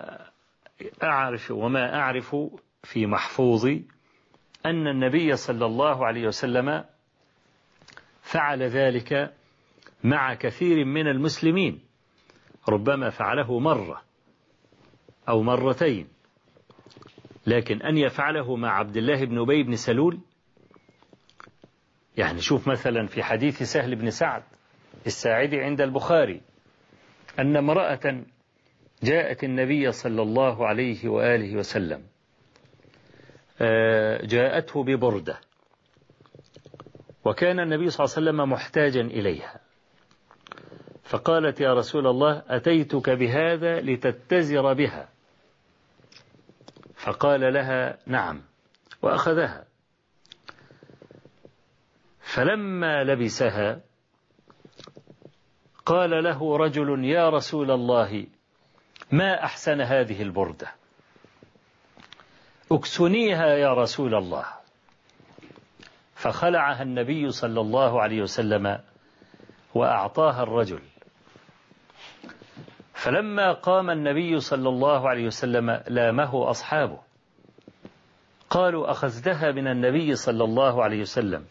أعرف 1.03 1.51
وما 1.51 1.95
أعرف 1.95 2.35
في 2.83 3.05
محفوظي 3.05 3.85
أن 4.65 4.87
النبي 4.87 5.35
صلى 5.35 5.65
الله 5.65 6.05
عليه 6.05 6.27
وسلم 6.27 6.85
فعل 8.21 8.63
ذلك 8.63 9.33
مع 10.03 10.33
كثير 10.33 10.85
من 10.85 11.07
المسلمين 11.07 11.81
ربما 12.69 13.09
فعله 13.09 13.59
مرة 13.59 14.01
أو 15.29 15.41
مرتين. 15.41 16.14
لكن 17.47 17.81
أن 17.81 17.97
يفعله 17.97 18.55
مع 18.55 18.79
عبد 18.79 18.97
الله 18.97 19.25
بن 19.25 19.39
أبي 19.39 19.63
بن 19.63 19.75
سلول 19.75 20.19
يعني 22.17 22.41
شوف 22.41 22.67
مثلا 22.67 23.07
في 23.07 23.23
حديث 23.23 23.63
سهل 23.63 23.95
بن 23.95 24.09
سعد 24.09 24.43
الساعدي 25.05 25.61
عند 25.61 25.81
البخاري 25.81 26.41
أن 27.39 27.57
امرأة 27.57 28.23
جاءت 29.03 29.43
النبي 29.43 29.91
صلى 29.91 30.21
الله 30.21 30.67
عليه 30.67 31.09
وآله 31.09 31.57
وسلم 31.57 32.03
آه، 33.61 34.25
جاءته 34.25 34.83
ببردة 34.83 35.39
وكان 37.25 37.59
النبي 37.59 37.89
صلى 37.89 38.05
الله 38.05 38.15
عليه 38.17 38.29
وسلم 38.29 38.51
محتاجا 38.51 39.01
إليها. 39.01 39.59
فقالت 41.03 41.61
يا 41.61 41.73
رسول 41.73 42.07
الله 42.07 42.43
أتيتك 42.47 43.09
بهذا 43.09 43.81
لتتزر 43.81 44.73
بها. 44.73 45.09
فقال 47.05 47.53
لها 47.53 47.97
نعم 48.07 48.41
وأخذها. 49.01 49.65
فلما 52.19 53.03
لبسها 53.03 53.81
قال 55.85 56.23
له 56.23 56.57
رجل 56.57 57.05
يا 57.05 57.29
رسول 57.29 57.71
الله 57.71 58.27
ما 59.11 59.43
أحسن 59.43 59.81
هذه 59.81 60.21
البردة؟ 60.21 60.67
اكسنيها 62.71 63.47
يا 63.47 63.73
رسول 63.73 64.15
الله. 64.15 64.45
فخلعها 66.15 66.81
النبي 66.81 67.31
صلى 67.31 67.61
الله 67.61 68.01
عليه 68.01 68.21
وسلم 68.21 68.79
وأعطاها 69.73 70.43
الرجل. 70.43 70.81
فلما 72.95 73.53
قام 73.53 73.89
النبي 73.89 74.39
صلى 74.39 74.69
الله 74.69 75.09
عليه 75.09 75.25
وسلم 75.25 75.81
لامه 75.87 76.49
أصحابه 76.49 76.99
قالوا 78.49 78.91
أخذتها 78.91 79.51
من 79.51 79.67
النبي 79.67 80.15
صلى 80.15 80.43
الله 80.43 80.83
عليه 80.83 81.01
وسلم 81.01 81.45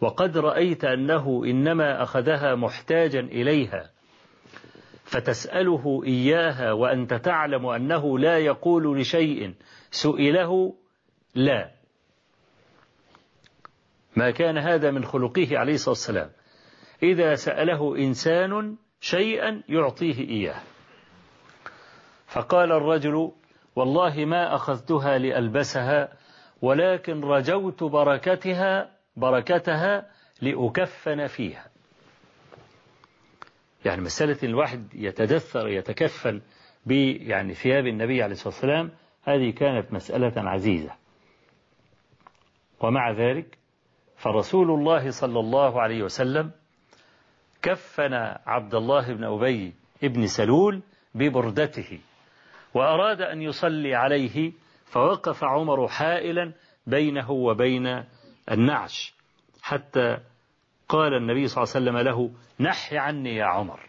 وقد 0.00 0.38
رأيت 0.38 0.84
أنه 0.84 1.42
إنما 1.44 2.02
أخذها 2.02 2.54
محتاجا 2.54 3.20
إليها 3.20 3.90
فتسأله 5.04 6.02
إياها 6.06 6.72
وأنت 6.72 7.14
تعلم 7.14 7.66
أنه 7.66 8.18
لا 8.18 8.38
يقول 8.38 9.00
لشيء 9.00 9.54
سئله 9.90 10.74
لا. 11.34 11.70
ما 14.16 14.30
كان 14.30 14.58
هذا 14.58 14.90
من 14.90 15.04
خلقه 15.04 15.58
عليه 15.58 15.74
الصلاة 15.74 15.90
والسلام. 15.90 16.30
إذا 17.02 17.34
سأله 17.34 17.96
إنسان 17.96 18.76
شيئا 19.00 19.62
يعطيه 19.68 20.28
إياه. 20.28 20.60
فقال 22.26 22.72
الرجل 22.72 23.32
والله 23.76 24.24
ما 24.24 24.54
أخذتها 24.54 25.18
لألبسها 25.18 26.12
ولكن 26.62 27.20
رجوت 27.20 27.84
بركتها 27.84 28.90
بركتها 29.16 30.10
لأكفن 30.42 31.26
فيها. 31.26 31.70
يعني 33.84 34.00
مسألة 34.00 34.38
الواحد 34.42 34.94
يتدثر 34.94 35.68
يتكفل 35.68 36.42
ب 36.86 36.90
يعني 37.20 37.54
ثياب 37.54 37.86
النبي 37.86 38.22
عليه 38.22 38.32
الصلاة 38.32 38.54
والسلام 38.54 38.90
هذه 39.22 39.50
كانت 39.50 39.92
مسألة 39.92 40.32
عزيزة. 40.36 40.92
ومع 42.80 43.10
ذلك 43.10 43.58
فرسول 44.16 44.70
الله 44.70 45.10
صلى 45.10 45.40
الله 45.40 45.80
عليه 45.80 46.02
وسلم 46.02 46.50
كفن 47.62 48.14
عبد 48.46 48.74
الله 48.74 49.12
بن 49.12 49.24
أبي 49.24 49.74
ابن 50.04 50.26
سلول 50.26 50.82
ببردته 51.14 52.00
وأراد 52.74 53.22
أن 53.22 53.42
يصلي 53.42 53.94
عليه 53.94 54.52
فوقف 54.86 55.44
عمر 55.44 55.88
حائلا 55.88 56.52
بينه 56.86 57.30
وبين 57.30 58.04
النعش 58.50 59.14
حتى 59.62 60.18
قال 60.88 61.14
النبي 61.14 61.46
صلى 61.46 61.62
الله 61.64 61.74
عليه 61.74 61.90
وسلم 61.90 61.98
له 61.98 62.30
نح 62.60 62.92
عني 62.92 63.36
يا 63.36 63.44
عمر. 63.44 63.80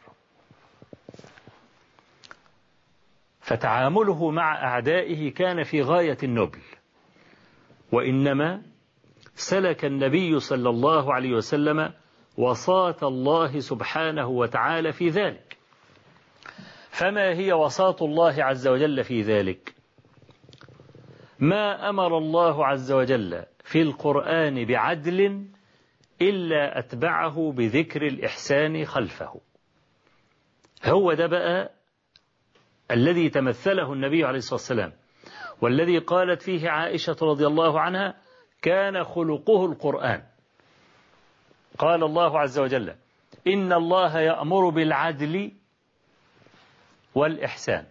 فتعامله 3.40 4.32
مع 4.32 4.64
أعدائه 4.64 5.34
كان 5.34 5.64
في 5.64 5.82
غاية 5.82 6.18
النبل 6.24 6.62
وإنما 7.92 8.62
سلك 9.36 9.86
النبي 9.86 10.40
صلى 10.40 10.70
الله 10.70 11.14
عليه 11.14 11.34
وسلم 11.34 11.94
وصاة 12.38 12.98
الله 13.04 13.60
سبحانه 13.60 14.28
وتعالى 14.28 14.92
في 14.92 15.10
ذلك. 15.10 15.58
فما 16.90 17.30
هي 17.34 17.54
وصاة 17.54 17.96
الله 18.02 18.44
عز 18.44 18.68
وجل 18.68 19.04
في 19.04 19.22
ذلك؟ 19.22 19.76
ما 21.40 21.90
أمر 21.90 22.18
الله 22.18 22.66
عز 22.66 22.92
وجل 22.92 23.44
في 23.64 23.82
القرآن 23.82 24.66
بعدل 24.66 25.48
إلا 26.22 26.80
أتبعه 26.80 27.52
بذكر 27.52 28.08
الإحسان 28.08 28.86
خلفه. 28.86 29.42
هو 30.86 31.14
ده 31.14 31.28
بقى 31.28 31.72
الذي 32.92 33.30
تمثله 33.30 33.94
النبي 33.94 34.24
عليه 34.26 34.38
الصلاة 34.38 34.54
والسلام. 34.60 34.94
والذي 35.62 35.98
قالت 35.98 36.42
فيه 36.42 36.70
عائشة 36.70 37.16
رضي 37.22 37.48
الله 37.48 37.80
عنها 37.80 38.16
كان 38.62 39.04
خلقه 39.04 39.66
القرآن. 39.66 40.24
قال 41.78 42.04
الله 42.04 42.40
عز 42.40 42.60
وجل 42.60 42.96
إن 43.48 43.74
الله 43.74 44.20
يأمر 44.20 44.70
بالعدل 44.70 45.52
والإحسان. 47.16 47.86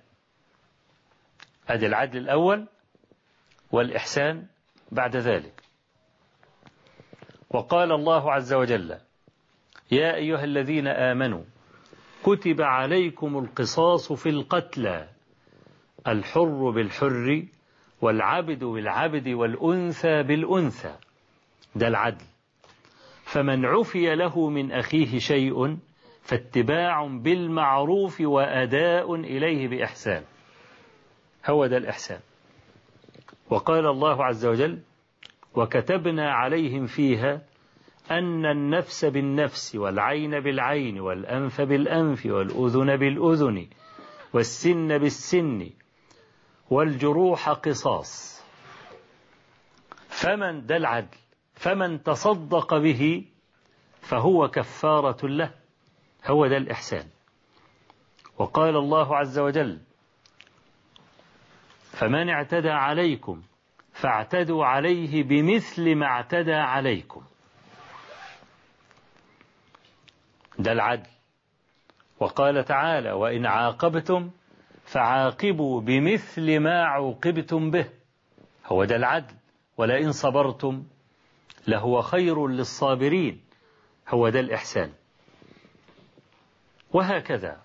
هذا 1.67 1.87
العدل 1.87 2.19
الأول 2.19 2.67
والإحسان 3.73 4.47
بعد 4.93 5.17
ذلك. 5.17 5.63
وقال 7.51 7.93
الله 7.93 8.33
عز 8.33 8.53
وجل 8.53 8.99
يا 9.91 10.15
أيها 10.15 10.45
الذين 10.45 10.87
آمنوا 10.87 11.43
كتب 12.25 12.63
عليكم 12.63 13.39
القصاص 13.39 14.13
في 14.13 14.29
القتلى 14.29 15.09
الحر 16.09 16.71
بالحر 16.71 17.47
والعبد 18.01 18.65
بالعبد 18.65 19.29
والأنثى 19.29 20.23
بالأنثى. 20.23 20.97
ده 21.75 21.89
العدل. 21.89 22.25
فمن 23.31 23.67
عفي 23.67 24.15
له 24.15 24.49
من 24.49 24.73
أخيه 24.73 25.19
شيء 25.19 25.79
فاتباع 26.23 27.07
بالمعروف 27.07 28.21
وأداء 28.21 29.15
إليه 29.15 29.69
بإحسان. 29.69 30.23
هو 31.47 31.67
ده 31.67 31.77
الإحسان. 31.77 32.21
وقال 33.51 33.87
الله 33.87 34.25
عز 34.25 34.47
وجل 34.47 34.79
وكتبنا 35.55 36.33
عليهم 36.33 36.87
فيها 36.87 37.43
أن 38.11 38.47
النفس 38.47 39.05
بالنفس 39.05 39.77
والعين 39.77 40.41
بالعين 40.41 41.01
والأنف 41.01 41.61
بالأنف 41.61 42.27
والأذن 42.27 42.97
بالأذن 42.97 43.67
والسن 44.33 44.99
بالسن 44.99 45.71
والجروح 46.71 47.49
قصاص. 47.49 48.45
فمن 50.09 50.67
ده 50.67 50.77
العدل؟ 50.77 51.20
فمن 51.61 52.03
تصدق 52.03 52.79
به 52.79 53.25
فهو 54.01 54.49
كفارة 54.49 55.27
له. 55.27 55.51
هو 56.27 56.47
ده 56.47 56.57
الإحسان. 56.57 57.07
وقال 58.39 58.77
الله 58.77 59.17
عز 59.17 59.39
وجل 59.39 59.79
فمن 61.83 62.29
اعتدى 62.29 62.71
عليكم 62.71 63.43
فاعتدوا 63.93 64.65
عليه 64.65 65.23
بمثل 65.23 65.95
ما 65.95 66.07
اعتدى 66.07 66.55
عليكم. 66.55 67.23
ده 70.59 70.73
العدل. 70.73 71.11
وقال 72.21 72.65
تعالى 72.65 73.13
وإن 73.13 73.47
عاقبتم 73.47 74.31
فعاقبوا 74.85 75.81
بمثل 75.81 76.61
ما 76.61 76.85
عوقبتم 76.85 77.71
به. 77.71 77.91
هو 78.67 78.85
ده 78.85 78.97
العدل. 78.97 79.35
ولئن 79.77 80.13
صبرتم 80.13 80.85
لهو 81.71 82.03
خير 82.03 82.47
للصابرين. 82.47 83.45
هو 84.09 84.29
ده 84.29 84.41
الإحسان. 84.41 84.93
وهكذا. 86.93 87.61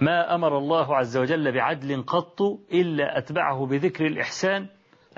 ما 0.00 0.34
أمر 0.34 0.58
الله 0.58 0.96
عز 0.96 1.16
وجل 1.16 1.52
بعدل 1.52 2.02
قط 2.02 2.42
إلا 2.72 3.18
أتبعه 3.18 3.66
بذكر 3.66 4.06
الإحسان 4.06 4.66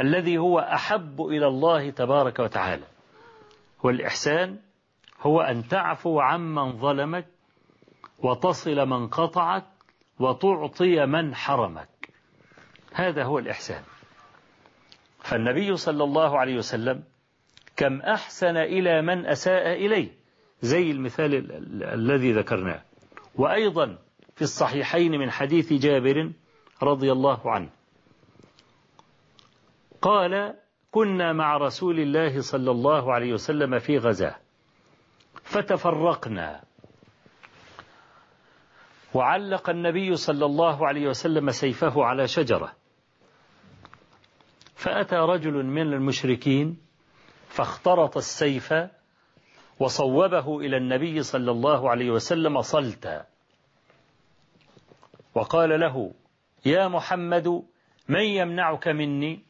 الذي 0.01 0.39
هو 0.39 0.59
أحب 0.59 1.21
إلى 1.21 1.47
الله 1.47 1.91
تبارك 1.91 2.39
وتعالى. 2.39 2.87
والإحسان 3.83 4.59
هو 5.21 5.41
أن 5.41 5.69
تعفو 5.69 6.21
عمن 6.21 6.73
ظلمك 6.73 7.27
وتصل 8.19 8.87
من 8.87 9.09
قطعك 9.09 9.65
وتعطي 10.19 11.07
من 11.07 11.35
حرمك. 11.35 11.89
هذا 12.93 13.25
هو 13.25 13.39
الإحسان. 13.39 13.83
فالنبي 15.19 15.77
صلى 15.77 16.05
الله 16.05 16.39
عليه 16.39 16.57
وسلم 16.57 17.05
كم 17.79 18.01
أحسن 18.01 18.57
إلى 18.57 19.03
من 19.03 19.27
أساء 19.27 19.73
إليه. 19.73 20.11
زي 20.61 20.91
المثال 20.91 21.35
الذي 21.83 22.33
ذكرناه. 22.33 22.83
وأيضا 23.35 23.99
في 24.35 24.43
الصحيحين 24.43 25.13
من 25.13 25.31
حديث 25.31 25.73
جابر 25.73 26.33
رضي 26.83 27.13
الله 27.13 27.51
عنه. 27.51 27.71
قال 30.03 30.55
كنا 30.91 31.33
مع 31.33 31.57
رسول 31.57 32.01
الله 32.01 32.41
صلى 32.41 32.71
الله 32.71 33.13
عليه 33.13 33.33
وسلم 33.33 33.79
في 33.79 33.99
غزاة. 33.99 34.37
فتفرقنا. 35.43 36.61
وعلق 39.15 39.71
النبي 39.71 40.17
صلى 40.17 40.47
الله 40.47 40.87
عليه 40.87 41.09
وسلم 41.09 41.51
سيفه 41.51 42.05
على 42.05 42.27
شجرة. 42.27 42.73
فأتى 44.75 45.17
رجل 45.17 45.65
من 45.65 45.93
المشركين 45.93 46.88
فاخترط 47.59 48.17
السيف 48.17 48.75
وصوبه 49.81 50.61
إلى 50.61 50.77
النبي 50.77 51.23
صلى 51.23 51.51
الله 51.51 51.91
عليه 51.91 52.11
وسلم 52.11 52.63
صلتا. 52.63 53.27
وقال 55.35 55.81
له 55.81 56.13
يا 56.67 56.89
محمد 56.89 57.63
من 58.09 58.21
يمنعك 58.21 58.89
مني؟ 58.89 59.43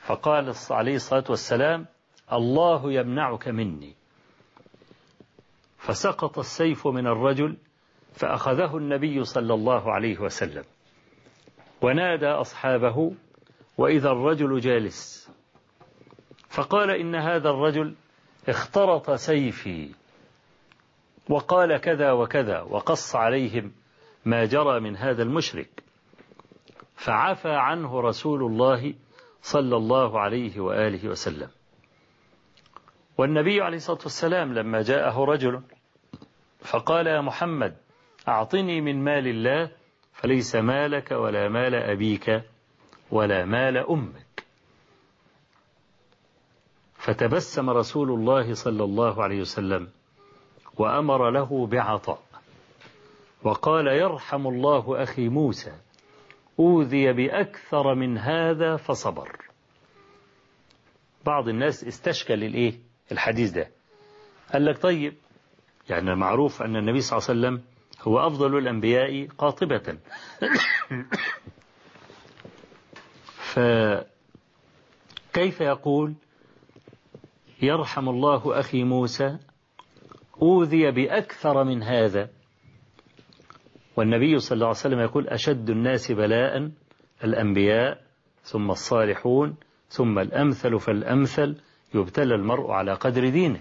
فقال 0.00 0.54
عليه 0.70 0.94
الصلاة 0.94 1.24
والسلام 1.30 1.86
الله 2.32 2.92
يمنعك 2.92 3.48
مني. 3.48 3.94
فسقط 5.78 6.38
السيف 6.38 6.86
من 6.86 7.06
الرجل 7.06 7.56
فأخذه 8.12 8.76
النبي 8.76 9.24
صلى 9.24 9.54
الله 9.54 9.92
عليه 9.92 10.18
وسلم. 10.18 10.64
ونادى 11.82 12.28
أصحابه 12.28 13.14
وإذا 13.78 14.10
الرجل 14.10 14.60
جالس؟ 14.60 15.22
فقال 16.52 16.90
إن 16.90 17.14
هذا 17.14 17.50
الرجل 17.50 17.94
اخترط 18.48 19.10
سيفي 19.10 19.94
وقال 21.28 21.76
كذا 21.76 22.12
وكذا 22.12 22.60
وقص 22.60 23.16
عليهم 23.16 23.72
ما 24.24 24.44
جرى 24.44 24.80
من 24.80 24.96
هذا 24.96 25.22
المشرك 25.22 25.82
فعفى 26.94 27.50
عنه 27.50 28.00
رسول 28.00 28.42
الله 28.42 28.94
صلى 29.42 29.76
الله 29.76 30.20
عليه 30.20 30.60
وآله 30.60 31.08
وسلم. 31.08 31.48
والنبي 33.18 33.60
عليه 33.60 33.76
الصلاة 33.76 33.98
والسلام 34.02 34.54
لما 34.54 34.82
جاءه 34.82 35.24
رجل 35.24 35.62
فقال 36.58 37.06
يا 37.06 37.20
محمد 37.20 37.76
أعطني 38.28 38.80
من 38.80 39.04
مال 39.04 39.26
الله 39.26 39.70
فليس 40.12 40.56
مالك 40.56 41.10
ولا 41.10 41.48
مال 41.48 41.74
أبيك 41.74 42.42
ولا 43.10 43.44
مال 43.44 43.76
أمك. 43.76 44.21
فتبسم 47.02 47.70
رسول 47.70 48.10
الله 48.10 48.54
صلى 48.54 48.84
الله 48.84 49.22
عليه 49.22 49.40
وسلم 49.40 49.88
وأمر 50.78 51.30
له 51.30 51.66
بعطاء 51.66 52.22
وقال 53.42 53.86
يرحم 53.86 54.46
الله 54.46 55.02
أخي 55.02 55.28
موسى 55.28 55.72
أوذي 56.58 57.12
بأكثر 57.12 57.94
من 57.94 58.18
هذا 58.18 58.76
فصبر. 58.76 59.36
بعض 61.26 61.48
الناس 61.48 61.84
استشكل 61.84 62.44
الإيه 62.44 62.74
الحديث 63.12 63.50
ده. 63.50 63.70
قال 64.52 64.64
لك 64.64 64.82
طيب 64.82 65.14
يعني 65.90 66.16
معروف 66.16 66.62
أن 66.62 66.76
النبي 66.76 67.00
صلى 67.00 67.18
الله 67.18 67.28
عليه 67.28 67.40
وسلم 67.40 67.62
هو 68.02 68.26
أفضل 68.26 68.58
الأنبياء 68.58 69.26
قاطبة. 69.38 69.98
فكيف 75.32 75.60
يقول؟ 75.60 76.14
يرحم 77.62 78.08
الله 78.08 78.58
أخي 78.58 78.84
موسى 78.84 79.38
أوذي 80.42 80.90
بأكثر 80.90 81.64
من 81.64 81.82
هذا. 81.82 82.28
والنبي 83.96 84.38
صلى 84.38 84.56
الله 84.56 84.66
عليه 84.66 84.76
وسلم 84.76 85.00
يقول 85.00 85.28
أشد 85.28 85.70
الناس 85.70 86.12
بلاء 86.12 86.70
الأنبياء 87.24 88.02
ثم 88.42 88.70
الصالحون 88.70 89.56
ثم 89.88 90.18
الأمثل 90.18 90.78
فالأمثل 90.78 91.56
يبتلى 91.94 92.34
المرء 92.34 92.70
على 92.70 92.92
قدر 92.92 93.28
دينه. 93.28 93.60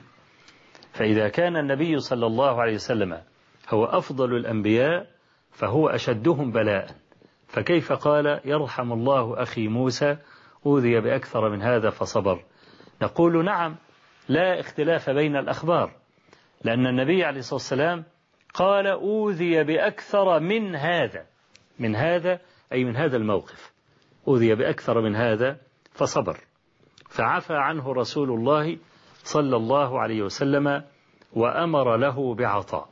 فإذا 0.92 1.30
كان 1.30 1.58
النبي 1.58 2.00
صلى 2.00 2.26
الله 2.26 2.62
عليه 2.62 2.74
وسلم 2.74 3.22
هو 3.70 3.86
أفضل 3.86 4.36
الأنبياء 4.36 5.08
فهو 5.52 5.88
أشدهم 5.88 6.52
بلاء. 6.52 6.96
فكيف 7.48 7.94
قال 7.94 8.42
يرحم 8.46 8.94
الله 8.94 9.42
أخي 9.42 9.68
موسى 9.68 10.18
أوذي 10.66 11.00
بأكثر 11.00 11.50
من 11.50 11.62
هذا 11.62 11.90
فصبر. 11.90 12.44
نقول 13.02 13.46
نعم 13.46 13.76
لا 14.32 14.60
اختلاف 14.60 15.10
بين 15.10 15.36
الأخبار 15.36 15.92
لأن 16.64 16.88
النبي 16.88 17.24
عليه 17.24 17.40
الصلاة 17.40 17.56
والسلام 17.56 18.04
قال 18.54 18.88
أوذي 18.88 19.64
بأكثر 19.64 20.40
من 20.40 20.76
هذا. 20.76 21.26
من 21.80 21.96
هذا 21.96 22.40
أي 22.74 22.84
من 22.84 22.96
هذا 22.96 23.18
الموقف. 23.18 23.72
أوذي 24.28 24.56
بأكثر 24.56 25.02
من 25.02 25.16
هذا 25.16 25.58
فصبر. 25.92 26.38
فعفى 27.10 27.54
عنه 27.54 27.94
رسول 27.94 28.30
الله 28.30 28.78
صلى 29.24 29.56
الله 29.56 30.00
عليه 30.00 30.22
وسلم 30.22 30.84
وأمر 31.34 31.98
له 31.98 32.36
بعطاء. 32.36 32.90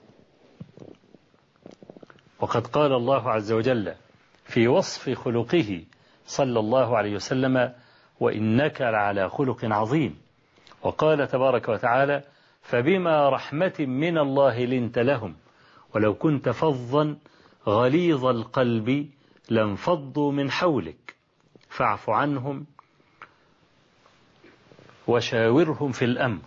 وقد 2.40 2.68
قال 2.68 2.94
الله 2.94 3.30
عز 3.30 3.52
وجل 3.52 3.94
في 4.44 4.68
وصف 4.68 5.10
خلقه 5.10 5.84
صلى 6.26 6.60
الله 6.60 6.98
عليه 6.98 7.16
وسلم 7.16 7.74
وإنك 8.20 8.82
لعلى 8.82 9.30
خلق 9.30 9.66
عظيم. 9.66 10.29
وقال 10.82 11.28
تبارك 11.28 11.70
وتعالى 11.70 12.24
فبما 12.62 13.30
رحمة 13.30 13.74
من 13.80 14.18
الله 14.18 14.66
لنت 14.66 15.00
لهم 15.00 15.36
ولو 15.96 16.14
كنت 16.16 16.50
فظا 16.50 17.18
غليظ 17.68 18.26
القلب 18.26 19.10
لانفضوا 19.50 20.32
من 20.32 20.52
حولك 20.52 21.16
فاعف 21.70 22.10
عنهم 22.10 22.66
وشاورهم 25.08 25.92
في 25.92 26.06
الأمر. 26.06 26.42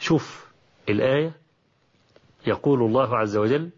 شوف 0.00 0.46
الآية 0.88 1.32
يقول 2.46 2.82
الله 2.82 3.16
عز 3.16 3.36
وجل 3.36 3.70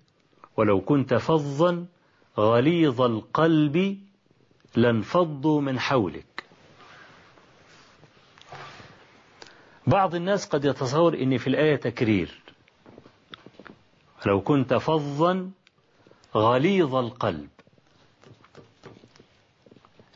ولو 0.56 0.80
كنت 0.80 1.14
فظا 1.14 1.86
غليظ 2.38 3.00
القلب 3.02 3.98
لانفضوا 4.76 5.60
من 5.60 5.78
حولك. 5.78 6.27
بعض 9.88 10.14
الناس 10.14 10.46
قد 10.46 10.64
يتصور 10.64 11.14
ان 11.14 11.38
في 11.38 11.46
الآية 11.46 11.76
تكرير. 11.76 12.42
لو 14.26 14.40
كنت 14.40 14.74
فظا 14.74 15.50
غليظ 16.34 16.94
القلب. 16.94 17.48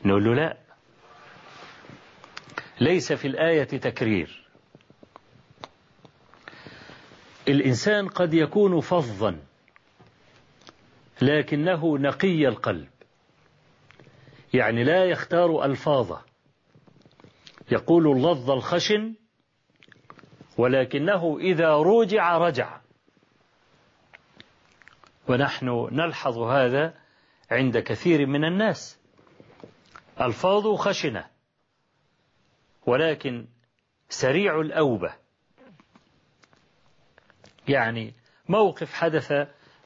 نقول 0.05 0.23
له 0.23 0.33
لا. 0.35 0.57
ليس 2.81 3.13
في 3.13 3.27
الآية 3.27 3.63
تكرير. 3.63 4.47
الإنسان 7.47 8.07
قد 8.07 8.33
يكون 8.33 8.79
فظا 8.79 9.39
لكنه 11.21 11.97
نقي 11.97 12.47
القلب. 12.47 12.89
يعني 14.53 14.83
لا 14.83 15.05
يختار 15.05 15.65
ألفاظه. 15.65 16.21
يقول 17.71 18.07
اللظ 18.07 18.51
الخشن 18.51 19.22
ولكنه 20.57 21.37
إذا 21.39 21.69
روجع 21.69 22.37
رجع. 22.37 22.81
ونحن 25.29 25.89
نلحظ 25.91 26.37
هذا 26.37 26.93
عند 27.51 27.77
كثير 27.77 28.25
من 28.25 28.45
الناس. 28.45 28.99
ألفاظ 30.21 30.75
خشنة 30.75 31.25
ولكن 32.85 33.47
سريع 34.09 34.59
الأوبة. 34.59 35.13
يعني 37.67 38.13
موقف 38.49 38.93
حدث 38.93 39.31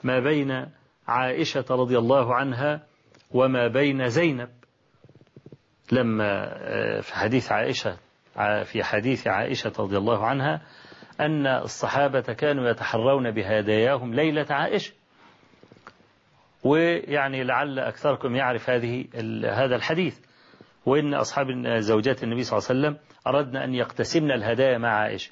ما 0.03 0.19
بين 0.19 0.71
عائشة 1.07 1.65
رضي 1.69 1.97
الله 1.97 2.35
عنها 2.35 2.87
وما 3.31 3.67
بين 3.67 4.09
زينب. 4.09 4.49
لما 5.91 6.49
في 7.01 7.15
حديث 7.15 7.51
عائشة 7.51 7.97
في 8.63 8.83
حديث 8.83 9.27
عائشة 9.27 9.73
رضي 9.79 9.97
الله 9.97 10.25
عنها 10.25 10.61
أن 11.19 11.47
الصحابة 11.47 12.21
كانوا 12.21 12.69
يتحرون 12.69 13.31
بهداياهم 13.31 14.13
ليلة 14.13 14.45
عائشة. 14.49 14.93
ويعني 16.63 17.43
لعل 17.43 17.79
أكثركم 17.79 18.35
يعرف 18.35 18.69
هذه 18.69 19.05
هذا 19.45 19.75
الحديث. 19.75 20.19
وإن 20.85 21.13
أصحاب 21.13 21.47
زوجات 21.77 22.23
النبي 22.23 22.43
صلى 22.43 22.57
الله 22.57 22.69
عليه 22.69 22.79
وسلم 22.79 22.97
أردنا 23.27 23.63
أن 23.63 23.73
يقتسمن 23.75 24.31
الهدايا 24.31 24.77
مع 24.77 24.89
عائشة. 24.89 25.31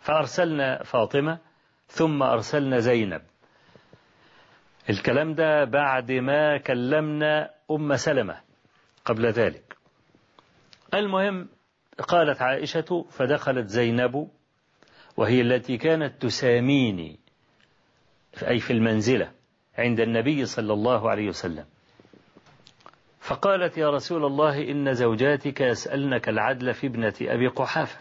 فأرسلنا 0.00 0.82
فاطمة 0.82 1.38
ثم 1.86 2.22
أرسلنا 2.22 2.78
زينب. 2.78 3.22
الكلام 4.90 5.34
ده 5.34 5.64
بعد 5.64 6.12
ما 6.12 6.58
كلمنا 6.58 7.50
أم 7.70 7.96
سلمة 7.96 8.40
قبل 9.04 9.26
ذلك. 9.26 9.76
المهم 10.94 11.48
قالت 12.02 12.42
عائشة 12.42 13.06
فدخلت 13.10 13.68
زينب 13.68 14.28
وهي 15.16 15.40
التي 15.40 15.76
كانت 15.76 16.22
تساميني 16.22 17.18
أي 18.48 18.58
في 18.58 18.72
المنزلة 18.72 19.30
عند 19.78 20.00
النبي 20.00 20.46
صلى 20.46 20.72
الله 20.72 21.10
عليه 21.10 21.28
وسلم. 21.28 21.64
فقالت 23.20 23.78
يا 23.78 23.90
رسول 23.90 24.24
الله 24.24 24.70
إن 24.70 24.94
زوجاتك 24.94 25.60
يسألنك 25.60 26.28
العدل 26.28 26.74
في 26.74 26.86
ابنة 26.86 27.14
أبي 27.22 27.46
قحافة. 27.46 27.98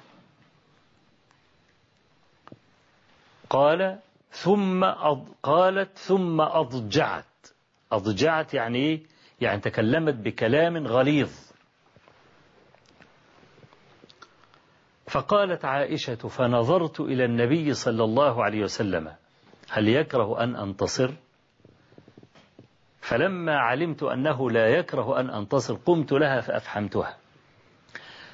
قال 3.50 4.00
ثم 4.32 4.84
أض... 4.84 5.28
قالت 5.44 5.98
ثم 5.98 6.42
أضجعت. 6.42 7.26
أضجعت 7.92 8.54
يعني 8.54 8.78
إيه؟ 8.78 9.02
يعني 9.42 9.62
تكلمت 9.62 10.14
بكلام 10.14 10.88
غليظ. 10.88 11.45
فقالت 15.08 15.66
عائشة 15.66 16.16
فنظرت 16.16 17.00
إلى 17.00 17.26
النبي 17.26 17.74
صلى 17.74 18.04
الله 18.04 18.44
عليه 18.44 18.64
وسلم 18.64 19.16
هل 19.70 19.88
يكره 19.88 20.44
أن 20.44 20.56
أنتصر؟ 20.56 21.12
فلما 23.02 23.60
علمت 23.60 24.04
أنه 24.04 24.52
لا 24.52 24.68
يكره 24.68 25.20
أن 25.20 25.30
أنتصر 25.30 25.76
قمت 25.76 26.12
لها 26.12 26.42
فأفحمتها 26.42 27.18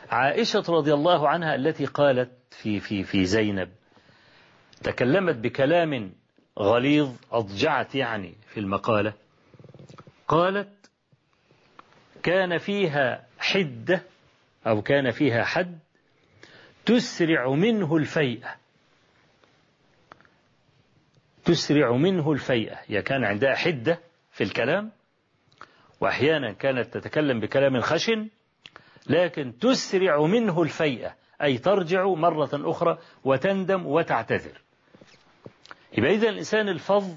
عائشة 0.10 0.64
رضي 0.70 0.94
الله 0.94 1.30
عنها 1.30 1.56
التي 1.56 1.86
قالت 1.86 2.32
في, 2.52 2.80
في, 2.80 3.04
في 3.04 3.26
زينب 3.26 3.70
تكلمت 4.84 5.36
بكلام 5.36 6.14
غليظ 6.60 7.12
أضجعت 7.32 7.96
يعني 7.96 8.36
في 8.48 8.60
المقالة 8.60 9.14
قالت 10.28 10.90
كان 12.24 12.58
فيها 12.58 13.26
حدة 13.40 14.02
أو 14.68 14.82
كان 14.82 15.12
فيها 15.12 15.44
حد 15.44 15.80
تسرع 16.86 17.50
منه 17.50 17.98
الفيئة. 17.98 18.56
تسرع 21.46 21.92
منه 21.92 22.32
الفيئة. 22.32 22.80
هي 22.86 23.02
كان 23.02 23.24
عندها 23.24 23.56
حدة 23.56 24.00
في 24.32 24.44
الكلام 24.44 24.92
وأحيانا 26.02 26.52
كانت 26.52 26.98
تتكلم 26.98 27.40
بكلام 27.40 27.80
خشن 27.80 28.30
لكن 29.08 29.58
تسرع 29.58 30.26
منه 30.26 30.62
الفيئة. 30.62 31.16
أي 31.44 31.58
ترجع 31.58 32.08
مرة 32.08 32.50
أخرى 32.54 32.98
وتندم 33.24 33.86
وتعتذر. 33.86 34.62
يبقى 35.98 36.12
إذا 36.12 36.30
الإنسان 36.30 36.70
الفظ 36.70 37.16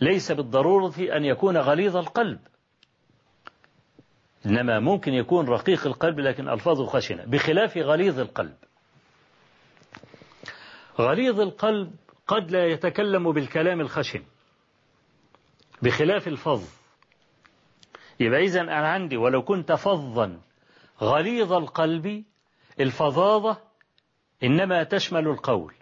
ليس 0.00 0.32
بالضرورة 0.32 0.94
أن 0.98 1.24
يكون 1.24 1.56
غليظ 1.56 1.96
القلب. 1.96 2.40
إنما 4.46 4.80
ممكن 4.80 5.12
يكون 5.12 5.48
رقيق 5.48 5.86
القلب 5.86 6.20
لكن 6.20 6.48
ألفاظه 6.48 6.86
خشنة 6.86 7.24
بخلاف 7.24 7.76
غليظ 7.76 8.20
القلب. 8.20 8.54
غليظ 10.98 11.40
القلب 11.40 11.92
قد 12.26 12.50
لا 12.50 12.66
يتكلم 12.66 13.32
بالكلام 13.32 13.80
الخشن 13.80 14.22
بخلاف 15.82 16.28
الفظ. 16.28 16.68
يبقى 18.20 18.40
إذا 18.40 18.60
أنا 18.60 18.88
عندي 18.88 19.16
ولو 19.16 19.42
كنت 19.42 19.72
فظا 19.72 20.40
غليظ 21.00 21.52
القلب 21.52 22.24
الفظاظة 22.80 23.56
إنما 24.42 24.82
تشمل 24.82 25.28
القول 25.28 25.74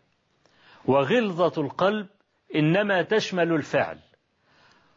وغلظة 0.84 1.62
القلب 1.62 2.06
إنما 2.54 3.02
تشمل 3.02 3.52
الفعل 3.52 3.98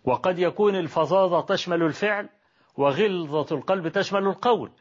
وقد 0.06 0.40
يكون 0.40 0.76
الفظاظة 0.76 1.42
تشمل 1.42 1.84
الفعل 1.84 2.30
وغلظة 2.78 3.56
القلب 3.56 3.88
تشمل 3.88 4.28
القول 4.28 4.72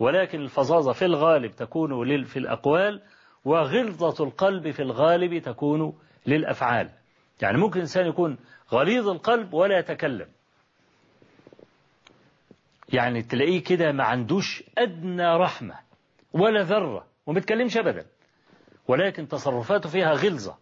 ولكن 0.00 0.40
الفظاظة 0.40 0.92
في 0.92 1.04
الغالب 1.04 1.50
تكون 1.50 2.24
في 2.24 2.38
الأقوال 2.38 3.02
وغلظة 3.44 4.24
القلب 4.24 4.70
في 4.70 4.82
الغالب 4.82 5.42
تكون 5.42 5.98
للأفعال. 6.26 6.90
يعني 7.42 7.58
ممكن 7.58 7.80
إنسان 7.80 8.06
يكون 8.06 8.38
غليظ 8.72 9.08
القلب 9.08 9.54
ولا 9.54 9.78
يتكلم. 9.78 10.28
يعني 12.92 13.22
تلاقيه 13.22 13.64
كده 13.64 13.92
ما 13.92 14.04
عندوش 14.04 14.64
أدنى 14.78 15.36
رحمة 15.36 15.74
ولا 16.32 16.62
ذرة 16.62 17.06
وما 17.26 17.34
بيتكلمش 17.34 17.76
أبدا. 17.76 18.06
ولكن 18.88 19.28
تصرفاته 19.28 19.88
فيها 19.88 20.12
غلظة. 20.12 20.56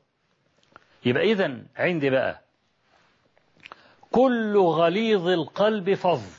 يبقى 1.05 1.23
إذا 1.23 1.63
عندي 1.77 2.11
بقى 2.11 2.41
كل 4.11 4.57
غليظ 4.59 5.29
القلب 5.29 5.95
فظ. 5.95 6.38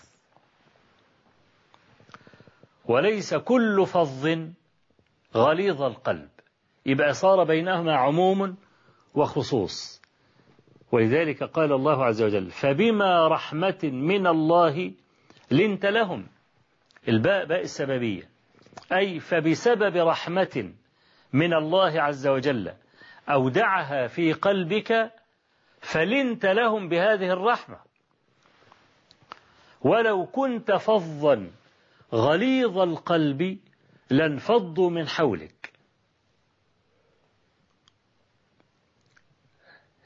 وليس 2.89 3.33
كل 3.33 3.85
فظ 3.85 4.27
غليظ 5.35 5.81
القلب. 5.81 6.29
يبقى 6.85 7.13
صار 7.13 7.43
بينهما 7.43 7.95
عموم 7.95 8.57
وخصوص. 9.15 10.01
ولذلك 10.91 11.43
قال 11.43 11.73
الله 11.73 12.05
عز 12.05 12.21
وجل 12.21 12.51
فبما 12.51 13.27
رحمة 13.27 13.79
من 13.83 14.27
الله 14.27 14.91
لنت 15.51 15.85
لهم. 15.85 16.27
الباء 17.07 17.45
باء 17.45 17.61
السببية. 17.61 18.29
أي 18.91 19.19
فبسبب 19.19 19.97
رحمة 19.97 20.73
من 21.33 21.53
الله 21.53 22.01
عز 22.01 22.27
وجل 22.27 22.73
أودعها 23.29 24.07
في 24.07 24.33
قلبك 24.33 25.11
فلنت 25.81 26.45
لهم 26.45 26.89
بهذه 26.89 27.29
الرحمة. 27.29 27.77
ولو 29.81 30.25
كنت 30.25 30.71
فظا 30.71 31.51
غليظ 32.13 32.77
القلب 32.77 33.59
لانفضوا 34.09 34.89
من 34.89 35.07
حولك. 35.07 35.73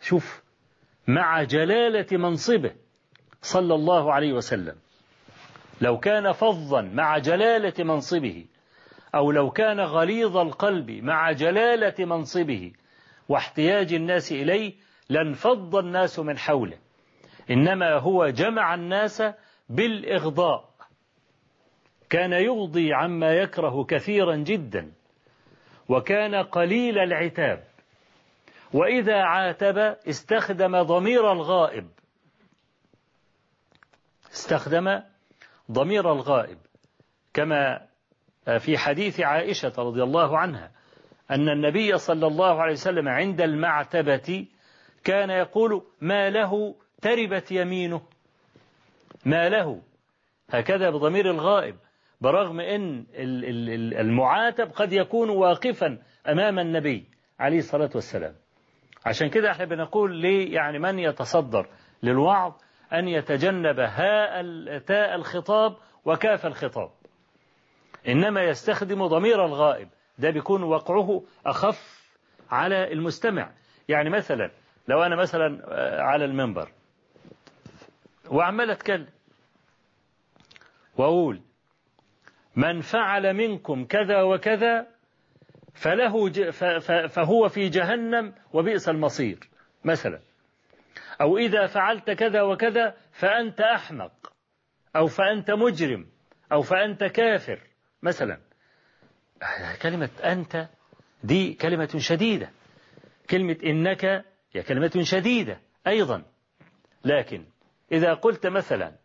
شوف 0.02 0.44
مع 1.08 1.44
جلالة 1.44 2.18
منصبه 2.18 2.76
صلى 3.42 3.76
الله 3.76 4.14
عليه 4.14 4.34
وسلم 4.34 4.76
لو 5.82 6.00
كان 6.00 6.32
فظا 6.32 6.82
مع 6.82 7.18
جلالة 7.18 7.84
منصبه 7.84 8.46
أو 9.16 9.32
لو 9.32 9.50
كان 9.52 9.80
غليظ 9.80 10.38
القلب 10.38 10.92
مع 10.92 11.32
جلالة 11.32 12.06
منصبه 12.06 12.74
واحتياج 13.30 13.94
الناس 13.94 14.32
إليه 14.32 14.74
لانفض 15.10 15.76
الناس 15.76 16.20
من 16.20 16.38
حوله. 16.38 16.78
إنما 17.52 17.94
هو 17.94 18.28
جمع 18.30 18.74
الناس 18.74 19.24
بالإغضاء. 19.70 20.73
كان 22.14 22.34
يغضي 22.34 22.94
عما 22.94 23.32
يكره 23.34 23.84
كثيرا 23.84 24.36
جدا 24.36 24.92
وكان 25.90 26.36
قليل 26.36 27.00
العتاب. 27.00 27.64
وإذا 28.74 29.24
عاتب 29.24 29.78
استخدم 30.10 30.82
ضمير 30.82 31.32
الغائب. 31.32 31.90
استخدم 34.34 35.02
ضمير 35.72 36.12
الغائب. 36.12 36.58
كما 37.34 37.88
في 38.60 38.78
حديث 38.78 39.20
عائشة 39.20 39.74
رضي 39.78 40.04
الله 40.04 40.38
عنها 40.38 40.72
أن 41.32 41.50
النبي 41.50 41.98
صلى 41.98 42.28
الله 42.28 42.62
عليه 42.62 42.74
وسلم 42.74 43.10
عند 43.10 43.42
المعتبة 43.42 44.48
كان 45.04 45.30
يقول 45.30 45.84
ما 46.02 46.30
له 46.30 46.76
تربت 47.02 47.52
يمينه. 47.52 48.02
ما 49.26 49.50
له. 49.50 49.82
هكذا 50.50 50.90
بضمير 50.90 51.32
الغائب. 51.32 51.76
برغم 52.24 52.60
أن 52.60 53.06
المعاتب 54.00 54.72
قد 54.76 54.94
يكون 54.94 55.30
واقفا 55.30 55.98
أمام 56.28 56.60
النبي 56.60 57.06
عليه 57.40 57.58
الصلاة 57.58 57.90
والسلام. 57.96 58.36
عشان 59.06 59.30
كده 59.30 59.52
إحنا 59.52 59.66
بنقول 59.66 60.16
ليه 60.16 60.56
يعني 60.56 60.80
من 60.80 61.00
يتصدر 61.00 61.68
للوعظ 62.04 62.54
أن 62.94 63.08
يتجنب 63.08 63.80
هاء 63.80 64.42
تاء 64.78 65.16
الخطاب 65.16 65.76
وكاف 66.06 66.46
الخطاب. 66.46 66.92
إنما 68.08 68.44
يستخدم 68.44 69.08
ضمير 69.08 69.46
الغائب. 69.46 69.88
ده 70.18 70.30
بيكون 70.30 70.64
وقعه 70.64 71.24
أخف 71.46 72.10
على 72.52 72.94
المستمع. 72.94 73.52
يعني 73.90 74.10
مثلا 74.10 74.52
لو 74.88 75.04
أنا 75.04 75.16
مثلا 75.16 75.62
على 76.04 76.26
المنبر 76.26 76.70
وعمال 78.32 78.70
أتكلم 78.72 79.08
وأقول 80.98 81.42
من 82.56 82.82
فعل 82.82 83.34
منكم 83.34 83.86
كذا 83.86 84.22
وكذا 84.22 84.88
فله 85.74 86.32
فهو 87.08 87.48
في 87.48 87.70
جهنم 87.70 88.34
وبئس 88.54 88.90
المصير. 88.90 89.50
مثلا 89.84 90.20
أو 91.22 91.38
إذا 91.38 91.68
فعلت 91.68 92.12
كذا 92.12 92.42
وكذا 92.42 92.98
فأنت 93.12 93.62
أحمق 93.62 94.34
أو 94.96 95.08
فأنت 95.08 95.52
مجرم 95.52 96.08
أو 96.52 96.62
فأنت 96.62 97.04
كافر. 97.04 97.60
مثلا 98.04 98.40
كلمة 99.82 100.10
أنت 100.24 100.68
دي 101.24 101.54
كلمة 101.54 101.90
شديدة. 101.98 102.50
كلمة 103.30 103.58
إنك 103.66 104.06
هي 104.54 104.64
كلمة 104.64 104.92
شديدة 105.02 105.60
أيضا. 105.88 106.24
لكن 107.06 107.46
إذا 107.92 108.14
قلت 108.14 108.48
مثلا 108.48 108.96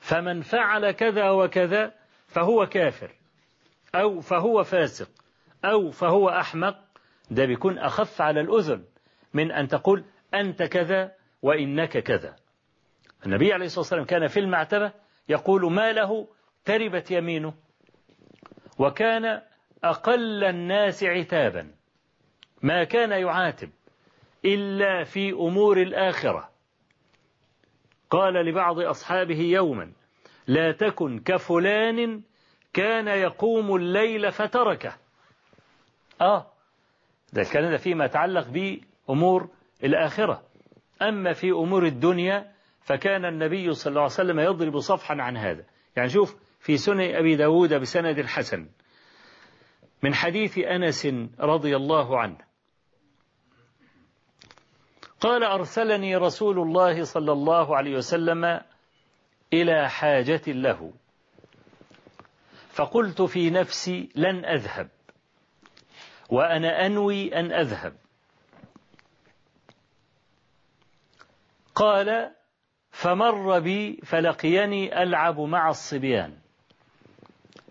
فمن 0.00 0.40
فعل 0.40 0.90
كذا 0.90 1.30
وكذا 1.30 2.03
فهو 2.34 2.66
كافر 2.66 3.12
أو 3.94 4.20
فهو 4.20 4.62
فاسق 4.62 5.10
أو 5.64 5.90
فهو 5.90 6.28
أحمق 6.28 6.78
ده 7.30 7.44
بيكون 7.44 7.78
أخف 7.78 8.20
على 8.20 8.40
الأذن 8.40 8.84
من 9.34 9.52
أن 9.52 9.68
تقول 9.68 10.04
أنت 10.34 10.62
كذا 10.62 11.12
وإنك 11.42 11.98
كذا. 11.98 12.36
النبي 13.26 13.52
عليه 13.52 13.66
الصلاة 13.66 13.80
والسلام 13.80 14.04
كان 14.04 14.26
في 14.26 14.40
المعتبة 14.40 14.92
يقول 15.28 15.72
ما 15.72 15.92
له 15.92 16.28
تربت 16.64 17.10
يمينه 17.10 17.54
وكان 18.78 19.42
أقل 19.84 20.44
الناس 20.44 21.04
عتابا 21.04 21.74
ما 22.62 22.84
كان 22.84 23.10
يعاتب 23.10 23.70
إلا 24.44 25.04
في 25.04 25.32
أمور 25.32 25.82
الآخرة. 25.82 26.50
قال 28.10 28.34
لبعض 28.34 28.80
أصحابه 28.80 29.40
يوما 29.40 29.92
لا 30.46 30.72
تكن 30.72 31.18
كفلان 31.18 32.22
كان 32.72 33.08
يقوم 33.08 33.76
الليل 33.76 34.32
فتركه. 34.32 34.96
آه 36.20 36.46
ده 37.32 37.42
الكلام 37.42 37.70
ده 37.70 37.76
فيما 37.76 38.04
يتعلق 38.04 38.48
بأمور 38.48 39.48
الآخرة. 39.84 40.42
أما 41.02 41.32
في 41.32 41.50
أمور 41.50 41.86
الدنيا 41.86 42.52
فكان 42.80 43.24
النبي 43.24 43.72
صلى 43.72 43.90
الله 43.90 44.02
عليه 44.02 44.12
وسلم 44.12 44.40
يضرب 44.40 44.78
صفحا 44.78 45.14
عن 45.22 45.36
هذا. 45.36 45.64
يعني 45.96 46.08
شوف 46.08 46.36
في 46.60 46.76
سنن 46.76 47.14
أبي 47.14 47.36
داود 47.36 47.74
بسند 47.74 48.18
الحسن 48.18 48.68
من 50.02 50.14
حديث 50.14 50.58
أنس 50.58 51.06
رضي 51.40 51.76
الله 51.76 52.18
عنه. 52.18 52.38
قال 55.20 55.44
أرسلني 55.44 56.16
رسول 56.16 56.58
الله 56.58 57.04
صلى 57.04 57.32
الله 57.32 57.76
عليه 57.76 57.96
وسلم 57.96 58.60
إلى 59.52 59.90
حاجة 59.90 60.42
له. 60.46 60.92
فقلت 62.72 63.22
في 63.22 63.50
نفسي 63.50 64.08
لن 64.14 64.44
أذهب 64.44 64.88
وأنا 66.30 66.86
أنوي 66.86 67.40
أن 67.40 67.52
أذهب. 67.52 67.96
قال 71.74 72.30
فمر 72.90 73.58
بي 73.58 74.00
فلقيني 74.04 75.02
ألعب 75.02 75.40
مع 75.40 75.70
الصبيان 75.70 76.36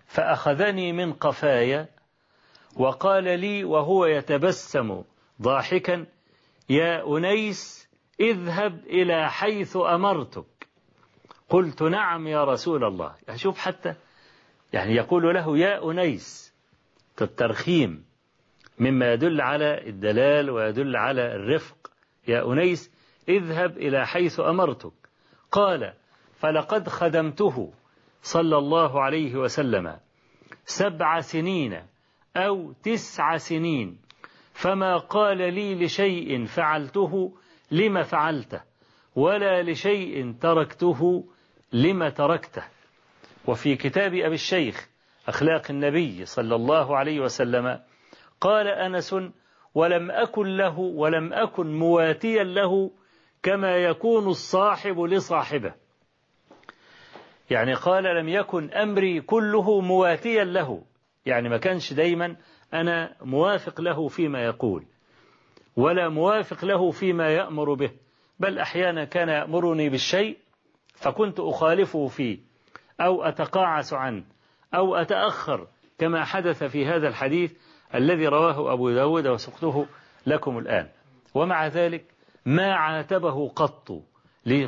فأخذني 0.07 0.93
من 0.93 1.13
قفايا 1.13 1.87
وقال 2.75 3.39
لي 3.39 3.63
وهو 3.63 4.05
يتبسم 4.05 5.03
ضاحكا 5.41 6.05
يا 6.69 7.17
أنيس 7.17 7.89
اذهب 8.19 8.79
إلى 8.85 9.29
حيث 9.29 9.77
أمرتك. 9.77 10.45
قلت 11.49 11.83
نعم 11.83 12.27
يا 12.27 12.43
رسول 12.43 12.83
الله. 12.83 13.15
يعني 13.27 13.39
شوف 13.39 13.57
حتى 13.57 13.95
يعني 14.73 14.95
يقول 14.95 15.33
له 15.33 15.57
يا 15.57 15.91
أنيس 15.91 16.53
الترخيم 17.21 18.05
مما 18.79 19.13
يدل 19.13 19.41
على 19.41 19.89
الدلال 19.89 20.49
ويدل 20.49 20.95
على 20.95 21.35
الرفق. 21.35 21.91
يا 22.27 22.53
أنيس 22.53 22.91
اذهب 23.29 23.77
إلى 23.77 24.07
حيث 24.07 24.39
أمرتك. 24.39 24.93
قال 25.51 25.93
فلقد 26.35 26.89
خدمته 26.89 27.73
صلى 28.21 28.57
الله 28.57 29.01
عليه 29.01 29.35
وسلم 29.35 29.97
سبع 30.65 31.19
سنين 31.19 31.81
أو 32.35 32.71
تسع 32.83 33.37
سنين. 33.37 33.97
فما 34.53 34.97
قال 34.97 35.37
لي 35.37 35.85
لشيء 35.85 36.45
فعلته 36.45 37.33
لم 37.71 38.03
فعلته؟ 38.03 38.61
ولا 39.15 39.63
لشيء 39.63 40.33
تركته 40.41 41.25
لم 41.73 42.09
تركته. 42.09 42.63
وفي 43.47 43.75
كتاب 43.75 44.13
أبي 44.13 44.35
الشيخ 44.35 44.89
أخلاق 45.27 45.63
النبي 45.69 46.25
صلى 46.25 46.55
الله 46.55 46.97
عليه 46.97 47.19
وسلم 47.19 47.79
قال 48.41 48.67
أنس 48.67 49.15
ولم 49.75 50.11
أكن 50.11 50.57
له 50.57 50.79
ولم 50.79 51.33
أكن 51.33 51.73
مواتيا 51.73 52.43
له 52.43 52.91
كما 53.43 53.77
يكون 53.77 54.27
الصاحب 54.27 54.99
لصاحبه. 54.99 55.73
يعني 57.49 57.73
قال 57.73 58.03
لم 58.03 58.29
يكن 58.29 58.71
أمري 58.71 59.21
كله 59.21 59.81
مواتيا 59.81 60.43
له. 60.43 60.83
يعني 61.25 61.49
ما 61.49 61.57
كانش 61.57 61.93
دايما 61.93 62.35
أنا 62.73 63.15
موافق 63.21 63.81
له 63.81 64.07
فيما 64.07 64.43
يقول 64.45 64.85
ولا 65.75 66.09
موافق 66.09 66.65
له 66.65 66.91
فيما 66.91 67.29
يأمر 67.29 67.73
به 67.73 67.91
بل 68.39 68.59
أحيانا 68.59 69.05
كان 69.05 69.29
يأمرني 69.29 69.89
بالشيء 69.89 70.37
فكنت 71.03 71.39
أخالفه 71.39 72.07
فيه 72.07 72.39
أو 73.01 73.23
أتقاعس 73.23 73.93
عنه 73.93 74.23
أو 74.75 74.95
أتأخر 74.95 75.67
كما 75.97 76.23
حدث 76.23 76.63
في 76.63 76.85
هذا 76.85 77.07
الحديث 77.07 77.53
الذي 77.95 78.27
رواه 78.27 78.73
أبو 78.73 78.91
داود 78.91 79.27
وسقته 79.27 79.85
لكم 80.27 80.57
الآن. 80.57 80.89
ومع 81.33 81.67
ذلك 81.67 82.05
ما 82.45 82.73
عاتبه 82.73 83.49
قط 83.49 83.91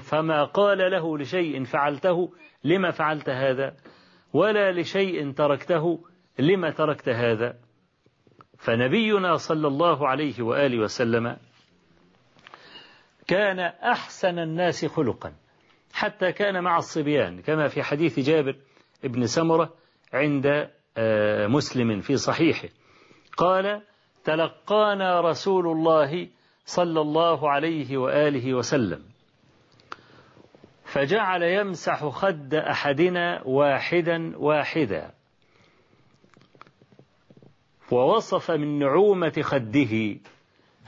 فما 0.01 0.43
قال 0.43 0.77
له 0.91 1.17
لشيء 1.17 1.63
فعلته 1.63 2.33
لما 2.63 2.91
فعلت 2.91 3.29
هذا؟ 3.29 3.75
ولا 4.33 4.71
لشيء 4.71 5.31
تركته 5.31 5.99
لما 6.39 6.69
تركت 6.69 7.09
هذا؟ 7.09 7.55
فنبينا 8.57 9.35
صلى 9.35 9.67
الله 9.67 10.07
عليه 10.07 10.41
وآله 10.41 10.79
وسلم 10.79 11.37
كان 13.27 13.59
أحسن 13.59 14.39
الناس 14.39 14.85
خلقا. 14.85 15.44
حتى 15.95 16.31
كان 16.31 16.63
مع 16.63 16.77
الصبيان 16.77 17.41
كما 17.41 17.67
في 17.67 17.83
حديث 17.83 18.19
جابر 18.19 18.55
بن 19.03 19.25
سمرة 19.25 19.73
عند 20.13 20.69
آه، 20.97 21.47
مسلم 21.47 21.99
في 21.99 22.17
صحيحه. 22.17 22.67
قال 23.37 23.81
تلقانا 24.23 25.21
رسول 25.21 25.67
الله 25.67 26.27
صلى 26.65 27.01
الله 27.01 27.49
عليه 27.49 27.97
وآله 27.97 28.53
وسلم. 28.53 29.03
فجعل 30.83 31.43
يمسح 31.43 32.05
خد 32.05 32.53
أحدنا 32.53 33.41
واحدا 33.45 34.37
واحدا. 34.37 35.11
ووصف 37.91 38.51
من 38.51 38.79
نعومة 38.79 39.41
خده 39.41 40.19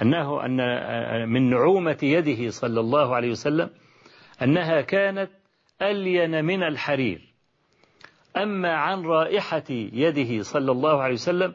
أنه 0.01 0.45
أن 0.45 1.29
من 1.29 1.49
نعومة 1.49 1.97
يده 2.03 2.49
صلى 2.49 2.79
الله 2.79 3.15
عليه 3.15 3.29
وسلم 3.29 3.69
أنها 4.41 4.81
كانت 4.81 5.31
ألين 5.81 6.45
من 6.45 6.63
الحرير. 6.63 7.33
أما 8.37 8.75
عن 8.75 9.05
رائحة 9.05 9.63
يده 9.69 10.43
صلى 10.43 10.71
الله 10.71 11.01
عليه 11.01 11.13
وسلم 11.13 11.53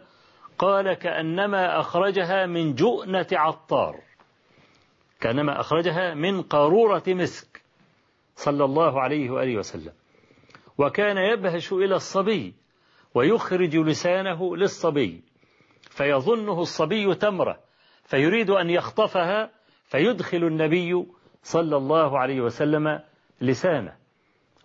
قال 0.58 0.94
كأنما 0.94 1.80
أخرجها 1.80 2.46
من 2.46 2.74
جؤنة 2.74 3.26
عطار. 3.32 4.00
كأنما 5.20 5.60
أخرجها 5.60 6.14
من 6.14 6.42
قارورة 6.42 7.02
مسك 7.08 7.62
صلى 8.36 8.64
الله 8.64 9.00
عليه 9.00 9.30
وآله 9.30 9.56
وسلم. 9.58 9.92
وكان 10.78 11.16
يبهش 11.16 11.72
إلى 11.72 11.94
الصبي 11.94 12.54
ويخرج 13.14 13.76
لسانه 13.76 14.56
للصبي 14.56 15.22
فيظنه 15.90 16.60
الصبي 16.62 17.14
تمرة 17.14 17.58
فيريد 18.04 18.50
أن 18.50 18.70
يخطفها 18.70 19.50
فيدخل 19.84 20.44
النبي 20.44 21.06
صلى 21.42 21.76
الله 21.76 22.18
عليه 22.18 22.40
وسلم 22.40 23.00
لسانه. 23.40 23.96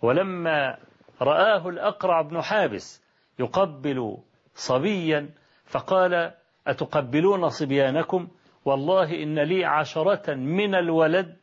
ولما 0.02 0.78
رآه 1.22 1.70
الأقرع 1.70 2.22
بن 2.22 2.42
حابس 2.42 3.04
يقبل 3.40 4.18
صبيا 4.54 5.30
فقال 5.66 6.34
أتقبلون 6.68 7.50
صبيانكم؟ 7.50 8.28
والله 8.66 9.24
إن 9.24 9.40
لي 9.40 9.66
عشرة 9.66 10.34
من 10.34 10.76
الولد 10.76 11.38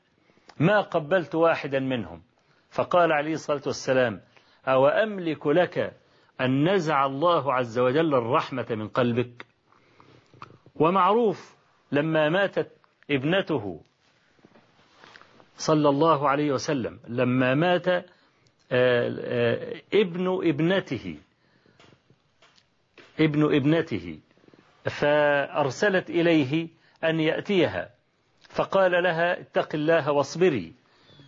ما 0.61 0.81
قبلت 0.81 1.35
واحدا 1.35 1.81
منهم. 1.81 2.23
فقال 2.71 3.13
عليه 3.13 3.33
الصلاة 3.33 3.63
والسلام 3.67 4.21
أو 4.69 4.87
أملك 4.87 5.47
لك 5.47 5.97
أن 6.41 6.69
نزع 6.75 7.07
الله 7.07 7.53
عز 7.53 7.79
وجل 7.79 8.15
الرحمة 8.15 8.67
من 8.71 8.89
قلبك؟ 8.89 9.47
ومعروف 10.75 11.57
لما 11.93 12.29
ماتت 12.29 12.73
ابنته 13.11 13.81
صلى 15.57 15.89
الله 15.89 16.29
عليه 16.29 16.53
وسلم 16.53 17.01
لما 17.09 17.55
مات 17.55 17.89
آه، 17.89 18.05
آه، 18.73 19.83
ابن 19.95 20.39
ابنته 20.49 21.19
ابن 23.21 23.55
ابنته 23.55 24.19
فأرسلت 24.85 26.11
إليه 26.11 26.69
أن 27.05 27.21
يأتيها 27.21 27.91
فقال 28.49 29.03
لها 29.03 29.41
اتق 29.41 29.69
الله 29.75 30.13
واصبري 30.13 30.75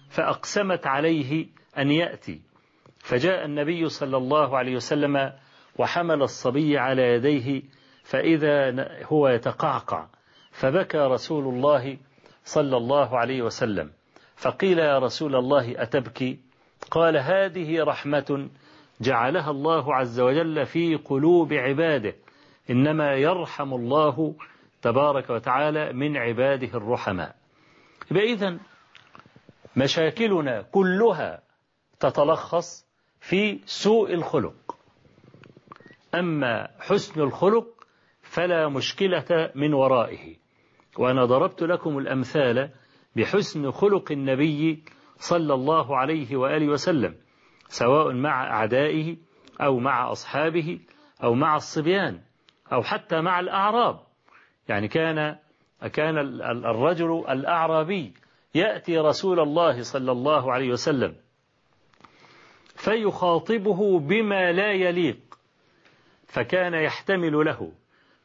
فأقسمت 0.08 0.86
عليه 0.86 1.46
أن 1.78 1.90
يأتي. 1.90 2.40
فجاء 2.98 3.44
النبي 3.44 3.88
صلى 3.88 4.16
الله 4.16 4.56
عليه 4.56 4.76
وسلم 4.76 5.32
وحمل 5.78 6.22
الصبي 6.22 6.78
على 6.78 7.02
يديه 7.02 7.62
فإذا 8.02 8.88
هو 9.04 9.28
يتقعقع 9.28 10.06
فبكى 10.50 10.98
رسول 10.98 11.54
الله 11.54 11.98
صلى 12.44 12.76
الله 12.76 13.18
عليه 13.18 13.42
وسلم. 13.42 13.90
فقيل 14.36 14.78
يا 14.78 14.98
رسول 14.98 15.36
الله 15.36 15.82
أتبكي؟ 15.82 16.38
قال 16.90 17.16
هذه 17.16 17.84
رحمة 17.84 18.48
جعلها 19.00 19.50
الله 19.50 19.94
عز 19.94 20.20
وجل 20.20 20.66
في 20.66 20.94
قلوب 20.96 21.52
عباده 21.52 22.14
إنما 22.70 23.14
يرحم 23.14 23.74
الله 23.74 24.34
تبارك 24.82 25.30
وتعالى 25.30 25.92
من 25.92 26.16
عباده 26.16 26.78
الرحماء. 26.78 27.36
إذا 28.12 28.58
مشاكلنا 29.76 30.62
كلها 30.62 31.42
تتلخص 32.00 32.86
في 33.20 33.60
سوء 33.66 34.14
الخلق. 34.14 34.76
أما 36.14 36.68
حسن 36.80 37.20
الخلق 37.20 37.66
فلا 38.22 38.68
مشكلة 38.68 39.50
من 39.54 39.74
ورائه. 39.74 40.36
وأنا 40.98 41.24
ضربت 41.24 41.62
لكم 41.62 41.98
الأمثال 41.98 42.70
بحسن 43.16 43.70
خلق 43.70 44.12
النبي 44.12 44.84
صلى 45.18 45.54
الله 45.54 45.96
عليه 45.96 46.36
وآله 46.36 46.68
وسلم 46.68 47.14
سواء 47.68 48.12
مع 48.12 48.50
أعدائه 48.50 49.16
أو 49.60 49.78
مع 49.78 50.12
أصحابه 50.12 50.80
أو 51.24 51.34
مع 51.34 51.56
الصبيان 51.56 52.20
أو 52.72 52.82
حتى 52.82 53.20
مع 53.20 53.40
الأعراب. 53.40 54.00
يعني 54.68 54.88
كان 54.88 55.36
كان 55.92 56.18
الرجل 56.66 57.24
الأعرابي 57.28 58.14
يأتي 58.54 58.98
رسول 58.98 59.40
الله 59.40 59.82
صلى 59.82 60.12
الله 60.12 60.52
عليه 60.52 60.70
وسلم 60.70 61.16
فيخاطبه 62.76 63.98
بما 63.98 64.52
لا 64.52 64.72
يليق 64.72 65.38
فكان 66.26 66.74
يحتمل 66.74 67.44
له 67.44 67.72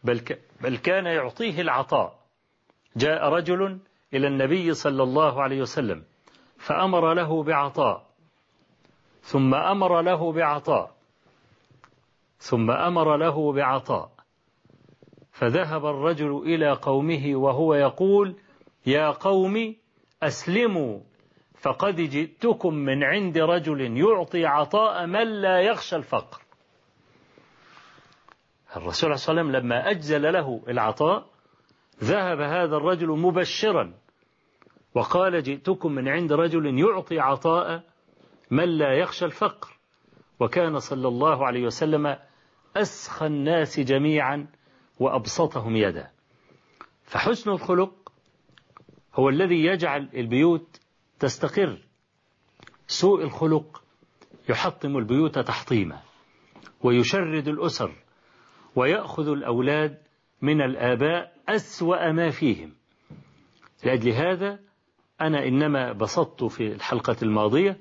بل, 0.03 0.21
بل 0.61 0.77
كان 0.77 1.05
يعطيه 1.05 1.61
العطاء. 1.61 2.21
جاء 2.95 3.29
رجل 3.29 3.79
إلى 4.13 4.27
النبي 4.27 4.73
صلى 4.73 5.03
الله 5.03 5.41
عليه 5.41 5.61
وسلم 5.61 6.03
فأمر 6.57 7.13
له 7.13 7.43
بعطاء 7.43 8.05
ثم 9.21 9.55
أمر 9.55 10.01
له 10.01 10.31
بعطاء 10.31 10.91
ثم 12.37 12.71
أمر 12.71 13.17
له 13.17 13.53
بعطاء. 13.53 14.11
فذهب 15.31 15.85
الرجل 15.85 16.37
إلى 16.37 16.71
قومه 16.71 17.35
وهو 17.35 17.73
يقول 17.73 18.35
يا 18.85 19.09
قوم 19.09 19.75
أسلموا 20.23 20.99
فقد 21.61 21.95
جئتكم 21.95 22.73
من 22.73 23.03
عند 23.03 23.37
رجل 23.37 23.97
يعطي 23.97 24.45
عطاء 24.45 25.05
من 25.05 25.41
لا 25.41 25.61
يخشى 25.61 25.95
الفقر. 25.95 26.41
الرسول 28.75 28.93
صلى 29.19 29.31
الله 29.31 29.41
عليه 29.41 29.51
وسلم 29.51 29.51
لما 29.51 29.89
أجزل 29.89 30.33
له 30.33 30.61
العطاء 30.67 31.25
ذهب 32.03 32.41
هذا 32.41 32.75
الرجل 32.75 33.07
مبشرا 33.07 33.93
وقال 34.93 35.43
جئتكم 35.43 35.91
من 35.91 36.07
عند 36.07 36.33
رجل 36.33 36.79
يعطي 36.79 37.19
عطاء 37.19 37.83
من 38.51 38.77
لا 38.77 38.93
يخشى 38.93 39.25
الفقر. 39.25 39.77
وكان 40.39 40.79
صلى 40.79 41.07
الله 41.07 41.45
عليه 41.45 41.65
وسلم 41.65 42.17
أسخى 42.77 43.25
الناس 43.25 43.79
جميعا 43.79 44.47
وأبسطهم 44.99 45.75
يدا. 45.75 46.11
فحسن 47.03 47.51
الخلق 47.51 48.11
هو 49.15 49.29
الذي 49.29 49.65
يجعل 49.65 50.09
البيوت 50.13 50.79
تستقر. 51.19 51.77
سوء 52.87 53.23
الخلق 53.23 53.83
يحطم 54.49 54.97
البيوت 54.97 55.39
تحطيما 55.39 56.01
ويشرد 56.83 57.47
الأسر 57.47 57.91
ويأخذ 58.75 59.27
الأولاد 59.27 59.97
من 60.41 60.61
الآباء 60.61 61.33
أسوأ 61.49 62.11
ما 62.11 62.29
فيهم. 62.29 62.73
لأجل 63.83 64.11
هذا 64.11 64.59
أنا 65.21 65.47
إنما 65.47 65.91
بسطت 65.91 66.43
في 66.43 66.67
الحلقة 66.73 67.15
الماضية 67.23 67.77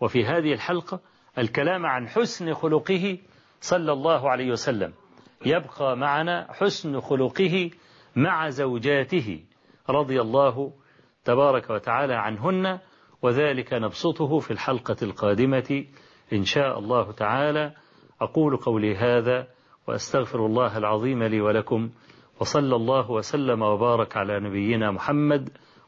وفي 0.00 0.24
هذه 0.24 0.52
الحلقة 0.52 1.00
الكلام 1.38 1.86
عن 1.86 2.08
حسن 2.08 2.54
خلقه 2.54 3.18
صلى 3.60 3.92
الله 3.92 4.30
عليه 4.30 4.50
وسلم. 4.50 4.92
يبقى 5.46 5.96
معنا 5.96 6.46
حسن 6.52 7.00
خلقه 7.00 7.70
مع 8.16 8.48
زوجاته 8.48 9.44
رضي 9.90 10.20
الله 10.20 10.72
تبارك 11.24 11.70
وتعالى 11.70 12.14
عنهن 12.14 12.78
وذلك 13.22 13.72
نبسطه 13.72 14.38
في 14.38 14.50
الحلقة 14.50 14.96
القادمة 15.02 15.84
إن 16.32 16.44
شاء 16.44 16.78
الله 16.78 17.12
تعالى. 17.12 17.72
أقول 18.20 18.56
قولي 18.56 18.96
هذا 18.96 19.46
وأستغفر 19.88 20.46
الله 20.46 20.78
العظيم 20.78 21.22
لي 21.22 21.40
ولكم 21.40 21.90
وصلى 22.40 22.76
الله 22.76 23.10
وسلم 23.10 23.62
وبارك 23.62 24.16
على 24.16 24.40
نبينا 24.40 24.90
محمد 24.90 25.50